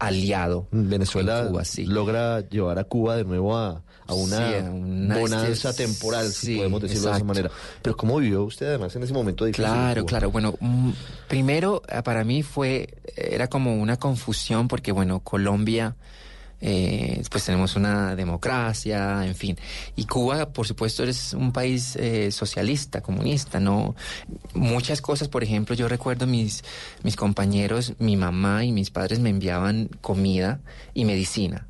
aliado. 0.07 0.67
Venezuela 0.71 1.47
Cuba, 1.47 1.65
sí. 1.65 1.85
logra 1.85 2.41
llevar 2.49 2.79
a 2.79 2.83
Cuba 2.83 3.15
de 3.17 3.23
nuevo 3.25 3.55
a, 3.57 3.81
a 4.07 4.13
una, 4.13 4.37
Sí, 4.37 4.53
una- 4.67 5.17
bonanza 5.17 5.69
es 5.69 5.75
temporal, 5.75 6.29
si 6.31 6.57
podemos 6.57 6.81
decirlo 6.81 7.09
de 7.09 7.15
esa 7.15 7.23
manera. 7.23 7.51
Pero 7.81 7.95
¿cómo 7.97 8.17
vivió 8.17 8.43
usted 8.43 8.67
además 8.67 8.95
en 8.95 9.03
ese 9.03 9.13
momento 9.13 9.45
difícil? 9.45 9.65
Claro, 9.65 10.05
claro. 10.05 10.31
Bueno, 10.31 10.55
mm, 10.59 10.91
primero 11.27 11.81
eh, 11.87 12.01
para 12.03 12.23
mí 12.23 12.43
fue, 12.43 12.87
era 13.15 13.47
como 13.47 13.75
una 13.75 13.97
confusión 13.97 14.67
porque, 14.67 14.91
bueno, 14.91 15.19
Colombia, 15.21 15.95
eh, 16.65 17.21
pues 17.29 17.43
tenemos 17.43 17.75
una 17.75 18.15
democracia, 18.15 19.25
en 19.25 19.35
fin. 19.35 19.57
Y 19.97 20.05
Cuba, 20.05 20.53
por 20.53 20.65
supuesto, 20.65 21.03
es 21.03 21.33
un 21.33 21.51
país 21.51 21.97
eh, 21.97 22.31
socialista, 22.31 23.01
comunista, 23.01 23.59
¿no? 23.59 23.95
Muchas 24.53 25.01
cosas, 25.01 25.27
por 25.27 25.43
ejemplo, 25.43 25.75
yo 25.75 25.89
recuerdo 25.89 26.25
mis, 26.25 26.63
mis 27.03 27.17
compañeros, 27.17 27.95
mi 27.99 28.15
mamá 28.15 28.63
y 28.63 28.71
mis 28.71 28.91
padres 28.91 29.19
me 29.19 29.29
enviaban 29.29 29.89
comida 29.99 30.61
y 30.93 31.03
medicina. 31.03 31.67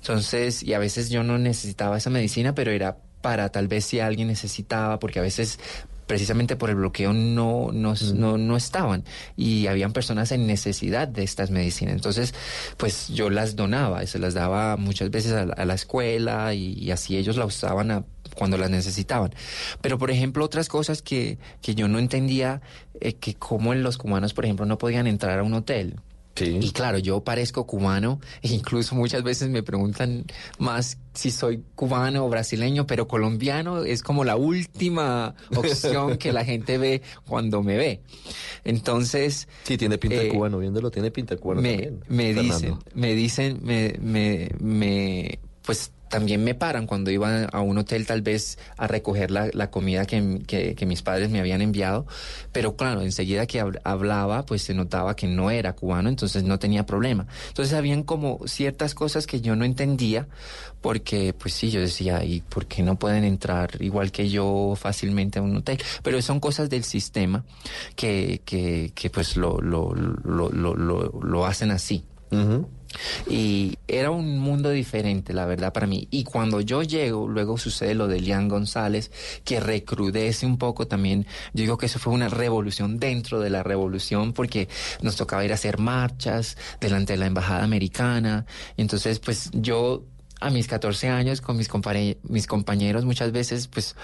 Entonces, 0.00 0.60
y 0.64 0.74
a 0.74 0.80
veces 0.80 1.08
yo 1.08 1.22
no 1.22 1.38
necesitaba 1.38 1.96
esa 1.96 2.10
medicina, 2.10 2.52
pero 2.52 2.72
era 2.72 2.96
para 3.20 3.50
tal 3.50 3.68
vez 3.68 3.84
si 3.84 4.00
alguien 4.00 4.26
necesitaba, 4.26 4.98
porque 4.98 5.20
a 5.20 5.22
veces 5.22 5.60
precisamente 6.06 6.56
por 6.56 6.70
el 6.70 6.76
bloqueo 6.76 7.12
no, 7.12 7.70
no, 7.72 7.94
no, 8.14 8.38
no 8.38 8.56
estaban 8.56 9.04
y 9.36 9.66
habían 9.66 9.92
personas 9.92 10.30
en 10.32 10.46
necesidad 10.46 11.08
de 11.08 11.22
estas 11.24 11.50
medicinas. 11.50 11.94
Entonces, 11.94 12.32
pues 12.76 13.08
yo 13.08 13.28
las 13.30 13.56
donaba 13.56 14.02
y 14.04 14.06
se 14.06 14.18
las 14.18 14.34
daba 14.34 14.76
muchas 14.76 15.10
veces 15.10 15.32
a, 15.32 15.46
la- 15.46 15.54
a 15.54 15.64
la 15.64 15.74
escuela 15.74 16.54
y, 16.54 16.74
y 16.74 16.90
así 16.92 17.16
ellos 17.16 17.36
la 17.36 17.44
usaban 17.44 17.90
a- 17.90 18.04
cuando 18.36 18.58
las 18.58 18.70
necesitaban. 18.70 19.32
Pero, 19.80 19.98
por 19.98 20.10
ejemplo, 20.10 20.44
otras 20.44 20.68
cosas 20.68 21.00
que, 21.02 21.38
que 21.62 21.74
yo 21.74 21.88
no 21.88 21.98
entendía, 21.98 22.60
eh, 23.00 23.14
que 23.14 23.34
como 23.34 23.72
en 23.72 23.82
los 23.82 23.98
cubanos, 23.98 24.34
por 24.34 24.44
ejemplo, 24.44 24.66
no 24.66 24.78
podían 24.78 25.06
entrar 25.06 25.38
a 25.38 25.42
un 25.42 25.54
hotel. 25.54 25.96
Y 26.44 26.70
claro, 26.72 26.98
yo 26.98 27.20
parezco 27.20 27.66
cubano 27.66 28.20
e 28.42 28.48
incluso 28.48 28.94
muchas 28.94 29.22
veces 29.22 29.48
me 29.48 29.62
preguntan 29.62 30.24
más 30.58 30.98
si 31.14 31.30
soy 31.30 31.62
cubano 31.74 32.26
o 32.26 32.28
brasileño, 32.28 32.86
pero 32.86 33.08
colombiano 33.08 33.84
es 33.84 34.02
como 34.02 34.24
la 34.24 34.36
última 34.36 35.34
opción 35.56 36.18
que 36.18 36.32
la 36.32 36.44
gente 36.44 36.78
ve 36.78 37.02
cuando 37.26 37.62
me 37.62 37.76
ve. 37.76 38.00
Entonces... 38.64 39.48
Sí, 39.62 39.78
tiene 39.78 39.98
pinta 39.98 40.18
de 40.18 40.28
eh, 40.28 40.32
cubano, 40.32 40.58
viéndolo, 40.58 40.90
tiene 40.90 41.10
pinta 41.10 41.34
de 41.34 41.40
cubano 41.40 41.62
me, 41.62 41.70
también. 41.72 42.00
me 42.08 42.34
dicen, 42.34 42.78
me 42.94 43.14
dicen, 43.14 43.60
me, 43.62 43.96
me, 44.00 44.50
me, 44.60 45.38
pues 45.62 45.92
también 46.08 46.44
me 46.44 46.54
paran 46.54 46.86
cuando 46.86 47.10
iba 47.10 47.44
a 47.44 47.60
un 47.60 47.78
hotel 47.78 48.06
tal 48.06 48.22
vez 48.22 48.58
a 48.76 48.86
recoger 48.86 49.30
la, 49.30 49.48
la 49.52 49.70
comida 49.70 50.04
que, 50.06 50.40
que- 50.46 50.74
que 50.74 50.86
mis 50.86 51.02
padres 51.02 51.30
me 51.30 51.40
habían 51.40 51.62
enviado, 51.62 52.06
pero 52.52 52.76
claro, 52.76 53.02
enseguida 53.02 53.46
que 53.46 53.60
hab- 53.62 53.80
hablaba, 53.84 54.46
pues 54.46 54.62
se 54.62 54.74
notaba 54.74 55.16
que 55.16 55.26
no 55.26 55.50
era 55.50 55.74
cubano, 55.74 56.08
entonces 56.08 56.44
no 56.44 56.58
tenía 56.58 56.86
problema. 56.86 57.26
Entonces 57.48 57.74
habían 57.74 58.02
como 58.04 58.40
ciertas 58.46 58.94
cosas 58.94 59.26
que 59.26 59.40
yo 59.40 59.56
no 59.56 59.64
entendía, 59.64 60.28
porque 60.80 61.34
pues 61.36 61.54
sí, 61.54 61.70
yo 61.70 61.80
decía, 61.80 62.22
¿y 62.24 62.40
por 62.42 62.66
qué 62.66 62.82
no 62.82 62.96
pueden 62.98 63.24
entrar 63.24 63.70
igual 63.80 64.12
que 64.12 64.28
yo 64.28 64.74
fácilmente 64.76 65.38
a 65.38 65.42
un 65.42 65.56
hotel? 65.56 65.78
Pero 66.02 66.22
son 66.22 66.38
cosas 66.40 66.70
del 66.70 66.84
sistema 66.84 67.44
que, 67.96 68.42
que, 68.44 68.92
que 68.94 69.10
pues 69.10 69.36
lo, 69.36 69.60
lo, 69.60 69.92
lo, 69.94 70.50
lo, 70.50 70.74
lo, 70.74 71.46
hacen 71.46 71.70
así. 71.72 72.04
Y 73.28 73.78
era 73.88 74.10
un 74.10 74.38
mundo 74.38 74.70
diferente, 74.70 75.32
la 75.32 75.46
verdad, 75.46 75.72
para 75.72 75.86
mí. 75.86 76.08
Y 76.10 76.24
cuando 76.24 76.60
yo 76.60 76.82
llego, 76.82 77.28
luego 77.28 77.58
sucede 77.58 77.94
lo 77.94 78.08
de 78.08 78.20
Lian 78.20 78.48
González, 78.48 79.10
que 79.44 79.60
recrudece 79.60 80.46
un 80.46 80.58
poco 80.58 80.86
también. 80.86 81.26
Yo 81.52 81.62
digo 81.62 81.78
que 81.78 81.86
eso 81.86 81.98
fue 81.98 82.12
una 82.12 82.28
revolución 82.28 82.98
dentro 82.98 83.40
de 83.40 83.50
la 83.50 83.62
revolución, 83.62 84.32
porque 84.32 84.68
nos 85.02 85.16
tocaba 85.16 85.44
ir 85.44 85.52
a 85.52 85.54
hacer 85.54 85.78
marchas 85.78 86.56
delante 86.80 87.14
de 87.14 87.18
la 87.18 87.26
embajada 87.26 87.64
americana. 87.64 88.46
Entonces, 88.76 89.18
pues 89.18 89.50
yo 89.52 90.04
a 90.40 90.50
mis 90.50 90.66
14 90.68 91.08
años 91.08 91.40
con 91.40 91.56
mis, 91.56 91.68
mis 92.28 92.46
compañeros 92.46 93.04
muchas 93.04 93.32
veces, 93.32 93.68
pues 93.68 93.96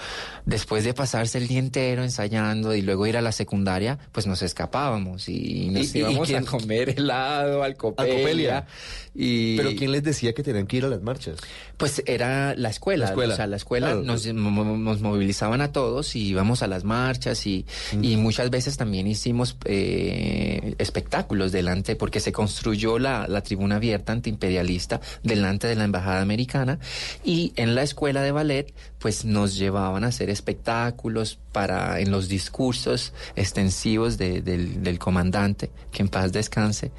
después 0.46 0.82
de 0.84 0.94
pasarse 0.94 1.38
el 1.38 1.46
día 1.48 1.58
entero 1.58 2.02
ensayando 2.02 2.74
y 2.74 2.82
luego 2.82 3.06
ir 3.06 3.16
a 3.16 3.20
la 3.20 3.32
secundaria, 3.32 3.98
pues 4.12 4.26
nos 4.26 4.40
escapábamos 4.42 5.28
y 5.28 5.68
nos 5.70 5.94
¿Y- 5.94 5.98
y- 5.98 6.00
y 6.00 6.04
íbamos 6.04 6.28
quién- 6.28 6.42
a 6.42 6.46
comer 6.50 6.88
helado 6.90 7.62
al 7.62 7.76
Copelia. 7.76 8.66
Y... 9.14 9.58
Pero 9.58 9.70
¿quién 9.76 9.92
les 9.92 10.02
decía 10.02 10.32
que 10.32 10.42
tenían 10.42 10.66
que 10.66 10.78
ir 10.78 10.84
a 10.86 10.88
las 10.88 11.02
marchas? 11.02 11.36
Pues 11.76 12.02
era 12.06 12.54
la 12.54 12.70
escuela, 12.70 13.04
La 13.04 13.10
escuela. 13.10 13.34
o 13.34 13.36
sea, 13.36 13.46
la 13.46 13.56
escuela 13.56 13.86
Claro. 13.88 14.02
nos, 14.02 14.26
mo- 14.32 14.76
nos 14.78 15.00
movilizaban 15.02 15.60
a 15.60 15.70
todos 15.72 16.16
y 16.16 16.28
íbamos 16.28 16.62
a 16.62 16.66
las 16.66 16.84
marchas 16.84 17.46
y, 17.46 17.66
y 18.00 18.16
muchas 18.16 18.48
veces 18.48 18.78
también 18.78 19.06
hicimos 19.06 19.56
eh, 19.66 20.74
espectáculos 20.78 21.52
delante, 21.52 21.94
porque 21.96 22.20
se 22.20 22.32
construyó 22.32 22.98
la, 22.98 23.26
la 23.28 23.42
tribuna 23.42 23.76
abierta 23.76 24.12
antiimperialista 24.12 25.00
delante 25.22 25.66
de 25.66 25.74
la 25.74 25.84
embajada 25.84 26.21
americana 26.22 26.78
y 27.24 27.52
en 27.56 27.74
la 27.74 27.82
escuela 27.82 28.22
de 28.22 28.32
ballet 28.32 28.72
pues 28.98 29.24
nos 29.24 29.56
llevaban 29.56 30.04
a 30.04 30.06
hacer 30.08 30.30
espectáculos 30.30 31.38
para 31.52 32.00
en 32.00 32.10
los 32.10 32.28
discursos 32.28 33.12
extensivos 33.36 34.16
de- 34.16 34.40
del, 34.42 34.82
del 34.82 34.98
comandante, 34.98 35.70
que 35.90 36.02
en 36.02 36.08
paz 36.08 36.32
descanse. 36.32 36.92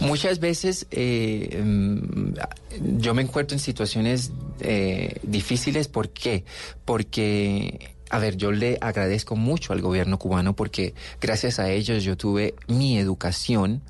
Muchas 0.00 0.38
veces 0.40 0.86
eh, 0.90 1.60
mm, 1.62 2.98
yo 2.98 3.12
me 3.14 3.22
encuentro 3.22 3.54
en 3.56 3.60
situaciones 3.60 4.30
eh, 4.60 5.16
difíciles, 5.22 5.88
¿por 5.88 6.10
qué? 6.10 6.44
Porque... 6.84 7.90
A 8.10 8.18
ver, 8.18 8.38
yo 8.38 8.52
le 8.52 8.78
agradezco 8.80 9.36
mucho 9.36 9.74
al 9.74 9.82
gobierno 9.82 10.18
cubano 10.18 10.56
porque 10.56 10.94
gracias 11.20 11.58
a 11.58 11.70
ellos 11.70 12.04
yo 12.04 12.16
tuve 12.16 12.54
mi 12.66 12.98
educación 12.98 13.82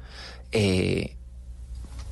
eh, 0.50 1.14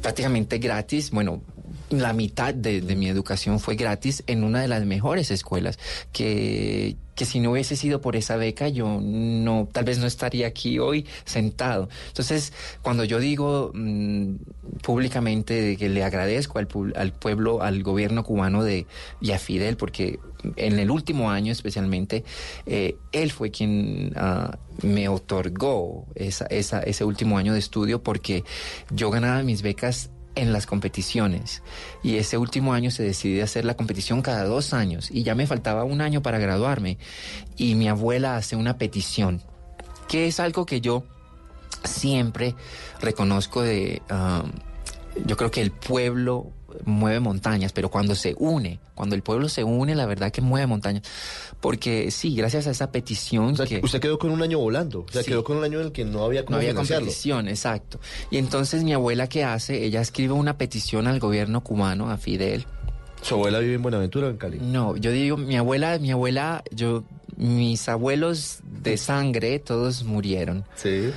prácticamente 0.03 0.59
gratis, 0.59 1.11
bueno, 1.11 1.43
la 1.91 2.12
mitad 2.12 2.55
de, 2.55 2.82
mi 2.97 3.09
educación 3.09 3.61
fue 3.61 3.76
gratis 3.76 4.22
en 4.26 4.45
una 4.45 4.61
de 4.61 4.68
las 4.68 4.84
mejores 4.84 5.30
escuelas 5.30 5.78
que 6.12 6.97
que 7.16 7.24
si 7.24 7.41
no 7.41 7.53
hubiese 7.53 7.76
sido 7.76 8.03
por 8.03 8.14
esa 8.14 8.37
beca, 8.37 8.68
yo 8.68 9.01
no, 9.03 9.66
tal 9.72 9.84
vez 9.84 9.99
no 9.99 10.07
estaría 10.07 10.47
aquí 10.47 10.78
hoy 10.78 11.07
sentado. 11.24 11.89
Entonces, 12.09 12.53
cuando 12.82 13.05
yo 13.05 13.18
digo 13.18 13.72
mm, 13.72 14.34
públicamente 14.82 15.78
que 15.78 15.89
le 15.89 16.05
agradezco 16.05 16.59
al, 16.59 16.68
al 16.95 17.12
pueblo, 17.14 17.62
al 17.62 17.82
gobierno 17.82 18.22
cubano 18.22 18.62
de, 18.62 18.87
y 19.22 19.30
a 19.32 19.39
Fidel, 19.39 19.78
porque 19.78 20.20
en 20.57 20.78
el 20.78 20.91
último 20.91 21.30
año 21.30 21.53
especialmente, 21.53 22.22
eh, 22.66 22.97
él 23.12 23.32
fue 23.32 23.51
quien 23.51 24.12
ah, 24.16 24.59
me 24.82 25.09
otorgó 25.09 26.07
esa, 26.14 26.47
esa, 26.47 26.80
ese 26.80 27.05
último 27.05 27.39
año 27.39 27.55
de 27.55 27.59
estudio 27.59 28.03
porque 28.03 28.45
yo 28.91 29.11
ganaba 29.11 29.43
mis 29.43 29.62
becas 29.62 30.11
en 30.37 30.53
las 30.53 30.66
competiciones. 30.66 31.62
Y 32.03 32.16
ese 32.16 32.39
último 32.39 32.72
año 32.72 32.93
se 32.93 33.03
decidió 33.03 33.43
hacer 33.43 33.64
la 33.64 33.74
competición 33.74 34.22
cada 34.22 34.45
dos 34.45 34.72
años. 34.72 35.11
Y 35.11 35.24
ya 35.24 35.34
me 35.34 35.47
faltaba 35.47 35.82
un 35.82 36.01
año 36.01 36.22
para 36.22 36.39
graduarme. 36.39 36.99
Y 37.57 37.74
mi 37.74 37.89
abuela 37.89 38.37
hace 38.37 38.55
una 38.55 38.78
petición 38.78 39.43
que 40.09 40.28
es 40.28 40.39
algo 40.39 40.66
que 40.66 40.80
yo 40.80 41.05
siempre 41.84 42.55
reconozco 43.01 43.62
de 43.62 44.03
um, 44.11 44.51
yo 45.24 45.37
creo 45.37 45.51
que 45.51 45.62
el 45.62 45.70
pueblo 45.70 46.53
mueve 46.85 47.20
montañas, 47.20 47.72
pero 47.72 47.91
cuando 47.91 48.14
se 48.14 48.35
une, 48.39 48.79
cuando 48.95 49.14
el 49.14 49.22
pueblo 49.22 49.49
se 49.49 49.64
une, 49.64 49.95
la 49.95 50.07
verdad 50.07 50.31
que 50.31 50.41
mueve 50.41 50.66
montañas. 50.66 51.03
Porque 51.61 52.11
sí, 52.11 52.35
gracias 52.35 52.66
a 52.66 52.70
esa 52.70 52.93
petición 52.93 53.57
que... 53.57 53.81
Usted 53.83 54.01
quedó 54.01 54.18
con 54.18 54.31
un 54.31 54.43
año 54.43 54.59
volando. 54.59 55.01
O 55.09 55.12
sea, 55.12 55.22
Sí. 55.22 55.31
quedó 55.31 55.43
con 55.45 55.57
un 55.57 55.64
año 55.64 55.81
en 55.81 55.87
el 55.87 55.93
que 55.93 56.05
no 56.05 56.24
había 56.24 56.45
No 56.49 56.57
había 56.57 56.74
competición, 56.74 57.49
exacto. 57.49 57.99
Y 58.31 58.39
entonces 58.39 58.85
mi 58.85 58.93
abuela, 58.93 59.29
¿qué 59.29 59.45
hace? 59.45 59.85
Ella 59.85 60.01
escribe 60.01 60.35
una 60.35 60.59
petición 60.59 61.07
al 61.07 61.18
gobierno 61.20 61.62
cubano, 61.62 62.11
a 62.11 62.16
Fidel. 62.18 62.66
¿Su 63.22 63.35
abuela 63.35 63.59
vive 63.59 63.74
en 63.74 63.83
Buenaventura 63.83 64.27
o 64.29 64.31
en 64.31 64.37
Cali? 64.37 64.59
No, 64.61 64.97
yo 64.97 65.11
digo, 65.11 65.37
mi 65.37 65.57
abuela, 65.57 65.99
mi 65.99 66.12
abuela, 66.12 66.62
yo, 66.70 67.05
mis 67.37 67.89
abuelos 67.89 68.59
de 68.83 68.97
sangre, 68.99 69.59
todos 69.59 70.05
murieron. 70.05 70.64
Sí. 70.77 71.11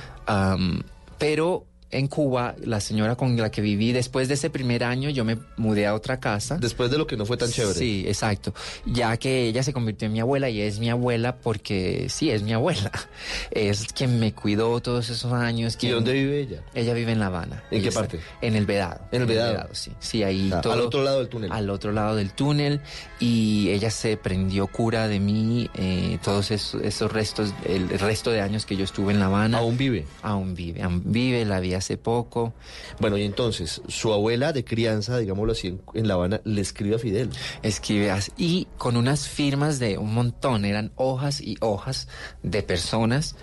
Pero 1.18 1.66
en 1.90 2.06
Cuba, 2.06 2.54
la 2.64 2.80
señora 2.80 3.16
con 3.16 3.36
la 3.36 3.50
que 3.50 3.60
viví, 3.60 3.92
después 3.92 4.28
de 4.28 4.34
ese 4.34 4.50
primer 4.50 4.84
año, 4.84 5.10
yo 5.10 5.24
me 5.24 5.38
mudé 5.56 5.86
a 5.86 5.94
otra 5.94 6.20
casa. 6.20 6.56
Después 6.58 6.90
de 6.90 6.98
lo 6.98 7.06
que 7.06 7.16
no 7.16 7.26
fue 7.26 7.36
tan 7.36 7.50
chévere. 7.50 7.78
Sí, 7.78 8.04
exacto. 8.06 8.54
Ya 8.86 9.16
que 9.16 9.46
ella 9.48 9.62
se 9.62 9.72
convirtió 9.72 10.06
en 10.06 10.12
mi 10.12 10.20
abuela 10.20 10.48
y 10.50 10.60
es 10.60 10.78
mi 10.78 10.88
abuela 10.90 11.36
porque 11.36 12.06
sí, 12.08 12.30
es 12.30 12.42
mi 12.42 12.52
abuela. 12.52 12.90
Es 13.50 13.88
quien 13.92 14.20
me 14.20 14.32
cuidó 14.32 14.80
todos 14.80 15.10
esos 15.10 15.32
años. 15.32 15.76
¿Y 15.80 15.88
dónde 15.88 16.12
vive 16.12 16.40
ella? 16.40 16.62
Ella 16.74 16.94
vive 16.94 17.12
en 17.12 17.18
La 17.20 17.26
Habana. 17.26 17.56
¿En 17.64 17.70
qué 17.70 17.76
Ella 17.78 17.88
está- 17.88 18.00
parte? 18.00 18.20
En 18.40 18.54
el 18.56 18.66
Vedado. 18.66 19.00
En 19.12 19.22
el 19.22 19.26
Vedado. 19.26 19.68
sí. 19.72 19.90
Sí, 19.98 20.22
ahí 20.22 20.50
Ah, 20.54 20.60
todo- 20.60 20.72
al 20.74 20.80
otro 20.80 21.02
lado 21.02 21.18
del 21.18 21.28
túnel. 21.28 21.50
Al 21.52 21.68
otro 21.70 21.92
lado 21.92 22.14
del 22.16 22.30
túnel. 22.32 22.80
Y 23.18 23.68
ella 23.70 23.90
se 23.90 24.16
prendió 24.16 24.66
cura 24.68 25.08
de 25.08 25.18
mí 25.20 25.68
eh, 25.74 26.18
todos 26.22 26.50
esos, 26.50 26.80
esos 26.82 27.12
restos, 27.12 27.52
el 27.66 27.88
resto 27.98 28.30
de 28.30 28.40
años 28.40 28.64
que 28.66 28.76
yo 28.76 28.84
estuve 28.84 29.12
en 29.12 29.18
La 29.20 29.26
Habana. 29.26 29.58
¿Aún 29.58 29.76
vive? 29.76 30.06
Aún 30.22 30.54
vive. 30.54 30.82
Aún 30.82 31.02
vive, 31.04 31.44
la 31.44 31.60
vi 31.60 31.74
hace 31.80 31.98
poco. 31.98 32.54
Bueno, 33.00 33.18
y 33.18 33.24
entonces, 33.24 33.82
su 33.88 34.12
abuela 34.12 34.52
de 34.52 34.64
crianza, 34.64 35.18
digámoslo 35.18 35.52
así, 35.52 35.68
en, 35.68 35.82
en 35.94 36.08
La 36.08 36.14
Habana, 36.14 36.40
le 36.44 36.60
escribe 36.60 36.96
a 36.96 36.98
Fidel. 36.98 37.30
Escribe 37.62 38.10
y 38.36 38.66
con 38.78 38.96
unas 38.96 39.28
firmas 39.28 39.78
de 39.78 39.98
un 39.98 40.14
montón, 40.14 40.64
eran 40.64 40.92
hojas 40.96 41.40
y 41.40 41.56
hojas 41.60 42.08
de 42.42 42.62
personas 42.62 43.36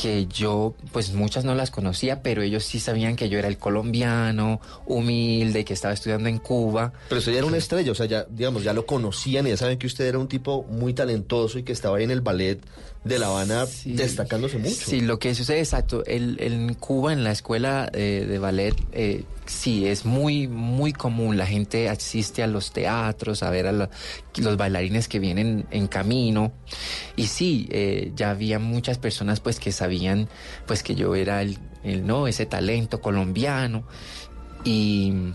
que 0.00 0.26
yo, 0.26 0.74
pues 0.92 1.12
muchas 1.12 1.44
no 1.44 1.54
las 1.54 1.70
conocía, 1.70 2.22
pero 2.22 2.42
ellos 2.42 2.64
sí 2.64 2.80
sabían 2.80 3.16
que 3.16 3.28
yo 3.28 3.38
era 3.38 3.48
el 3.48 3.58
colombiano, 3.58 4.60
humilde, 4.86 5.64
que 5.64 5.74
estaba 5.74 5.92
estudiando 5.92 6.28
en 6.28 6.38
Cuba. 6.38 6.92
Pero 7.08 7.18
usted 7.18 7.32
ya 7.32 7.38
era 7.38 7.46
una 7.46 7.58
estrella, 7.58 7.92
o 7.92 7.94
sea, 7.94 8.06
ya, 8.06 8.24
digamos, 8.30 8.62
ya 8.62 8.72
lo 8.72 8.86
conocían 8.86 9.46
y 9.46 9.50
ya 9.50 9.56
saben 9.56 9.78
que 9.78 9.86
usted 9.86 10.06
era 10.06 10.18
un 10.18 10.28
tipo 10.28 10.64
muy 10.70 10.94
talentoso 10.94 11.58
y 11.58 11.64
que 11.64 11.72
estaba 11.72 11.98
ahí 11.98 12.04
en 12.04 12.12
el 12.12 12.22
ballet 12.22 12.60
de 13.04 13.18
La 13.18 13.28
Habana 13.28 13.66
destacándose 13.84 14.58
mucho. 14.58 14.74
Sí, 14.74 15.00
lo 15.00 15.18
que 15.18 15.34
sucede, 15.34 15.60
exacto, 15.60 16.04
el, 16.04 16.36
en 16.40 16.74
Cuba, 16.74 17.12
en 17.12 17.24
la 17.24 17.32
escuela 17.32 17.90
eh, 17.94 18.26
de 18.28 18.38
ballet, 18.38 18.74
eh, 18.92 19.24
sí, 19.46 19.86
es 19.86 20.04
muy, 20.04 20.48
muy 20.48 20.92
común. 20.92 21.38
La 21.38 21.46
gente 21.46 21.88
asiste 21.88 22.42
a 22.42 22.46
los 22.46 22.72
teatros, 22.72 23.42
a 23.42 23.48
ver 23.50 23.66
a 23.68 23.72
la- 23.72 23.90
los 24.36 24.56
bailarines 24.58 25.08
que 25.08 25.18
vienen 25.18 25.66
en 25.70 25.86
camino. 25.86 26.52
Y 27.16 27.28
sí, 27.28 27.68
eh, 27.70 28.12
ya 28.14 28.30
había 28.30 28.58
muchas 28.58 28.98
personas 28.98 29.40
pues 29.40 29.60
que 29.60 29.72
sabían 29.72 30.28
pues 30.66 30.82
que 30.82 30.94
yo 30.94 31.14
era 31.14 31.40
el, 31.42 31.58
el, 31.82 32.06
no, 32.06 32.26
ese 32.26 32.44
talento 32.46 33.00
colombiano. 33.00 33.84
Y... 34.64 35.32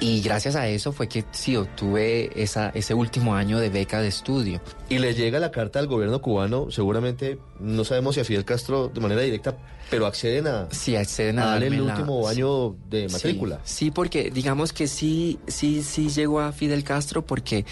Y 0.00 0.20
gracias 0.22 0.54
a 0.54 0.68
eso 0.68 0.92
fue 0.92 1.08
que 1.08 1.24
sí 1.32 1.56
obtuve 1.56 2.30
esa, 2.40 2.68
ese 2.70 2.94
último 2.94 3.34
año 3.34 3.58
de 3.58 3.68
beca 3.68 4.00
de 4.00 4.06
estudio. 4.06 4.60
Y 4.88 4.98
le 4.98 5.12
llega 5.12 5.40
la 5.40 5.50
carta 5.50 5.80
al 5.80 5.88
gobierno 5.88 6.22
cubano, 6.22 6.70
seguramente, 6.70 7.38
no 7.58 7.82
sabemos 7.84 8.14
si 8.14 8.20
a 8.20 8.24
Fidel 8.24 8.44
Castro 8.44 8.88
de 8.94 9.00
manera 9.00 9.22
directa, 9.22 9.56
pero 9.90 10.06
acceden 10.06 10.46
a, 10.46 10.68
Sí, 10.70 10.94
acceden 10.94 11.40
a, 11.40 11.42
a 11.42 11.46
darle 11.54 11.66
el 11.66 11.84
la- 11.84 11.94
último 11.94 12.22
sí. 12.30 12.36
año 12.36 12.76
de 12.88 13.08
matrícula. 13.08 13.60
Sí, 13.64 13.90
porque 13.90 14.30
digamos 14.30 14.72
que 14.72 14.86
sí, 14.86 15.40
sí, 15.48 15.82
sí 15.82 16.10
llegó 16.10 16.38
a 16.40 16.52
Fidel 16.52 16.84
Castro 16.84 17.26
porque 17.26 17.64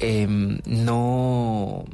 em, 0.00 0.60
no 0.64 1.84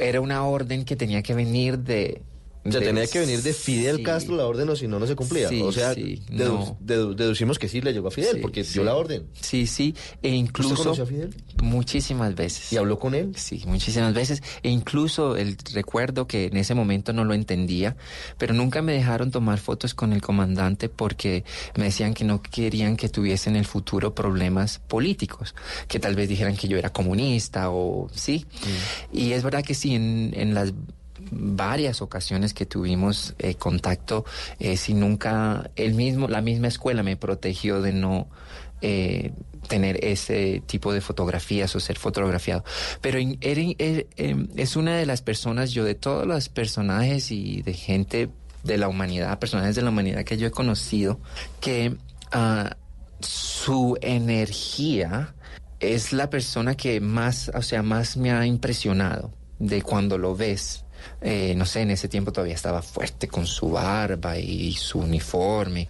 era 0.00 0.20
una 0.20 0.44
orden 0.44 0.84
que 0.84 0.96
tenía 0.96 1.22
que 1.22 1.34
venir 1.34 1.78
de. 1.78 2.20
O 2.68 2.72
sea, 2.72 2.80
tenía 2.80 3.06
que 3.06 3.18
venir 3.20 3.42
de 3.42 3.52
Fidel 3.52 3.96
sí. 3.98 4.02
Castro 4.02 4.36
la 4.36 4.46
orden 4.46 4.68
o 4.68 4.76
si 4.76 4.88
no, 4.88 4.98
no 4.98 5.06
se 5.06 5.14
cumplía. 5.14 5.48
Sí, 5.48 5.60
o 5.62 5.72
sea, 5.72 5.94
sí, 5.94 6.22
dedu- 6.30 6.48
no. 6.48 6.78
dedu- 6.84 7.14
deducimos 7.14 7.58
que 7.58 7.68
sí 7.68 7.80
le 7.80 7.92
llegó 7.92 8.08
a 8.08 8.10
Fidel 8.10 8.40
porque 8.40 8.62
dio 8.64 8.82
la 8.84 8.94
orden. 8.94 9.26
Sí, 9.40 9.66
sí, 9.66 9.94
e 10.22 10.30
incluso... 10.30 10.70
¿Usted 10.74 10.82
conoció 10.84 11.04
a 11.04 11.06
Fidel? 11.06 11.34
Muchísimas 11.62 12.34
veces. 12.34 12.72
¿Y 12.72 12.76
habló 12.76 12.98
con 12.98 13.14
él? 13.14 13.32
Sí, 13.36 13.62
muchísimas 13.66 14.14
veces. 14.14 14.42
E 14.62 14.70
incluso 14.70 15.36
el 15.36 15.56
recuerdo 15.74 16.26
que 16.26 16.46
en 16.46 16.56
ese 16.56 16.74
momento 16.74 17.12
no 17.12 17.24
lo 17.24 17.34
entendía, 17.34 17.96
pero 18.38 18.54
nunca 18.54 18.82
me 18.82 18.92
dejaron 18.92 19.30
tomar 19.30 19.58
fotos 19.58 19.94
con 19.94 20.12
el 20.12 20.20
comandante 20.22 20.88
porque 20.88 21.44
me 21.76 21.84
decían 21.84 22.14
que 22.14 22.24
no 22.24 22.42
querían 22.42 22.96
que 22.96 23.08
tuviese 23.08 23.48
en 23.50 23.56
el 23.56 23.64
futuro 23.66 24.14
problemas 24.14 24.78
políticos, 24.78 25.54
que 25.88 25.98
tal 26.00 26.14
vez 26.16 26.28
dijeran 26.28 26.56
que 26.56 26.68
yo 26.68 26.76
era 26.78 26.92
comunista 26.92 27.70
o 27.70 28.08
sí. 28.14 28.46
Y 29.12 29.32
es 29.32 29.42
verdad 29.42 29.62
que 29.64 29.74
sí, 29.74 29.94
en, 29.94 30.32
en 30.36 30.54
las 30.54 30.72
varias 31.30 32.02
ocasiones 32.02 32.54
que 32.54 32.66
tuvimos 32.66 33.34
eh, 33.38 33.54
contacto, 33.54 34.24
eh, 34.58 34.76
si 34.76 34.94
nunca 34.94 35.70
el 35.76 35.94
mismo, 35.94 36.28
la 36.28 36.40
misma 36.40 36.68
escuela 36.68 37.02
me 37.02 37.16
protegió 37.16 37.80
de 37.82 37.92
no 37.92 38.28
eh, 38.82 39.32
tener 39.68 40.04
ese 40.04 40.62
tipo 40.66 40.92
de 40.92 41.00
fotografías 41.00 41.74
o 41.74 41.80
ser 41.80 41.98
fotografiado. 41.98 42.62
Pero 43.00 43.18
en- 43.18 43.38
em, 43.40 44.48
es 44.56 44.76
una 44.76 44.96
de 44.96 45.06
las 45.06 45.22
personas, 45.22 45.72
yo 45.72 45.82
de 45.84 45.94
todos 45.94 46.26
los 46.26 46.48
personajes 46.48 47.30
y 47.30 47.62
de 47.62 47.72
gente 47.72 48.28
de 48.64 48.78
la 48.78 48.88
humanidad, 48.88 49.38
personajes 49.38 49.74
de 49.76 49.82
la 49.82 49.90
humanidad 49.90 50.24
que 50.24 50.36
yo 50.36 50.46
he 50.46 50.50
conocido, 50.50 51.20
que 51.60 51.96
ah, 52.32 52.76
su 53.20 53.96
energía 54.02 55.34
es 55.80 56.12
la 56.12 56.30
persona 56.30 56.74
que 56.76 57.00
más, 57.00 57.50
o 57.54 57.62
sea, 57.62 57.82
más 57.82 58.16
me 58.16 58.30
ha 58.32 58.46
impresionado 58.46 59.32
de 59.58 59.82
cuando 59.82 60.18
lo 60.18 60.36
ves. 60.36 60.84
Eh, 61.20 61.54
no 61.56 61.64
sé, 61.66 61.82
en 61.82 61.90
ese 61.90 62.08
tiempo 62.08 62.32
todavía 62.32 62.54
estaba 62.54 62.82
fuerte 62.82 63.28
con 63.28 63.46
su 63.46 63.70
barba 63.70 64.38
y 64.38 64.72
su 64.74 64.98
uniforme. 65.00 65.88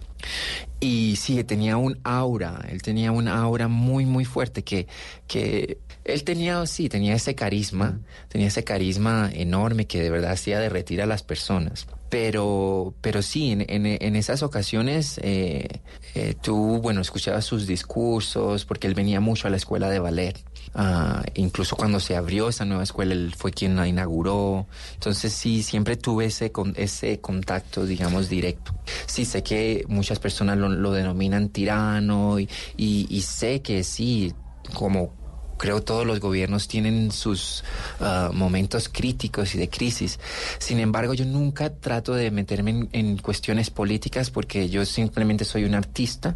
Y 0.79 1.15
sí, 1.15 1.43
tenía 1.43 1.77
un 1.77 1.99
aura, 2.03 2.63
él 2.69 2.81
tenía 2.81 3.11
un 3.11 3.27
aura 3.27 3.67
muy, 3.67 4.05
muy 4.05 4.25
fuerte 4.25 4.63
que, 4.63 4.87
que 5.27 5.79
él 6.03 6.23
tenía, 6.23 6.65
sí, 6.67 6.87
tenía 6.89 7.15
ese 7.15 7.33
carisma, 7.35 7.99
tenía 8.27 8.47
ese 8.47 8.63
carisma 8.63 9.29
enorme 9.33 9.87
que 9.87 10.01
de 10.01 10.09
verdad 10.11 10.31
hacía 10.31 10.59
derretir 10.59 11.01
a 11.01 11.05
las 11.07 11.23
personas. 11.23 11.87
Pero, 12.09 12.93
pero 13.01 13.21
sí, 13.21 13.51
en, 13.51 13.61
en- 13.67 13.85
en 14.01 14.15
esas 14.15 14.41
ocasiones 14.43 15.19
eh, 15.23 15.67
eh, 16.15 16.35
tú, 16.39 16.79
bueno, 16.81 17.01
escuchabas 17.01 17.43
sus 17.43 17.67
discursos 17.67 18.63
porque 18.65 18.87
él 18.87 18.93
venía 18.93 19.19
mucho 19.19 19.47
a 19.47 19.51
la 19.51 19.57
escuela 19.57 19.89
de 19.89 19.99
ballet. 19.99 20.37
Ah, 20.79 21.23
incluso 21.33 21.75
cuando 21.75 21.99
se 21.99 22.15
abrió 22.15 22.49
esa 22.49 22.63
nueva 22.63 22.83
escuela, 22.83 23.13
él 23.13 23.33
fue 23.35 23.51
quien 23.51 23.75
la 23.75 23.87
inauguró. 23.87 24.67
Entonces 24.93 25.33
sí, 25.33 25.63
siempre 25.63 25.97
tuve 25.97 26.25
ese, 26.25 26.51
con, 26.51 26.75
ese 26.77 27.19
contacto, 27.19 27.83
digamos, 27.87 28.29
directo. 28.29 28.75
Sí, 29.07 29.25
sé 29.25 29.41
que 29.41 29.85
muchas 29.87 30.19
personas 30.19 30.55
lo, 30.59 30.69
lo 30.69 30.91
denominan 30.91 31.49
tirano 31.49 32.39
y, 32.39 32.47
y, 32.77 33.07
y 33.09 33.21
sé 33.21 33.63
que 33.63 33.83
sí, 33.83 34.35
como 34.75 35.13
creo 35.57 35.81
todos 35.81 36.05
los 36.05 36.19
gobiernos 36.19 36.67
tienen 36.67 37.11
sus 37.11 37.63
ah, 37.99 38.31
momentos 38.33 38.89
críticos 38.89 39.55
y 39.55 39.57
de 39.57 39.69
crisis. 39.69 40.19
Sin 40.59 40.79
embargo, 40.79 41.13
yo 41.13 41.25
nunca 41.25 41.69
trato 41.69 42.13
de 42.13 42.31
meterme 42.31 42.71
en, 42.71 42.89
en 42.91 43.17
cuestiones 43.17 43.69
políticas 43.69 44.29
porque 44.29 44.69
yo 44.69 44.85
simplemente 44.85 45.45
soy 45.45 45.65
un 45.65 45.75
artista 45.75 46.35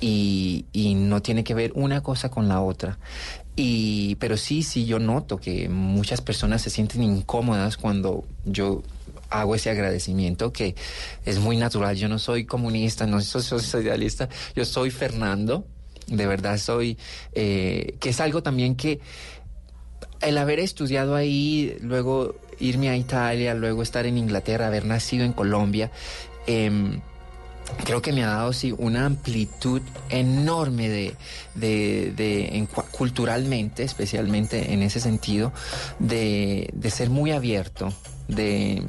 y, 0.00 0.66
y 0.72 0.94
no 0.94 1.22
tiene 1.22 1.44
que 1.44 1.54
ver 1.54 1.72
una 1.74 2.02
cosa 2.02 2.30
con 2.30 2.48
la 2.48 2.60
otra. 2.60 2.98
Y, 3.56 4.16
pero 4.16 4.36
sí, 4.36 4.62
sí, 4.62 4.84
yo 4.84 4.98
noto 4.98 5.38
que 5.38 5.68
muchas 5.68 6.20
personas 6.20 6.62
se 6.62 6.70
sienten 6.70 7.02
incómodas 7.02 7.76
cuando 7.76 8.24
yo 8.44 8.82
hago 9.30 9.54
ese 9.54 9.70
agradecimiento 9.70 10.52
que 10.52 10.74
es 11.24 11.38
muy 11.38 11.56
natural. 11.56 11.96
Yo 11.96 12.08
no 12.08 12.18
soy 12.18 12.44
comunista, 12.46 13.06
no 13.06 13.20
soy 13.20 13.42
socialista, 13.42 14.28
yo 14.56 14.64
soy 14.64 14.90
Fernando, 14.90 15.66
de 16.06 16.26
verdad 16.26 16.58
soy, 16.58 16.98
eh, 17.32 17.96
que 18.00 18.10
es 18.10 18.20
algo 18.20 18.42
también 18.42 18.74
que 18.74 19.00
el 20.20 20.38
haber 20.38 20.58
estudiado 20.58 21.14
ahí, 21.14 21.76
luego 21.80 22.36
irme 22.58 22.88
a 22.88 22.96
Italia, 22.96 23.54
luego 23.54 23.82
estar 23.82 24.06
en 24.06 24.18
Inglaterra, 24.18 24.66
haber 24.66 24.84
nacido 24.84 25.24
en 25.24 25.32
Colombia, 25.32 25.90
em, 26.46 27.00
creo 27.84 28.02
que 28.02 28.12
me 28.12 28.24
ha 28.24 28.28
dado 28.28 28.52
sí, 28.52 28.74
una 28.76 29.06
amplitud 29.06 29.82
enorme 30.10 30.88
de, 30.88 31.16
de, 31.54 32.68
culturalmente, 32.90 33.82
especialmente 33.82 34.72
en 34.72 34.82
ese 34.82 35.00
sentido, 35.00 35.52
de, 35.98 36.70
de 36.72 36.90
ser 36.90 37.10
muy 37.10 37.32
abierto. 37.32 37.92
De, 38.28 38.82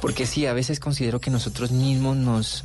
porque 0.00 0.24
sí, 0.26 0.46
a 0.46 0.52
veces 0.52 0.78
considero 0.78 1.20
que 1.20 1.30
nosotros 1.30 1.72
mismos 1.72 2.16
nos, 2.16 2.64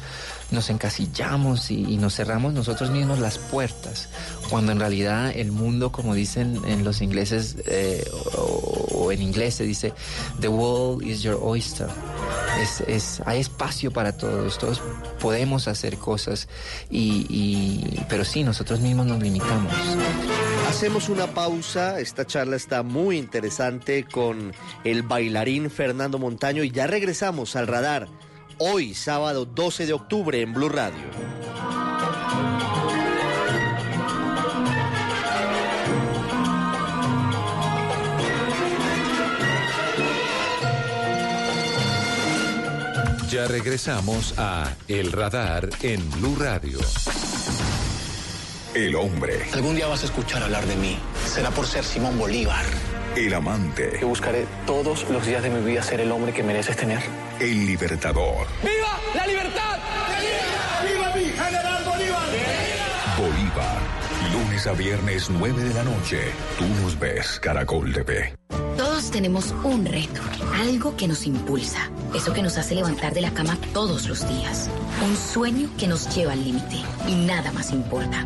nos 0.51 0.69
encasillamos 0.69 1.69
y, 1.71 1.83
y 1.93 1.97
nos 1.97 2.15
cerramos 2.15 2.53
nosotros 2.53 2.89
mismos 2.91 3.19
las 3.19 3.37
puertas, 3.37 4.09
cuando 4.49 4.71
en 4.71 4.79
realidad 4.79 5.31
el 5.35 5.51
mundo, 5.51 5.91
como 5.91 6.15
dicen 6.15 6.59
en 6.65 6.83
los 6.83 7.01
ingleses, 7.01 7.57
eh, 7.67 8.03
o, 8.35 8.87
o 9.05 9.11
en 9.11 9.21
inglés 9.21 9.55
se 9.55 9.63
dice, 9.63 9.93
the 10.39 10.47
world 10.47 11.05
is 11.05 11.21
your 11.21 11.37
oyster. 11.41 11.87
Es, 12.61 12.81
es- 12.87 13.21
hay 13.25 13.39
espacio 13.39 13.91
para 13.91 14.17
todos, 14.17 14.57
todos 14.57 14.81
podemos 15.21 15.67
hacer 15.67 15.97
cosas, 15.97 16.47
y, 16.89 17.25
y- 17.29 18.05
pero 18.09 18.25
sí, 18.25 18.43
nosotros 18.43 18.79
mismos 18.79 19.05
nos 19.05 19.21
limitamos. 19.21 19.71
Hacemos 20.67 21.09
una 21.09 21.27
pausa, 21.27 21.99
esta 21.99 22.25
charla 22.25 22.55
está 22.55 22.83
muy 22.83 23.17
interesante 23.17 24.03
con 24.03 24.53
el 24.83 25.01
bailarín 25.03 25.69
Fernando 25.71 26.19
Montaño 26.19 26.63
y 26.63 26.71
ya 26.71 26.85
regresamos 26.87 27.55
al 27.55 27.65
radar 27.67 28.07
hoy, 28.59 28.93
sábado 28.93 29.45
12 29.45 29.85
de 29.85 29.93
octubre 29.93 30.41
en 30.41 30.53
Blue 30.53 30.69
Radio. 30.69 31.09
Ya 43.29 43.47
regresamos 43.47 44.33
a 44.37 44.75
El 44.87 45.11
Radar 45.11 45.69
en 45.81 46.09
Blue 46.11 46.35
Radio. 46.35 46.79
El 48.75 48.95
hombre. 48.95 49.41
Algún 49.53 49.75
día 49.75 49.87
vas 49.87 50.03
a 50.03 50.05
escuchar 50.05 50.43
hablar 50.43 50.65
de 50.67 50.75
mí. 50.75 50.97
Será 51.25 51.49
por 51.49 51.65
ser 51.65 51.83
Simón 51.83 52.19
Bolívar. 52.19 52.63
El 53.15 53.33
amante. 53.33 53.93
Que 53.97 54.05
buscaré 54.05 54.45
todos 54.67 55.09
los 55.09 55.25
días 55.25 55.41
de 55.41 55.49
mi 55.49 55.65
vida 55.65 55.81
ser 55.81 56.01
el 56.01 56.11
hombre 56.11 56.33
que 56.33 56.43
mereces 56.43 56.77
tener. 56.77 56.99
El 57.39 57.65
libertador. 57.65 58.45
¡Viva 58.61 58.99
la 59.15 59.25
libertad! 59.25 59.79
¡Viva 60.87 61.15
mi 61.15 61.25
general 61.25 61.83
Bolívar! 61.83 62.29
Bolívar. 63.17 63.77
Lunes 64.31 64.67
a 64.67 64.73
viernes 64.73 65.29
9 65.31 65.63
de 65.63 65.73
la 65.73 65.83
noche. 65.83 66.19
Tú 66.59 66.65
nos 66.83 66.99
ves, 66.99 67.39
Caracol 67.39 67.91
TV. 67.91 68.35
Todos 68.77 69.09
tenemos 69.11 69.51
un 69.63 69.85
reto, 69.85 70.21
algo 70.55 70.95
que 70.95 71.07
nos 71.07 71.25
impulsa, 71.25 71.89
eso 72.15 72.33
que 72.33 72.41
nos 72.41 72.57
hace 72.57 72.75
levantar 72.75 73.13
de 73.13 73.21
la 73.21 73.31
cama 73.31 73.57
todos 73.73 74.07
los 74.07 74.27
días, 74.29 74.69
un 75.05 75.17
sueño 75.17 75.69
que 75.77 75.87
nos 75.87 76.15
lleva 76.15 76.33
al 76.33 76.43
límite 76.43 76.77
y 77.07 77.15
nada 77.15 77.51
más 77.51 77.71
importa. 77.71 78.25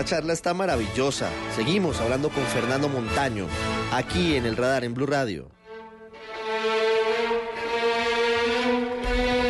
Esta 0.00 0.16
charla 0.16 0.32
está 0.32 0.54
maravillosa. 0.54 1.28
Seguimos 1.54 2.00
hablando 2.00 2.30
con 2.30 2.42
Fernando 2.44 2.88
Montaño, 2.88 3.44
aquí 3.92 4.34
en 4.34 4.46
el 4.46 4.56
radar 4.56 4.82
en 4.82 4.94
Blue 4.94 5.04
Radio. 5.04 5.48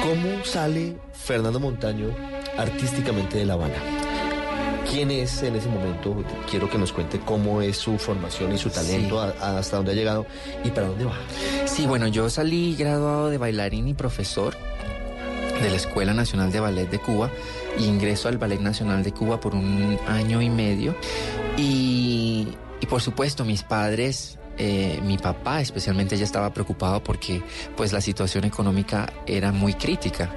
¿Cómo 0.03 0.45
sale 0.45 0.97
Fernando 1.13 1.61
Montaño 1.61 2.09
artísticamente 2.59 3.39
de 3.39 3.47
La 3.47 3.55
Habana? 3.55 3.77
¿Quién 4.91 5.13
es 5.13 5.41
en 5.45 5.55
ese 5.55 5.69
momento? 5.69 6.17
Quiero 6.51 6.69
que 6.69 6.79
nos 6.79 6.93
cuente 6.93 7.21
cómo 7.21 7.63
es 7.63 7.77
su 7.77 7.97
formación 7.97 8.53
y 8.53 8.59
su 8.59 8.71
talento, 8.71 9.21
a- 9.21 9.33
a- 9.41 9.59
hasta 9.59 9.77
dónde 9.77 9.93
ha 9.93 9.95
llegado 9.95 10.27
y 10.65 10.71
para 10.71 10.89
dónde 10.89 11.05
va. 11.05 11.15
Sí, 11.67 11.87
bueno, 11.87 12.09
yo 12.09 12.29
salí 12.29 12.75
graduado 12.75 13.31
de 13.31 13.39
bailarín 13.39 13.87
y 13.87 13.95
profesor 13.95 14.57
de 15.63 15.71
la 15.71 15.77
Escuela 15.77 16.15
Nacional 16.15 16.51
de 16.53 16.61
Ballet 16.61 16.91
de 16.91 16.99
Cuba 16.99 17.31
y 17.79 17.85
ingreso 17.85 18.29
al 18.29 18.39
Ballet 18.39 18.61
Nacional 18.61 19.03
de 19.03 19.13
Cuba 19.13 19.41
por 19.41 19.55
un 19.55 19.99
año 20.07 20.41
y 20.41 20.51
medio. 20.51 20.95
Y, 21.57 22.49
y 22.81 22.87
por 22.87 23.01
supuesto, 23.01 23.45
mis 23.45 23.63
padres, 23.63 24.39
eh, 24.59 25.01
mi 25.03 25.17
papá 25.17 25.61
especialmente 25.61 26.17
ya 26.19 26.25
estaba 26.25 26.53
preocupado 26.53 27.03
porque 27.03 27.43
pues 27.77 27.93
la 27.93 28.01
situación 28.01 28.45
económica 28.45 29.13
era 29.27 29.53
muy 29.53 29.75
crítica. 29.75 30.31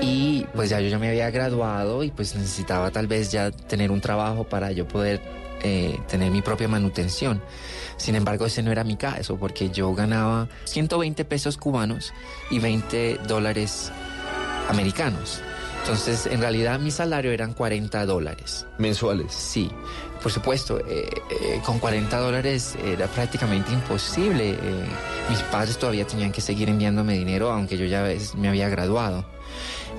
Y 0.00 0.46
pues 0.54 0.70
ya 0.70 0.80
yo 0.80 0.88
ya 0.88 0.98
me 0.98 1.08
había 1.08 1.30
graduado 1.30 2.02
y 2.02 2.10
pues 2.10 2.34
necesitaba 2.34 2.90
tal 2.90 3.06
vez 3.06 3.30
ya 3.30 3.52
tener 3.52 3.92
un 3.92 4.00
trabajo 4.00 4.42
para 4.44 4.72
yo 4.72 4.88
poder 4.88 5.20
eh, 5.62 5.96
tener 6.08 6.32
mi 6.32 6.42
propia 6.42 6.66
manutención. 6.66 7.40
Sin 7.96 8.16
embargo, 8.16 8.46
ese 8.46 8.64
no 8.64 8.72
era 8.72 8.82
mi 8.82 8.96
caso 8.96 9.36
porque 9.36 9.70
yo 9.70 9.94
ganaba 9.94 10.48
120 10.64 11.24
pesos 11.24 11.56
cubanos 11.56 12.12
y 12.50 12.58
20 12.58 13.18
dólares 13.28 13.92
americanos. 14.68 15.40
Entonces, 15.82 16.26
en 16.26 16.40
realidad 16.40 16.78
mi 16.78 16.90
salario 16.92 17.32
eran 17.32 17.54
40 17.54 18.06
dólares. 18.06 18.66
¿Mensuales? 18.78 19.32
Sí. 19.32 19.70
Por 20.22 20.30
supuesto, 20.30 20.78
eh, 20.78 21.10
eh, 21.30 21.60
con 21.64 21.80
40 21.80 22.16
dólares 22.18 22.76
era 22.84 23.08
prácticamente 23.08 23.72
imposible. 23.72 24.50
eh, 24.50 24.56
mis 25.28 25.40
padres 25.40 25.76
todavía 25.78 26.06
tenían 26.06 26.30
que 26.30 26.40
seguir 26.40 26.68
enviándome 26.68 27.14
dinero, 27.14 27.50
aunque 27.50 27.76
yo 27.76 27.86
ya 27.86 28.06
me 28.36 28.48
había 28.48 28.68
graduado. 28.68 29.24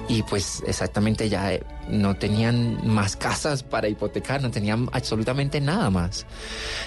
Y 0.07 0.21
pues 0.23 0.63
exactamente 0.67 1.29
ya 1.29 1.53
eh, 1.53 1.63
no 1.87 2.15
tenían 2.15 2.85
más 2.87 3.15
casas 3.15 3.63
para 3.63 3.87
hipotecar, 3.87 4.41
no 4.41 4.51
tenían 4.51 4.89
absolutamente 4.91 5.61
nada 5.61 5.89
más. 5.89 6.25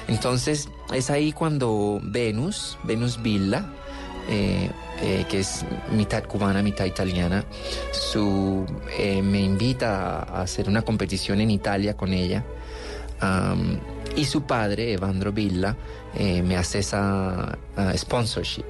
Entonces 0.07 0.69
es 0.93 1.11
ahí 1.11 1.33
cuando 1.33 2.01
Venus, 2.03 2.79
Venus 2.85 3.23
Villa, 3.23 3.67
eh, 4.29 4.71
eh, 5.03 5.25
que 5.29 5.41
es 5.41 5.65
mitad 5.93 6.25
cubana, 6.25 6.63
mitad 6.63 6.85
italiana, 6.85 7.45
su, 7.93 8.65
eh, 8.99 9.23
me 9.23 9.41
invita 9.41 10.21
a 10.23 10.43
hacer 10.43 10.69
una 10.69 10.83
competición 10.83 11.41
en 11.41 11.51
Italia 11.51 11.97
con 11.97 12.13
ella. 12.13 12.45
Am, 13.21 13.79
y 14.17 14.25
su 14.25 14.43
padre, 14.43 14.93
Evandro 14.95 15.33
Villa, 15.33 15.77
eh, 16.15 16.43
me 16.43 16.57
hace 16.57 16.79
esa 16.81 17.59
ah, 17.77 17.93
sponsorship. 17.97 18.65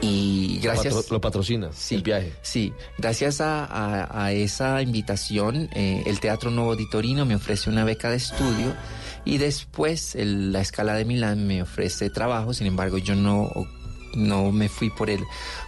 Y 0.00 0.58
gracias. 0.62 0.94
Patro- 0.94 1.12
lo 1.14 1.20
patrocina, 1.20 1.70
Sí, 1.72 1.94
el 1.96 2.02
viaje. 2.02 2.32
Sí, 2.42 2.72
gracias 2.98 3.40
a, 3.40 3.64
a- 3.64 4.24
a 4.26 4.32
esa 4.32 4.80
invitación, 4.82 5.68
eh, 5.74 6.02
el 6.06 6.20
Teatro 6.20 6.50
Nuevo 6.50 6.76
di 6.76 6.88
Torino 6.88 7.24
me 7.24 7.34
ofrece 7.34 7.70
una 7.70 7.84
beca 7.84 8.10
de 8.10 8.16
estudio 8.16 8.74
y 9.24 9.38
después 9.38 10.14
el- 10.14 10.52
la 10.52 10.60
Escala 10.60 10.94
de 10.94 11.04
Milán 11.04 11.46
me 11.46 11.62
ofrece 11.62 12.10
trabajo. 12.10 12.52
Sin 12.54 12.66
embargo, 12.66 12.98
yo 12.98 13.14
no, 13.14 13.50
no 14.14 14.50
me 14.52 14.68
fui 14.68 14.90
por, 14.90 15.10
el, 15.10 15.22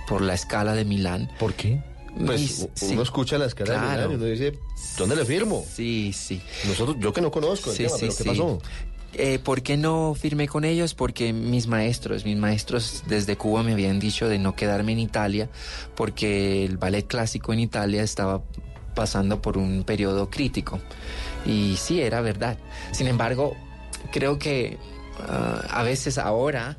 por 0.09 0.21
la 0.23 0.35
Escala 0.35 0.75
de 0.75 0.85
Milán. 0.85 1.31
¿Por 1.39 1.55
qué? 1.55 1.83
Pues 2.27 2.41
Mis- 2.41 2.59
u- 2.63 2.71
sí. 2.75 2.87
uno 2.93 3.03
escucha 3.03 3.39
la 3.39 3.47
escala 3.47 3.73
de. 3.75 3.79
Milán 3.81 4.11
y 4.11 4.15
uno 4.17 4.25
dice, 4.25 4.59
¿dónde 4.99 5.15
le 5.17 5.25
firmo? 5.25 5.65
Sí, 5.73 6.13
sí. 6.13 6.41
Nosotros, 6.67 6.97
yo 6.99 7.13
que 7.13 7.21
no 7.21 7.31
conozco 7.31 7.71
el 7.71 7.77
Sí, 7.77 7.85
tema, 7.85 7.97
sí, 7.97 8.01
pero 8.07 8.17
¿qué 8.17 8.23
sí. 8.23 8.29
pasó? 8.29 8.59
Eh, 9.15 9.39
¿Por 9.41 9.63
qué 9.63 9.77
no 9.77 10.15
firmé 10.15 10.47
con 10.49 10.65
ellos? 10.65 10.95
Porque 10.95 11.33
mis 11.33 11.67
maestros, 11.67 12.25
mis 12.25 12.37
maestros 12.37 13.03
desde 13.09 13.37
Cuba 13.37 13.63
me 13.65 13.73
habían 13.73 13.99
dicho 13.99 14.29
de 14.29 14.39
no 14.39 14.55
quedarme 14.55 14.93
en 14.93 15.01
Italia 15.01 15.49
porque 15.97 16.65
el 16.65 16.79
ballet 16.79 17.07
clásico 17.07 17.53
en 17.53 17.59
Italia 17.61 18.03
estaba 18.05 18.43
pasando 18.95 19.41
por 19.43 19.59
un 19.59 19.83
periodo 19.85 20.31
crítico. 20.31 20.79
Y 21.47 21.77
sí, 21.77 22.01
era 22.01 22.21
verdad. 22.21 22.59
Sin 22.93 23.07
embargo, 23.09 23.57
creo 24.13 24.39
que 24.39 24.79
ah, 25.29 25.63
a 25.71 25.83
veces 25.83 26.17
ahora 26.19 26.79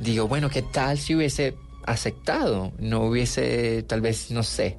digo, 0.00 0.26
bueno, 0.28 0.50
¿qué 0.50 0.62
tal 0.62 0.98
si 0.98 1.14
hubiese 1.14 1.54
aceptado? 1.84 2.72
No 2.78 3.04
hubiese, 3.04 3.82
tal 3.86 4.00
vez, 4.00 4.30
no 4.30 4.42
sé, 4.42 4.76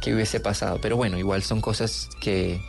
qué 0.00 0.14
hubiese 0.14 0.40
pasado. 0.40 0.78
Pero 0.80 0.96
bueno, 0.96 1.18
igual 1.18 1.42
son 1.42 1.60
cosas 1.60 2.08
que, 2.20 2.60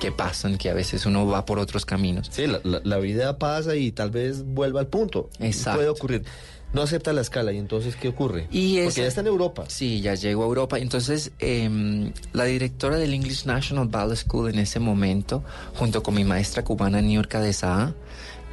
que 0.00 0.12
pasan, 0.12 0.58
que 0.58 0.70
a 0.70 0.74
veces 0.74 1.06
uno 1.06 1.26
va 1.26 1.44
por 1.44 1.58
otros 1.58 1.84
caminos. 1.86 2.28
Sí, 2.30 2.46
la, 2.46 2.60
la- 2.64 2.80
la 2.84 2.98
vida 2.98 3.38
pasa 3.38 3.76
y 3.76 3.92
tal 3.92 4.10
vez 4.10 4.44
vuelva 4.44 4.80
al 4.80 4.88
punto. 4.88 5.30
Exacto. 5.40 5.78
Puede 5.78 5.88
ocurrir. 5.90 6.24
No 6.72 6.82
acepta 6.82 7.12
la 7.12 7.20
escala 7.20 7.52
y 7.52 7.58
entonces 7.58 7.94
¿qué 7.96 8.08
ocurre? 8.08 8.48
Y 8.50 8.74
Porque 8.82 8.88
esa- 8.88 9.00
ya 9.02 9.06
está 9.06 9.20
en 9.20 9.28
Europa. 9.28 9.64
Sí, 9.68 10.00
ya 10.00 10.14
llegó 10.14 10.42
a 10.42 10.46
Europa. 10.46 10.78
Entonces, 10.78 11.30
em, 11.38 12.12
la 12.32 12.44
directora 12.44 12.96
del 12.98 13.14
English 13.14 13.46
National 13.46 13.86
Ballet 13.88 14.16
School 14.16 14.50
en 14.50 14.58
ese 14.58 14.80
momento, 14.80 15.44
junto 15.74 16.02
con 16.02 16.14
mi 16.14 16.24
maestra 16.24 16.64
cubana 16.64 17.00
Niurka 17.00 17.40
de 17.40 17.52
Saa, 17.52 17.94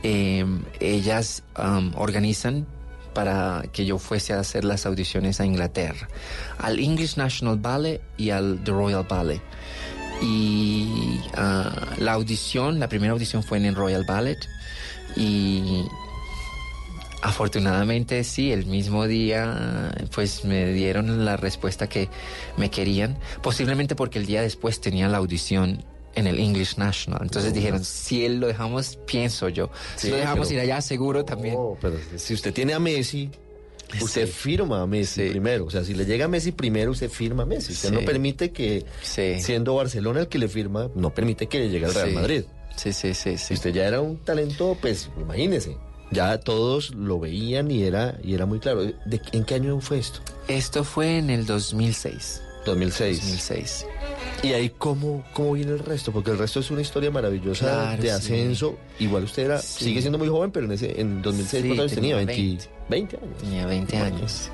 em, 0.04 0.64
ellas 0.80 1.44
am, 1.56 1.94
organizan 1.96 2.66
para 3.14 3.64
que 3.72 3.86
yo 3.86 4.00
fuese 4.00 4.34
a 4.34 4.40
hacer 4.40 4.64
las 4.64 4.86
audiciones 4.86 5.40
a 5.40 5.46
Inglaterra, 5.46 6.08
al 6.58 6.80
English 6.80 7.18
National 7.18 7.58
Ballet 7.58 8.02
y 8.18 8.32
al 8.32 8.64
The 8.64 8.72
Royal 8.72 9.06
Ballet. 9.08 9.42
Y 10.22 11.20
ah, 11.36 11.96
la 11.98 12.14
audición, 12.14 12.80
la 12.80 12.88
primera 12.88 13.14
audición 13.14 13.44
fue 13.44 13.58
en 13.58 13.66
el 13.66 13.76
Royal 13.76 14.06
Ballet 14.08 14.38
y 15.16 15.84
Afortunadamente 17.24 18.22
sí, 18.26 18.52
el 18.52 18.66
mismo 18.66 19.08
día 19.08 19.94
pues 20.14 20.44
me 20.44 20.74
dieron 20.74 21.24
la 21.24 21.38
respuesta 21.38 21.88
que 21.88 22.10
me 22.58 22.70
querían, 22.70 23.18
posiblemente 23.42 23.96
porque 23.96 24.20
el 24.20 24.26
día 24.26 24.42
después 24.42 24.82
tenía 24.82 25.08
la 25.08 25.20
audición 25.20 25.86
en 26.16 26.28
el 26.28 26.40
English 26.40 26.78
National. 26.78 27.20
Entonces 27.24 27.54
dijeron, 27.54 27.84
si 27.84 28.26
él 28.26 28.40
lo 28.40 28.48
dejamos, 28.48 28.98
pienso 29.06 29.50
yo. 29.50 29.70
Si 29.96 30.08
Sí, 30.08 30.10
lo 30.12 30.18
dejamos 30.18 30.48
pero- 30.48 30.60
ir 30.60 30.72
allá, 30.72 30.82
seguro 30.82 31.26
también. 31.26 31.56
Pero 31.82 31.96
si 32.18 32.34
usted 32.34 32.54
tiene 32.54 32.74
a 32.74 32.80
Messi, 32.80 33.30
usted 34.02 34.26
Sí. 34.28 34.32
firma 34.32 34.82
a 34.82 34.88
Messi 34.88 35.30
primero. 35.30 35.66
O 35.66 35.70
sea, 35.72 35.84
si 35.84 35.94
le 35.94 36.06
llega 36.06 36.26
a 36.26 36.28
Messi 36.28 36.52
primero, 36.52 36.92
usted 36.92 37.10
firma 37.10 37.44
a 37.44 37.46
Messi. 37.46 37.74
Usted 37.74 37.90
Sí. 37.90 37.96
no 37.96 38.02
permite 38.02 38.52
que, 38.52 38.86
siendo 39.02 39.76
Barcelona 39.76 40.22
el 40.22 40.28
que 40.28 40.38
le 40.38 40.48
firma, 40.48 40.90
no 40.96 41.14
permite 41.14 41.48
que 41.48 41.60
le 41.60 41.70
llegue 41.70 41.86
al 41.86 41.94
Real 41.94 42.10
Sí. 42.10 42.16
Madrid. 42.16 42.44
Sí, 42.76 42.92
sí, 42.94 43.14
sí, 43.14 43.38
Si 43.38 43.54
usted 43.54 43.72
ya 43.74 43.88
era 43.88 44.02
un 44.02 44.18
talento, 44.18 44.78
pues 44.82 45.10
imagínese. 45.20 45.78
Ya 46.12 46.40
todos 46.40 46.94
lo 46.94 47.20
veían 47.20 47.72
y 47.72 47.84
era, 47.84 48.20
y 48.24 48.36
era 48.36 48.46
muy 48.46 48.60
claro. 48.60 48.84
¿De, 48.84 49.20
¿En 49.32 49.44
qué 49.46 49.56
año 49.56 49.80
fue 49.82 49.98
esto? 49.98 50.20
Esto 50.48 50.84
fue 50.84 51.18
en 51.18 51.32
el 51.32 51.48
2006. 51.48 52.43
2006. 52.66 53.18
2006. 53.20 53.86
¿Y 54.44 54.54
ahí 54.54 54.72
cómo, 54.78 55.24
cómo 55.34 55.54
viene 55.54 55.72
el 55.72 55.80
resto? 55.80 56.12
Porque 56.12 56.32
el 56.32 56.38
resto 56.38 56.60
es 56.60 56.70
una 56.72 56.82
historia 56.82 57.12
maravillosa 57.12 57.66
Claro, 57.66 58.02
de 58.02 58.10
sí. 58.10 58.14
ascenso. 58.14 58.78
Igual 59.00 59.24
usted 59.24 59.44
era, 59.46 59.60
Sí. 59.60 59.86
sigue 59.86 60.02
siendo 60.02 60.18
muy 60.18 60.28
joven, 60.28 60.52
pero 60.52 60.66
en, 60.66 60.74
ese, 60.74 61.00
en 61.00 61.22
2006 61.22 61.62
Sí, 61.62 61.68
¿cuántos 61.70 61.84
años 61.92 61.96
tenía? 61.96 62.18
tenía 62.18 62.36
20, 62.36 62.70
20 62.90 63.18
años. 63.18 63.38
Tenía 63.40 63.66
20 63.68 63.98
años. 63.98 64.50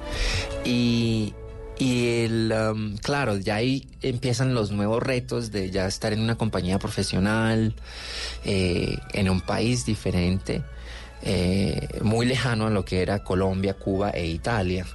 Y, 0.63 1.33
y 1.79 2.07
el, 2.25 2.53
um, 2.71 2.97
claro, 2.97 3.37
ya 3.37 3.55
ahí 3.55 3.87
empiezan 4.01 4.53
los 4.53 4.71
nuevos 4.71 5.01
retos 5.01 5.51
de 5.51 5.71
ya 5.71 5.87
estar 5.87 6.13
en 6.13 6.19
una 6.21 6.37
compañía 6.37 6.77
profesional, 6.77 7.73
eh, 8.45 8.97
en 9.13 9.29
un 9.29 9.41
país 9.41 9.85
diferente, 9.85 10.61
eh, 11.23 11.87
muy 12.01 12.25
lejano 12.25 12.67
a 12.67 12.69
lo 12.69 12.85
que 12.85 13.01
era 13.01 13.23
Colombia, 13.23 13.73
Cuba 13.73 14.11
e 14.11 14.27
Italia. 14.27 14.85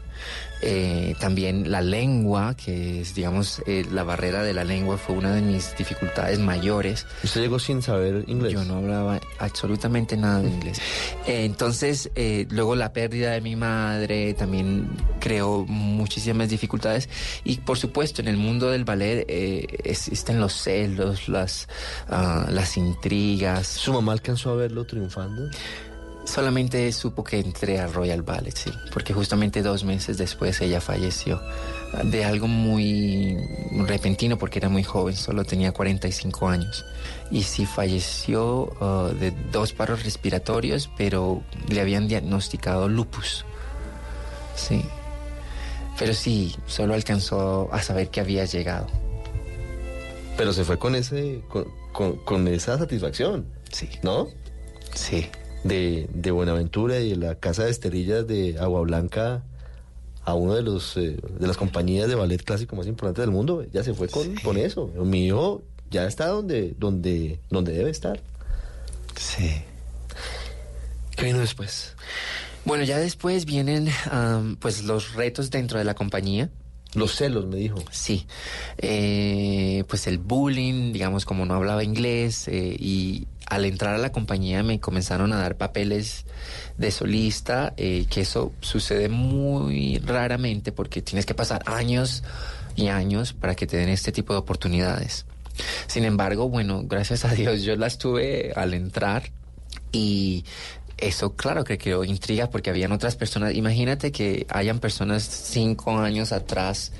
Eh, 0.67 1.15
también 1.21 1.71
la 1.71 1.83
lengua, 1.83 2.55
que 2.57 3.03
es, 3.03 3.15
digamos, 3.15 3.63
eh, 3.67 3.85
la 3.93 4.03
barrera 4.03 4.43
de 4.43 4.55
la 4.55 4.65
lengua 4.65 4.97
fue 4.97 5.15
una 5.15 5.35
de 5.35 5.43
mis 5.43 5.77
dificultades 5.77 6.39
mayores. 6.39 7.07
¿Usted 7.23 7.43
llegó 7.43 7.59
sin 7.59 7.83
saber 7.83 8.25
inglés? 8.29 8.55
Yo 8.55 8.65
no 8.65 8.79
hablaba 8.79 9.21
absolutamente 9.39 10.17
nada 10.17 10.41
de 10.41 10.49
inglés. 10.49 10.81
Eh, 11.27 11.47
entonces, 11.47 12.11
eh, 12.17 12.47
luego 12.51 12.77
la 12.77 12.93
pérdida 12.93 13.31
de 13.31 13.41
mi 13.41 13.57
madre 13.57 14.35
también 14.35 14.91
creó 15.21 15.65
muchísimas 15.67 16.51
dificultades. 16.51 17.09
Y 17.45 17.59
por 17.59 17.79
supuesto, 17.79 18.21
en 18.21 18.29
el 18.29 18.37
mundo 18.37 18.71
del 18.71 18.85
ballet 18.85 19.25
eh, 19.29 19.67
existen 19.85 20.39
los 20.39 20.53
celos, 20.53 21.29
las, 21.29 21.67
ah, 22.09 22.47
las 22.51 22.77
intrigas. 22.77 23.67
¿Su 23.67 23.93
mamá 23.95 24.13
alcanzó 24.13 24.51
a 24.51 24.57
verlo 24.57 24.85
triunfando? 24.85 25.49
Solamente 26.25 26.91
supo 26.93 27.23
que 27.23 27.39
entré 27.39 27.79
al 27.79 27.93
Royal 27.93 28.23
Ballet, 28.23 28.57
sí, 28.57 28.71
porque 28.93 29.13
justamente 29.13 29.63
dos 29.63 29.85
meses 29.85 30.17
después 30.17 30.59
ella 30.63 30.81
falleció 30.81 31.41
de 32.05 32.25
algo 32.25 32.49
muy 32.49 33.37
repentino 33.87 34.39
porque 34.39 34.59
era 34.59 34.69
muy 34.71 34.83
joven, 34.83 35.15
solo 35.15 35.45
tenía 35.45 35.73
45 35.73 36.49
años. 36.49 36.85
Y 37.31 37.43
sí 37.43 37.67
falleció 37.67 38.73
uh, 38.81 39.15
de 39.15 39.33
dos 39.53 39.73
paros 39.75 40.03
respiratorios, 40.03 40.91
pero 40.97 41.43
le 41.69 41.81
habían 41.81 42.09
diagnosticado 42.09 42.89
lupus. 42.89 43.45
Sí. 44.57 44.83
Pero 45.99 46.15
sí, 46.15 46.57
solo 46.67 46.95
alcanzó 46.95 47.69
a 47.71 47.83
saber 47.83 48.09
que 48.09 48.21
había 48.21 48.45
llegado. 48.47 48.87
Pero 50.37 50.53
se 50.53 50.65
fue 50.65 50.79
con 50.79 50.95
ese, 50.97 51.43
con, 51.49 51.67
con- 51.93 52.17
con 52.25 52.49
esa 52.49 52.79
satisfacción. 52.79 53.47
Sí. 53.71 53.89
¿No? 54.03 54.29
Sí. 54.95 55.29
De, 55.65 56.09
de 56.13 56.31
Buenaventura 56.31 57.01
y 57.01 57.11
de 57.11 57.17
la 57.17 57.35
casa 57.37 57.65
de 57.65 57.71
esterillas 57.71 58.27
de 58.27 58.57
Agua 58.61 58.83
Blanca 58.83 59.43
a 60.25 60.35
uno 60.35 60.55
de 60.55 60.63
los 60.63 60.97
eh, 60.97 61.17
de 61.39 61.47
las 61.47 61.57
compañías 61.57 62.09
de 62.09 62.15
ballet 62.15 62.43
clásico 62.43 62.77
más 62.77 62.87
importantes 62.87 63.23
del 63.23 63.31
mundo. 63.31 63.65
Ya 63.73 63.83
se 63.83 63.95
fue 63.95 64.09
con, 64.09 64.35
con 64.37 64.57
eso. 64.57 64.89
Mi 64.97 65.27
hijo 65.27 65.63
ya 65.91 66.07
está 66.07 66.29
donde, 66.29 66.75
donde, 66.79 67.41
donde 67.51 67.73
debe 67.73 67.91
estar. 67.91 68.21
Sí. 69.17 69.51
¿Qué 71.17 71.27
vino 71.27 71.39
después? 71.39 71.95
Bueno, 72.65 72.85
ya 72.85 72.99
después 72.99 73.45
vienen 73.45 73.89
am, 74.11 74.57
pues 74.57 74.85
los 74.85 75.15
retos 75.15 75.51
dentro 75.51 75.79
de 75.79 75.85
la 75.85 75.95
compañía. 75.95 76.51
Los 76.95 77.17
celos, 77.17 77.47
me 77.47 77.57
dijo. 77.57 77.77
Sí. 77.91 78.27
Eh, 78.79 79.85
pues 79.89 80.07
el 80.07 80.19
bullying, 80.19 80.93
digamos, 80.93 81.25
como 81.25 81.45
no 81.45 81.55
hablaba 81.55 81.83
inglés, 81.83 82.49
eh, 82.49 82.77
y 82.79 83.27
al 83.47 83.65
entrar 83.65 83.95
a 83.95 83.99
la 83.99 84.13
compañía 84.13 84.63
me 84.63 84.81
comenzaron 84.81 85.33
a 85.33 85.39
dar 85.39 85.57
papeles 85.57 86.25
de 86.79 86.91
solista, 86.91 87.75
eh, 87.77 88.07
que 88.09 88.23
eso 88.23 88.53
sucede 88.61 89.09
muy 89.09 89.99
raramente 89.99 90.73
porque 90.73 91.03
tienes 91.03 91.27
que 91.27 91.35
pasar 91.35 91.63
años 91.67 92.23
y 92.77 92.89
años 92.89 93.33
para 93.33 93.55
que 93.55 93.67
te 93.67 93.77
den 93.77 93.89
este 93.89 94.13
tipo 94.13 94.33
de 94.33 94.41
oportunidades. 94.41 95.27
Sin 95.87 96.05
embargo, 96.05 96.49
bueno, 96.49 96.83
gracias 96.85 97.25
a 97.25 97.35
Dios 97.35 97.63
yo 97.63 97.77
las 97.77 97.99
tuve 97.99 98.53
al 98.57 98.75
entrar 98.75 99.31
y 99.93 100.45
eso 100.99 101.35
claro 101.35 101.65
que 101.65 101.79
creó 101.79 102.05
intriga 102.05 102.51
porque 102.51 102.71
habían 102.71 102.93
otras 102.93 103.17
personas. 103.17 103.55
Imagínate 103.55 104.13
que 104.13 104.47
hayan 104.49 104.79
personas 104.79 105.23
cinco 105.23 105.99
años 105.99 106.33
atrás 106.33 106.93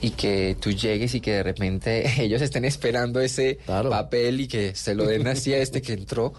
y 0.00 0.10
que 0.10 0.56
tú 0.60 0.70
llegues 0.70 1.14
y 1.14 1.20
que 1.20 1.32
de 1.32 1.42
repente 1.42 2.12
ellos 2.22 2.42
estén 2.42 2.64
esperando 2.64 3.20
ese 3.20 3.58
papel 3.66 4.42
y 4.42 4.48
que 4.48 4.74
se 4.74 4.94
lo 4.94 5.06
den 5.06 5.26
así 5.26 5.52
a 5.54 5.58
este 5.58 5.82
que 5.82 5.94
entró. 5.94 6.34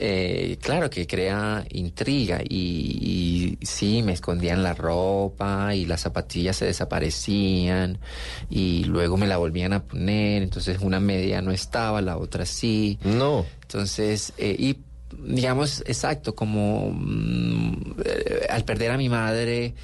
Eh, 0.00 0.58
claro 0.60 0.90
que 0.90 1.06
crea 1.06 1.64
intriga 1.70 2.40
y, 2.48 3.56
y 3.60 3.66
sí, 3.66 4.02
me 4.02 4.12
escondían 4.12 4.62
la 4.62 4.74
ropa 4.74 5.74
y 5.74 5.86
las 5.86 6.02
zapatillas 6.02 6.56
se 6.56 6.66
desaparecían 6.66 7.98
y 8.48 8.84
luego 8.84 9.16
me 9.16 9.26
la 9.26 9.38
volvían 9.38 9.72
a 9.72 9.82
poner, 9.82 10.42
entonces 10.42 10.78
una 10.80 11.00
media 11.00 11.42
no 11.42 11.50
estaba, 11.50 12.00
la 12.00 12.16
otra 12.16 12.46
sí. 12.46 12.98
No. 13.02 13.44
Entonces, 13.62 14.32
eh, 14.38 14.54
y 14.56 14.76
digamos, 15.16 15.82
exacto, 15.86 16.34
como 16.34 16.90
mm, 16.92 17.94
al 18.50 18.64
perder 18.64 18.90
a 18.90 18.96
mi 18.96 19.08
madre, 19.08 19.74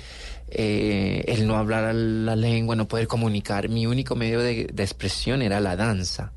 eh, 0.49 1.25
el 1.27 1.47
no 1.47 1.57
hablar 1.57 1.95
la 1.95 2.37
lengua, 2.37 2.77
no 2.77 2.87
poder 2.87 3.07
comunicar, 3.07 3.69
mi 3.69 3.87
único 3.87 4.15
medio 4.15 4.41
de, 4.41 4.69
de 4.73 4.83
expresión 4.83 5.43
era 5.43 5.61
la 5.61 5.77
danza, 5.77 6.33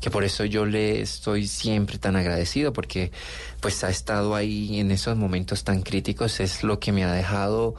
que 0.00 0.10
por 0.10 0.24
eso 0.24 0.44
yo 0.44 0.66
le 0.66 1.00
estoy 1.02 1.46
siempre 1.46 1.98
tan 1.98 2.16
agradecido, 2.16 2.72
porque 2.72 3.12
pues 3.60 3.84
ha 3.84 3.90
estado 3.90 4.34
ahí 4.34 4.80
en 4.80 4.90
esos 4.90 5.16
momentos 5.16 5.64
tan 5.64 5.82
críticos, 5.82 6.40
es 6.40 6.64
lo 6.64 6.80
que 6.80 6.92
me 6.92 7.04
ha 7.04 7.12
dejado 7.12 7.74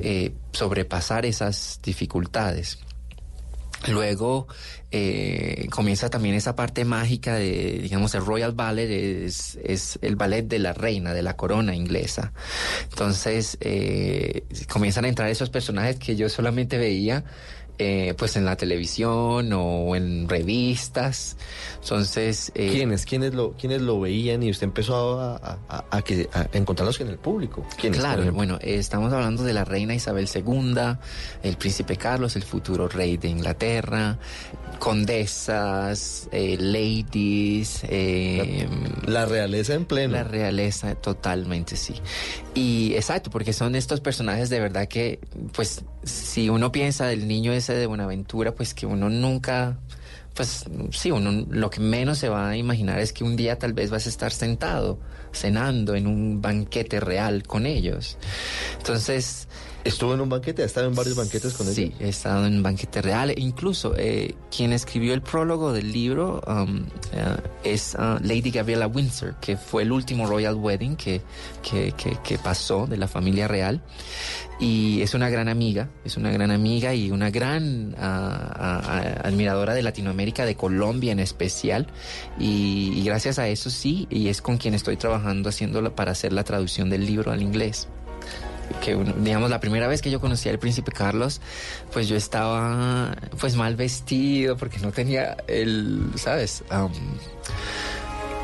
eh, 0.00 0.32
sobrepasar 0.52 1.26
esas 1.26 1.80
dificultades. 1.82 2.78
Luego 3.86 4.48
eh, 4.90 5.68
comienza 5.70 6.10
también 6.10 6.34
esa 6.34 6.56
parte 6.56 6.84
mágica 6.84 7.36
de, 7.36 7.78
digamos, 7.80 8.14
el 8.14 8.24
Royal 8.24 8.52
Ballet, 8.52 8.90
es, 8.90 9.58
es 9.62 9.98
el 10.02 10.16
ballet 10.16 10.42
de 10.42 10.58
la 10.58 10.72
reina, 10.72 11.14
de 11.14 11.22
la 11.22 11.36
corona 11.36 11.74
inglesa. 11.74 12.32
Entonces 12.90 13.56
eh, 13.60 14.44
comienzan 14.68 15.04
a 15.04 15.08
entrar 15.08 15.28
esos 15.28 15.50
personajes 15.50 15.96
que 15.96 16.16
yo 16.16 16.28
solamente 16.28 16.76
veía 16.76 17.24
eh, 17.78 18.14
pues 18.18 18.36
en 18.36 18.44
la 18.44 18.56
televisión 18.56 19.52
o 19.52 19.94
en 19.96 20.28
revistas. 20.28 21.36
Entonces... 21.82 22.50
eh, 22.54 22.70
¿Quiénes? 22.72 23.04
¿Quiénes 23.06 23.34
lo, 23.34 23.52
¿Quiénes 23.52 23.80
lo 23.82 24.00
veían 24.00 24.42
y 24.42 24.50
usted 24.50 24.64
empezó 24.64 25.20
a, 25.20 25.58
a- 25.90 26.02
que, 26.02 26.28
a 26.32 26.46
encontrarlos 26.52 27.00
en 27.00 27.08
el 27.08 27.18
público? 27.18 27.64
¿Quiénes, 27.80 27.98
Claro, 28.00 28.30
bueno, 28.32 28.58
eh, 28.60 28.74
estamos 28.76 29.12
hablando 29.12 29.42
de 29.44 29.52
la 29.52 29.64
reina 29.64 29.94
Isabel 29.94 30.28
II, 30.34 30.74
el 31.42 31.56
príncipe 31.56 31.96
Carlos, 31.96 32.36
el 32.36 32.42
futuro 32.42 32.88
rey 32.88 33.16
de 33.16 33.28
Inglaterra, 33.28 34.18
condesas, 34.78 36.28
eh, 36.32 36.56
ladies, 36.58 37.82
eh, 37.88 38.68
La 39.06 39.24
realeza 39.26 39.74
en 39.74 39.84
pleno. 39.84 40.14
la 40.14 40.24
realeza, 40.24 40.94
totalmente 40.94 41.76
sí. 41.76 41.94
Y 42.54 42.94
exacto, 42.94 43.30
porque 43.30 43.52
son 43.52 43.74
estos 43.74 44.00
personajes 44.00 44.50
de 44.50 44.60
verdad 44.60 44.88
que, 44.88 45.20
pues, 45.52 45.82
si 46.02 46.48
uno 46.48 46.72
piensa 46.72 47.06
del 47.06 47.26
niño 47.28 47.52
ese 47.52 47.74
de 47.74 47.86
Buenaventura, 47.86 48.54
pues 48.54 48.74
que 48.74 48.86
uno 48.86 49.08
nunca 49.08 49.78
pues 50.38 50.66
sí, 50.92 51.10
uno 51.10 51.46
lo 51.50 51.68
que 51.68 51.80
menos 51.80 52.18
se 52.18 52.28
va 52.28 52.50
a 52.50 52.56
imaginar 52.56 53.00
es 53.00 53.12
que 53.12 53.24
un 53.24 53.34
día 53.34 53.58
tal 53.58 53.72
vez 53.72 53.90
vas 53.90 54.06
a 54.06 54.08
estar 54.08 54.30
sentado, 54.30 55.00
cenando 55.32 55.96
en 55.96 56.06
un 56.06 56.40
banquete 56.40 57.00
real 57.00 57.42
con 57.42 57.66
ellos. 57.66 58.16
Entonces... 58.78 59.48
¿Estuvo 59.84 60.14
en 60.14 60.20
un 60.20 60.28
banquete? 60.28 60.62
¿Ha 60.62 60.66
estado 60.66 60.88
en 60.88 60.94
varios 60.94 61.16
banquetes 61.16 61.54
con 61.54 61.66
ellos? 61.66 61.76
Sí, 61.76 61.94
he 62.00 62.08
estado 62.08 62.46
en 62.46 62.56
un 62.56 62.62
banquete 62.62 63.00
real. 63.00 63.32
Incluso 63.36 63.94
eh, 63.96 64.34
quien 64.54 64.72
escribió 64.72 65.14
el 65.14 65.22
prólogo 65.22 65.72
del 65.72 65.92
libro 65.92 66.42
um, 66.46 66.84
eh, 67.12 67.36
es 67.64 67.94
uh, 67.94 68.18
Lady 68.22 68.50
Gabriela 68.50 68.86
Windsor, 68.86 69.36
que 69.40 69.56
fue 69.56 69.82
el 69.82 69.92
último 69.92 70.26
Royal 70.26 70.56
Wedding 70.56 70.96
que, 70.96 71.22
que, 71.62 71.92
que, 71.92 72.18
que 72.22 72.38
pasó 72.38 72.86
de 72.86 72.96
la 72.96 73.08
familia 73.08 73.46
real. 73.46 73.80
Y 74.60 75.00
es 75.02 75.14
una 75.14 75.30
gran 75.30 75.48
amiga, 75.48 75.88
es 76.04 76.16
una 76.16 76.32
gran 76.32 76.50
amiga 76.50 76.92
y 76.92 77.12
una 77.12 77.30
gran 77.30 77.94
uh, 77.94 77.96
uh, 77.96 79.26
admiradora 79.26 79.72
de 79.74 79.82
Latinoamérica, 79.82 80.44
de 80.44 80.56
Colombia 80.56 81.12
en 81.12 81.20
especial. 81.20 81.86
Y, 82.38 82.92
y, 82.96 83.04
gracias 83.04 83.38
a 83.38 83.48
eso 83.48 83.70
sí, 83.70 84.08
y 84.10 84.28
es 84.28 84.42
con 84.42 84.58
quien 84.58 84.74
estoy 84.74 84.96
trabajando 84.96 85.48
haciéndolo 85.48 85.94
para 85.94 86.10
hacer 86.10 86.32
la 86.32 86.42
traducción 86.42 86.90
del 86.90 87.06
libro 87.06 87.30
al 87.30 87.40
inglés 87.40 87.88
que 88.84 88.96
digamos 89.18 89.50
la 89.50 89.60
primera 89.60 89.88
vez 89.88 90.02
que 90.02 90.10
yo 90.10 90.20
conocí 90.20 90.48
al 90.48 90.58
príncipe 90.58 90.92
Carlos 90.92 91.40
pues 91.92 92.08
yo 92.08 92.16
estaba 92.16 93.14
pues 93.40 93.56
mal 93.56 93.76
vestido 93.76 94.56
porque 94.56 94.78
no 94.78 94.92
tenía 94.92 95.36
el 95.46 96.10
sabes 96.16 96.64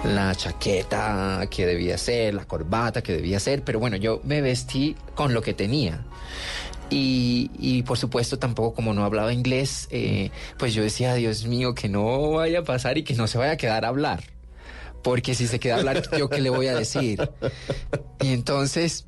la 0.04 0.34
chaqueta 0.34 1.46
que 1.50 1.66
debía 1.66 1.96
ser 1.98 2.34
la 2.34 2.44
corbata 2.44 3.02
que 3.02 3.12
debía 3.12 3.40
ser 3.40 3.62
pero 3.62 3.78
bueno 3.78 3.96
yo 3.96 4.20
me 4.24 4.40
vestí 4.40 4.96
con 5.14 5.34
lo 5.34 5.42
que 5.42 5.54
tenía 5.54 6.04
y, 6.90 7.50
y, 7.58 7.82
por 7.82 7.98
supuesto 7.98 8.38
tampoco 8.38 8.74
como 8.74 8.92
no 8.92 9.04
hablaba 9.04 9.32
inglés, 9.32 9.88
eh, 9.90 10.30
pues 10.58 10.74
yo 10.74 10.82
decía, 10.82 11.14
Dios 11.14 11.46
mío, 11.46 11.74
que 11.74 11.88
no 11.88 12.32
vaya 12.32 12.60
a 12.60 12.64
pasar 12.64 12.98
y 12.98 13.04
que 13.04 13.14
no 13.14 13.26
se 13.26 13.38
vaya 13.38 13.52
a 13.52 13.56
quedar 13.56 13.84
a 13.84 13.88
hablar. 13.88 14.22
Porque 15.02 15.34
si 15.34 15.46
se 15.46 15.58
queda 15.58 15.76
a 15.76 15.78
hablar, 15.78 16.02
¿yo 16.16 16.28
qué 16.28 16.40
le 16.40 16.50
voy 16.50 16.68
a 16.68 16.74
decir? 16.74 17.30
Y 18.20 18.32
entonces, 18.32 19.06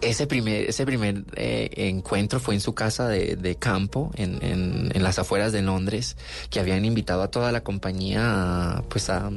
ese 0.00 0.26
primer, 0.26 0.68
ese 0.68 0.86
primer 0.86 1.24
eh, 1.34 1.70
encuentro 1.88 2.40
fue 2.40 2.54
en 2.54 2.60
su 2.60 2.74
casa 2.74 3.08
de, 3.08 3.56
campo, 3.58 4.10
en, 4.16 4.38
en, 4.42 5.02
las 5.02 5.18
afueras 5.18 5.52
de 5.52 5.62
Londres, 5.62 6.16
que 6.50 6.60
habían 6.60 6.84
invitado 6.84 7.22
a 7.22 7.30
toda 7.30 7.52
la 7.52 7.62
compañía, 7.62 8.82
pues 8.88 9.10
a, 9.10 9.30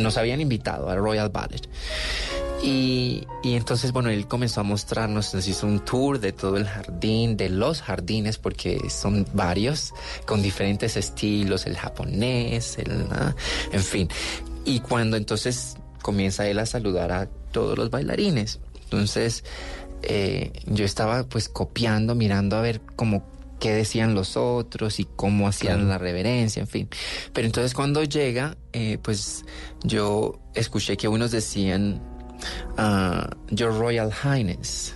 nos 0.00 0.16
habían 0.16 0.40
invitado 0.40 0.88
a 0.88 0.96
Royal 0.96 1.30
Ballet. 1.30 1.68
Y, 2.62 3.26
y, 3.42 3.54
entonces, 3.54 3.92
bueno, 3.92 4.08
él 4.08 4.26
comenzó 4.26 4.60
a 4.60 4.64
mostrarnos, 4.64 5.34
nos 5.34 5.46
hizo 5.46 5.66
un 5.66 5.80
tour 5.80 6.18
de 6.18 6.32
todo 6.32 6.56
el 6.56 6.66
jardín, 6.66 7.36
de 7.36 7.50
los 7.50 7.82
jardines, 7.82 8.38
porque 8.38 8.88
son 8.88 9.26
varios, 9.34 9.92
con 10.24 10.40
diferentes 10.40 10.96
estilos, 10.96 11.66
el 11.66 11.76
japonés, 11.76 12.78
el, 12.78 13.06
en 13.70 13.82
fin. 13.82 14.08
Y 14.64 14.80
cuando 14.80 15.18
entonces 15.18 15.76
comienza 16.00 16.48
él 16.48 16.58
a 16.58 16.66
saludar 16.66 17.12
a 17.12 17.28
todos 17.52 17.76
los 17.76 17.90
bailarines. 17.90 18.60
Entonces, 18.94 19.44
eh, 20.02 20.52
yo 20.66 20.84
estaba 20.84 21.24
pues 21.24 21.48
copiando, 21.48 22.14
mirando 22.14 22.56
a 22.56 22.60
ver 22.60 22.80
cómo 22.96 23.24
qué 23.60 23.72
decían 23.72 24.14
los 24.14 24.36
otros 24.36 25.00
y 25.00 25.04
cómo 25.04 25.48
hacían 25.48 25.76
claro. 25.76 25.88
la 25.88 25.98
reverencia, 25.98 26.60
en 26.60 26.68
fin. 26.68 26.88
Pero 27.32 27.46
entonces 27.46 27.72
cuando 27.72 28.02
llega, 28.04 28.56
eh, 28.72 28.98
pues 29.00 29.44
yo 29.82 30.38
escuché 30.54 30.96
que 30.96 31.08
unos 31.08 31.30
decían 31.30 32.02
uh, 32.76 33.54
Your 33.54 33.72
Royal 33.78 34.12
Highness, 34.12 34.94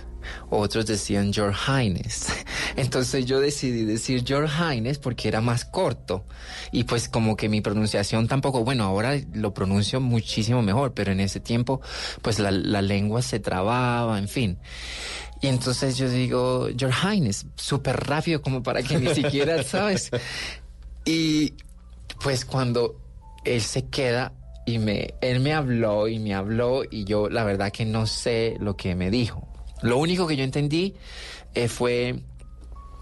otros 0.49 0.85
decían 0.85 1.31
Your 1.31 1.53
Highness. 1.53 2.27
Entonces 2.75 3.25
yo 3.25 3.39
decidí 3.39 3.85
decir 3.85 4.23
Your 4.23 4.47
Highness 4.47 4.99
porque 4.99 5.27
era 5.27 5.41
más 5.41 5.65
corto 5.65 6.25
y 6.71 6.83
pues 6.83 7.09
como 7.09 7.35
que 7.35 7.49
mi 7.49 7.61
pronunciación 7.61 8.27
tampoco, 8.27 8.63
bueno, 8.63 8.83
ahora 8.83 9.19
lo 9.33 9.53
pronuncio 9.53 10.01
muchísimo 10.01 10.61
mejor, 10.61 10.93
pero 10.93 11.11
en 11.11 11.19
ese 11.19 11.39
tiempo 11.39 11.81
pues 12.21 12.39
la, 12.39 12.51
la 12.51 12.81
lengua 12.81 13.21
se 13.21 13.39
trababa, 13.39 14.17
en 14.17 14.27
fin. 14.27 14.57
Y 15.41 15.47
entonces 15.47 15.97
yo 15.97 16.09
digo 16.09 16.69
Your 16.69 16.91
Highness, 16.91 17.45
súper 17.55 17.95
rápido 17.97 18.41
como 18.41 18.61
para 18.63 18.83
que 18.83 18.97
ni 18.97 19.07
siquiera, 19.15 19.63
¿sabes? 19.63 20.11
Y 21.05 21.53
pues 22.21 22.45
cuando 22.45 22.99
él 23.45 23.61
se 23.61 23.87
queda 23.87 24.33
y 24.65 24.77
me, 24.79 25.15
él 25.21 25.39
me 25.39 25.53
habló 25.53 26.07
y 26.07 26.19
me 26.19 26.35
habló 26.35 26.83
y 26.89 27.05
yo 27.05 27.29
la 27.29 27.43
verdad 27.43 27.71
que 27.71 27.85
no 27.85 28.05
sé 28.05 28.57
lo 28.59 28.75
que 28.75 28.95
me 28.95 29.09
dijo. 29.09 29.48
Lo 29.81 29.97
único 29.97 30.27
que 30.27 30.35
yo 30.35 30.43
entendí 30.43 30.95
eh, 31.53 31.67
fue 31.67 32.19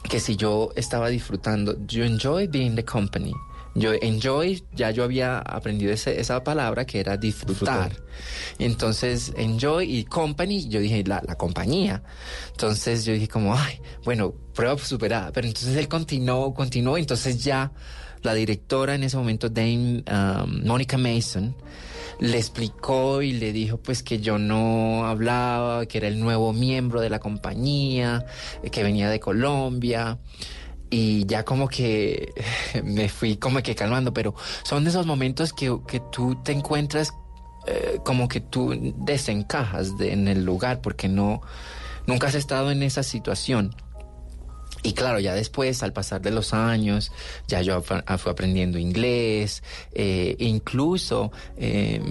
que 0.10 0.20
si 0.20 0.36
yo 0.36 0.72
estaba 0.76 1.10
disfrutando, 1.10 1.78
you 1.88 2.04
enjoy 2.04 2.48
being 2.48 2.76
the 2.76 2.86
company. 2.86 3.34
Yo 3.76 3.94
enjoy, 3.94 4.64
ya 4.74 4.90
yo 4.90 5.04
había 5.04 5.38
aprendido 5.38 5.94
ese, 5.94 6.20
esa 6.20 6.44
palabra 6.44 6.86
que 6.86 7.00
era 7.00 7.16
disfrutar. 7.16 7.90
disfrutar. 7.90 8.08
Entonces, 8.58 9.32
enjoy 9.38 9.98
y 9.98 10.04
company, 10.06 10.68
yo 10.68 10.80
dije 10.80 11.04
la, 11.06 11.22
la, 11.28 11.36
compañía. 11.36 12.02
Entonces 12.52 13.06
yo 13.06 13.14
dije 13.14 13.28
como, 13.28 13.56
ay, 13.56 13.80
bueno, 14.04 14.34
prueba 14.56 14.76
superada. 14.80 15.32
Pero 15.32 15.48
entonces 15.48 15.76
él 15.76 15.88
continuó, 15.88 16.56
continuó, 16.56 16.98
entonces 16.98 17.44
ya 17.44 17.72
la 18.24 18.34
directora 18.34 18.96
en 18.96 19.04
ese 19.04 19.16
momento, 19.16 19.48
Dame 19.50 20.04
um, 20.12 20.66
Monica 20.66 20.98
Mason, 20.98 21.56
le 22.20 22.38
explicó 22.38 23.22
y 23.22 23.34
le 23.34 23.54
dijo 23.54 23.78
pues 23.78 24.04
que 24.04 24.20
yo 24.20 24.38
no 24.38 25.06
hablaba, 25.06 25.86
que 25.86 26.00
era 26.00 26.08
el 26.08 26.20
nuevo 26.20 26.54
miembro 26.54 27.02
de 27.02 27.10
la 27.10 27.20
compañía, 27.20 28.26
que 28.72 28.84
venía 28.84 29.10
de 29.10 29.20
Colombia 29.20 30.20
y 30.90 31.26
ya 31.26 31.44
como 31.44 31.68
que 31.68 32.34
me 32.84 33.10
fui 33.10 33.38
como 33.38 33.62
que 33.62 33.76
calmando, 33.76 34.14
pero 34.14 34.36
son 34.64 34.88
esos 34.88 35.06
momentos 35.06 35.54
que, 35.54 35.78
que 35.88 36.02
tú 36.12 36.36
te 36.44 36.52
encuentras 36.52 37.14
eh, 37.68 38.00
como 38.06 38.28
que 38.30 38.40
tú 38.40 38.94
desencajas 38.98 39.98
de, 39.98 40.14
en 40.14 40.28
el 40.28 40.46
lugar 40.46 40.82
porque 40.82 41.10
no, 41.10 41.42
nunca 42.06 42.28
has 42.28 42.36
estado 42.36 42.72
en 42.72 42.82
esa 42.82 43.04
situación. 43.04 43.76
Y 44.88 44.94
claro, 44.94 45.20
ya 45.20 45.34
después, 45.34 45.84
al 45.84 45.92
pasar 45.92 46.22
de 46.22 46.32
los 46.32 46.54
años, 46.54 47.12
ya 47.46 47.62
yo 47.62 47.82
fui 47.82 47.98
aprendiendo 48.32 48.80
inglés, 48.80 49.62
eh, 49.92 50.38
incluso 50.40 51.34
eh, 51.58 52.02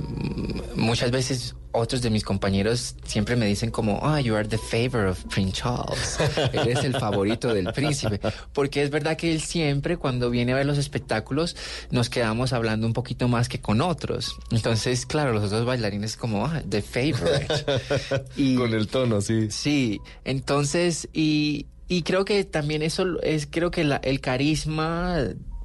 muchas 0.75 1.11
veces 1.11 1.55
otros 1.73 2.03
de 2.03 2.11
mis 2.11 2.23
compañeros 2.23 2.97
siempre 3.03 3.35
me 3.35 3.47
dicen 3.47 3.71
como, 3.71 4.01
ah, 4.03 4.17
oh, 4.17 4.19
you 4.19 4.35
are 4.37 4.47
the 4.47 4.59
favor 4.59 5.07
of 5.07 5.25
Prince 5.25 5.63
Charles. 5.63 6.19
Eres 6.53 6.85
el 6.85 6.93
favorito 7.01 7.55
del 7.55 7.73
príncipe. 7.73 8.21
Porque 8.53 8.83
es 8.83 8.91
verdad 8.91 9.17
que 9.17 9.33
él 9.33 9.41
siempre, 9.41 9.97
cuando 9.97 10.29
viene 10.29 10.53
a 10.53 10.57
ver 10.57 10.67
los 10.67 10.77
espectáculos, 10.77 11.57
nos 11.91 12.11
quedamos 12.11 12.53
hablando 12.53 12.87
un 12.87 12.93
poquito 12.93 13.27
más 13.27 13.49
que 13.49 13.59
con 13.59 13.81
otros. 13.81 14.37
Entonces, 14.51 15.07
claro, 15.07 15.33
los 15.33 15.45
otros 15.45 15.65
bailarines 15.65 16.19
como, 16.19 16.45
ah, 16.45 16.63
the 16.69 16.83
favorite. 16.83 17.49
y, 18.37 18.57
con 18.57 18.75
el 18.75 18.87
tono, 18.87 19.23
sí. 19.23 19.51
Sí. 19.51 20.01
Entonces, 20.25 21.09
y, 21.15 21.65
y 21.89 22.03
creo 22.03 22.25
que 22.25 22.45
también 22.45 22.83
eso 22.83 23.21
es, 23.23 23.47
creo 23.51 23.71
que 23.71 23.85
la, 23.85 23.97
el 23.97 24.21
carisma, 24.21 25.19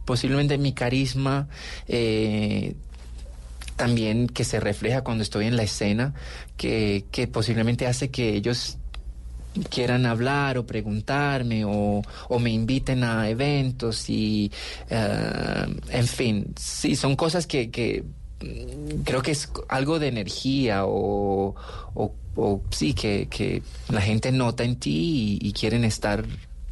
posiblemente 0.06 0.58
mi 0.58 0.74
carisma, 0.74 1.48
eh, 1.88 2.76
también 3.76 4.28
que 4.28 4.44
se 4.44 4.60
refleja 4.60 5.04
cuando 5.04 5.24
estoy 5.24 5.48
en 5.48 5.58
la 5.58 5.64
escena, 5.64 6.14
que, 6.58 7.06
que 7.12 7.28
posiblemente 7.28 7.88
hace 7.88 8.12
que 8.12 8.36
ellos 8.36 8.78
quieran 9.70 10.06
hablar 10.06 10.58
o 10.58 10.66
preguntarme 10.66 11.66
o, 11.66 12.02
o, 12.30 12.40
me 12.40 12.52
inviten 12.52 13.04
a 13.04 13.28
eventos 13.28 14.10
y 14.10 14.52
uh, 14.92 15.72
en 15.90 16.08
fin, 16.08 16.54
sí, 16.58 16.96
son 16.96 17.16
cosas 17.16 17.48
que, 17.48 17.70
que 17.70 18.04
creo 19.04 19.22
que 19.22 19.32
es 19.32 19.50
algo 19.68 20.00
de 20.00 20.08
energía 20.08 20.86
o, 20.86 21.56
o, 21.94 22.14
o 22.36 22.62
sí, 22.72 22.94
que, 22.94 23.28
que, 23.30 23.62
la 23.90 24.02
gente 24.02 24.32
nota 24.32 24.64
en 24.64 24.76
ti 24.78 25.40
y, 25.42 25.48
y 25.48 25.54
quieren 25.54 25.84
estar 25.84 26.26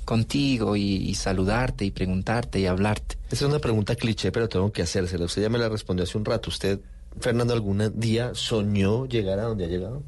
contigo 0.05 0.75
y, 0.75 0.81
y, 0.81 1.15
saludarte 1.15 1.85
y 1.85 1.91
preguntarte 1.91 2.59
y 2.59 2.65
hablarte. 2.65 3.17
Esa 3.27 3.45
es 3.45 3.49
una 3.49 3.59
pregunta 3.59 3.95
cliché, 3.95 4.31
pero 4.31 4.49
tengo 4.49 4.71
que 4.71 4.81
hacérsela. 4.81 5.25
Usted 5.25 5.43
ya 5.43 5.49
me 5.49 5.59
la 5.59 5.69
respondió 5.69 6.03
hace 6.03 6.17
un 6.17 6.25
rato. 6.25 6.49
¿Usted, 6.49 6.79
Fernando, 7.19 7.53
algún 7.53 7.93
día 7.99 8.31
soñó 8.33 9.05
llegar 9.05 9.39
a 9.39 9.43
donde 9.43 9.65
ha 9.65 9.67
llegado? 9.67 10.01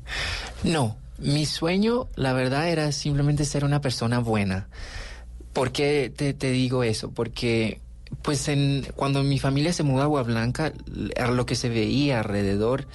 No, 0.64 0.97
mi 1.20 1.45
sueño, 1.45 2.07
la 2.16 2.34
verdad, 2.34 2.70
era 2.70 2.91
simplemente 2.91 3.45
ser 3.45 3.64
una 3.64 3.80
persona 3.80 4.20
buena. 4.20 4.70
¿Por 5.53 5.72
qué 5.72 6.12
te, 6.16 6.34
te 6.34 6.49
digo 6.49 6.84
eso? 6.84 7.12
Porque 7.12 7.80
pues 8.22 8.47
en, 8.47 8.86
cuando 8.95 9.24
mi 9.24 9.39
familia 9.39 9.74
se 9.74 9.84
mudó 9.84 10.01
a 10.01 10.03
Agua 10.05 10.24
Blanca, 10.24 10.74
lo 10.86 11.45
que 11.45 11.55
se 11.55 11.70
veía 11.70 12.20
alrededor 12.20 12.86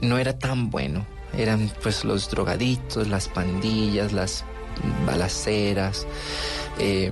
no 0.00 0.18
era 0.18 0.38
tan 0.38 0.70
bueno. 0.70 1.06
Eran 1.36 1.70
pues 1.82 2.04
los 2.04 2.28
drogaditos, 2.30 3.08
las 3.08 3.28
pandillas, 3.28 4.12
las 4.12 4.44
balaceras. 5.06 6.06
Eh, 6.78 7.10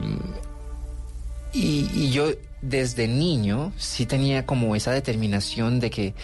y, 1.52 1.88
y, 1.94 2.10
yo 2.10 2.30
desde 2.60 3.08
niño 3.08 3.72
sí 3.78 4.06
tenía 4.06 4.46
como 4.46 4.76
esa 4.76 4.92
determinación 4.92 5.80
de 5.80 5.90
que 5.90 6.14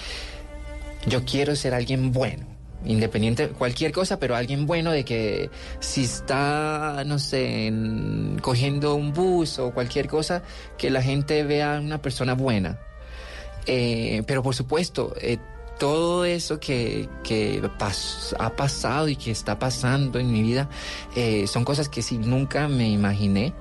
yo 1.06 1.24
quiero 1.24 1.56
ser 1.56 1.74
alguien 1.74 2.12
bueno. 2.12 2.55
Independiente, 2.84 3.48
cualquier 3.48 3.90
cosa, 3.92 4.18
pero 4.18 4.36
alguien 4.36 4.66
bueno 4.66 4.92
de 4.92 5.04
que 5.04 5.50
si 5.80 6.04
está, 6.04 7.02
no 7.06 7.18
sé, 7.18 7.66
en- 7.66 8.38
cogiendo 8.42 8.94
un 8.94 9.12
bus 9.12 9.58
o 9.58 9.72
cualquier 9.72 10.06
cosa, 10.08 10.42
que 10.78 10.90
la 10.90 11.02
gente 11.02 11.42
vea 11.44 11.80
una 11.82 12.00
persona 12.02 12.34
buena. 12.34 12.78
Eh, 13.66 14.22
pero 14.26 14.42
por 14.42 14.54
supuesto, 14.54 15.14
eh, 15.20 15.38
todo 15.78 16.24
eso 16.24 16.60
que, 16.60 17.08
que 17.24 17.60
pas- 17.78 18.34
ha 18.38 18.50
pasado 18.54 19.08
y 19.08 19.16
que 19.16 19.30
está 19.30 19.58
pasando 19.58 20.18
en 20.18 20.32
mi 20.32 20.42
vida 20.42 20.68
eh, 21.16 21.46
son 21.46 21.64
cosas 21.64 21.88
que 21.88 22.00
sí 22.02 22.16
nunca 22.18 22.68
me 22.68 22.88
imaginé 22.88 23.52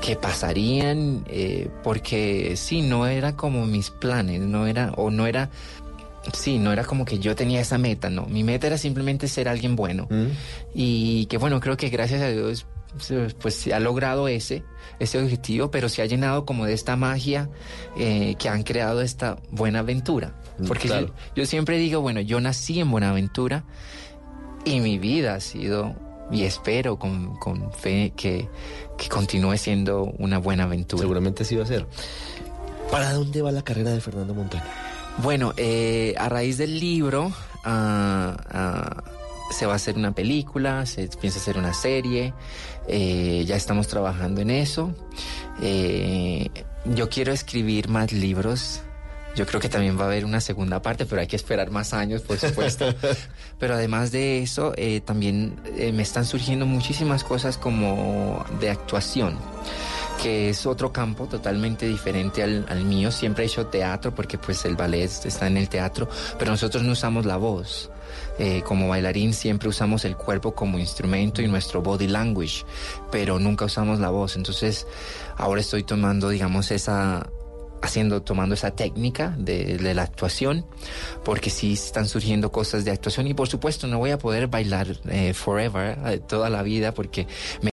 que 0.00 0.16
pasarían 0.20 1.24
porque 1.82 2.54
sí, 2.56 2.82
no 2.82 3.06
era 3.06 3.36
como 3.36 3.66
mis 3.66 3.90
planes, 3.90 4.40
no 4.40 4.66
era, 4.66 4.92
o 4.96 5.10
no 5.10 5.26
era, 5.26 5.50
sí, 6.32 6.58
no 6.58 6.72
era 6.72 6.84
como 6.84 7.04
que 7.04 7.18
yo 7.18 7.34
tenía 7.34 7.60
esa 7.60 7.78
meta, 7.78 8.10
no, 8.10 8.26
mi 8.26 8.44
meta 8.44 8.66
era 8.66 8.78
simplemente 8.78 9.28
ser 9.28 9.48
alguien 9.48 9.76
bueno 9.76 10.08
y 10.74 11.26
que 11.26 11.38
bueno, 11.38 11.60
creo 11.60 11.76
que 11.76 11.88
gracias 11.88 12.22
a 12.22 12.28
Dios 12.28 12.66
pues 13.40 13.54
se 13.54 13.72
ha 13.72 13.80
logrado 13.80 14.28
ese, 14.28 14.62
ese 14.98 15.18
objetivo, 15.18 15.70
pero 15.70 15.88
se 15.88 16.02
ha 16.02 16.06
llenado 16.06 16.44
como 16.44 16.66
de 16.66 16.74
esta 16.74 16.96
magia 16.96 17.48
eh, 17.96 18.34
que 18.38 18.48
han 18.48 18.62
creado 18.62 19.00
esta 19.00 19.38
buena 19.50 19.80
aventura. 19.80 20.34
Mm, 20.58 20.66
Porque 20.66 20.88
claro. 20.88 21.06
yo, 21.06 21.12
yo 21.36 21.46
siempre 21.46 21.78
digo, 21.78 22.00
bueno, 22.00 22.20
yo 22.20 22.40
nací 22.40 22.80
en 22.80 22.90
Buenaventura 22.90 23.64
y 24.64 24.80
mi 24.80 24.98
vida 24.98 25.34
ha 25.34 25.40
sido, 25.40 25.94
y 26.30 26.44
espero 26.44 26.98
con, 26.98 27.36
con 27.38 27.72
fe 27.72 28.12
que, 28.16 28.48
que 28.98 29.08
continúe 29.08 29.56
siendo 29.56 30.04
una 30.18 30.38
buena 30.38 30.64
aventura. 30.64 31.00
Seguramente 31.00 31.44
sí 31.44 31.56
va 31.56 31.64
a 31.64 31.66
ser. 31.66 31.86
¿Para 32.90 33.12
dónde 33.14 33.40
va 33.40 33.50
la 33.52 33.62
carrera 33.62 33.90
de 33.90 34.00
Fernando 34.00 34.34
Montaño? 34.34 34.64
Bueno, 35.18 35.52
eh, 35.56 36.14
a 36.18 36.28
raíz 36.28 36.58
del 36.58 36.80
libro 36.80 37.32
ah, 37.64 38.36
ah, 38.50 39.02
se 39.50 39.66
va 39.66 39.74
a 39.74 39.76
hacer 39.76 39.96
una 39.96 40.12
película, 40.12 40.86
se 40.86 41.08
piensa 41.08 41.38
hacer 41.38 41.58
una 41.58 41.74
serie, 41.74 42.32
eh, 42.88 43.44
ya 43.46 43.56
estamos 43.56 43.88
trabajando 43.88 44.40
en 44.40 44.50
eso. 44.50 44.94
Eh, 45.60 46.48
yo 46.86 47.08
quiero 47.08 47.32
escribir 47.32 47.88
más 47.88 48.12
libros. 48.12 48.80
Yo 49.34 49.46
creo 49.46 49.60
que 49.60 49.68
también 49.68 49.98
va 49.98 50.04
a 50.04 50.06
haber 50.06 50.26
una 50.26 50.40
segunda 50.40 50.82
parte, 50.82 51.06
pero 51.06 51.20
hay 51.20 51.26
que 51.26 51.36
esperar 51.36 51.70
más 51.70 51.94
años, 51.94 52.22
por 52.22 52.38
supuesto. 52.38 52.94
pero 53.58 53.74
además 53.74 54.12
de 54.12 54.42
eso, 54.42 54.74
eh, 54.76 55.00
también 55.00 55.56
me 55.94 56.02
están 56.02 56.24
surgiendo 56.24 56.66
muchísimas 56.66 57.24
cosas 57.24 57.56
como 57.56 58.44
de 58.60 58.70
actuación 58.70 59.38
que 60.22 60.50
es 60.50 60.66
otro 60.66 60.92
campo 60.92 61.26
totalmente 61.26 61.86
diferente 61.86 62.44
al, 62.44 62.64
al 62.68 62.84
mío. 62.84 63.10
Siempre 63.10 63.42
he 63.42 63.46
hecho 63.48 63.66
teatro 63.66 64.14
porque 64.14 64.38
pues 64.38 64.64
el 64.64 64.76
ballet 64.76 65.10
está 65.24 65.48
en 65.48 65.56
el 65.56 65.68
teatro, 65.68 66.08
pero 66.38 66.52
nosotros 66.52 66.84
no 66.84 66.92
usamos 66.92 67.26
la 67.26 67.36
voz. 67.36 67.90
Eh, 68.38 68.62
como 68.64 68.88
bailarín 68.88 69.34
siempre 69.34 69.68
usamos 69.68 70.04
el 70.04 70.16
cuerpo 70.16 70.54
como 70.54 70.78
instrumento 70.78 71.42
y 71.42 71.48
nuestro 71.48 71.82
body 71.82 72.06
language, 72.06 72.64
pero 73.10 73.40
nunca 73.40 73.64
usamos 73.64 73.98
la 73.98 74.10
voz. 74.10 74.36
Entonces 74.36 74.86
ahora 75.36 75.60
estoy 75.60 75.82
tomando, 75.82 76.28
digamos, 76.28 76.70
esa 76.70 77.28
haciendo, 77.82 78.22
tomando 78.22 78.54
esa 78.54 78.70
técnica 78.70 79.34
de, 79.36 79.76
de 79.76 79.94
la 79.94 80.02
actuación, 80.02 80.64
porque 81.24 81.50
sí 81.50 81.74
están 81.74 82.08
surgiendo 82.08 82.50
cosas 82.50 82.84
de 82.84 82.92
actuación 82.92 83.26
y 83.26 83.34
por 83.34 83.48
supuesto 83.48 83.86
no 83.86 83.98
voy 83.98 84.10
a 84.10 84.18
poder 84.18 84.46
bailar 84.46 84.96
eh, 85.08 85.34
forever, 85.34 85.98
eh, 86.06 86.18
toda 86.18 86.48
la 86.48 86.62
vida, 86.62 86.94
porque 86.94 87.26
me 87.60 87.70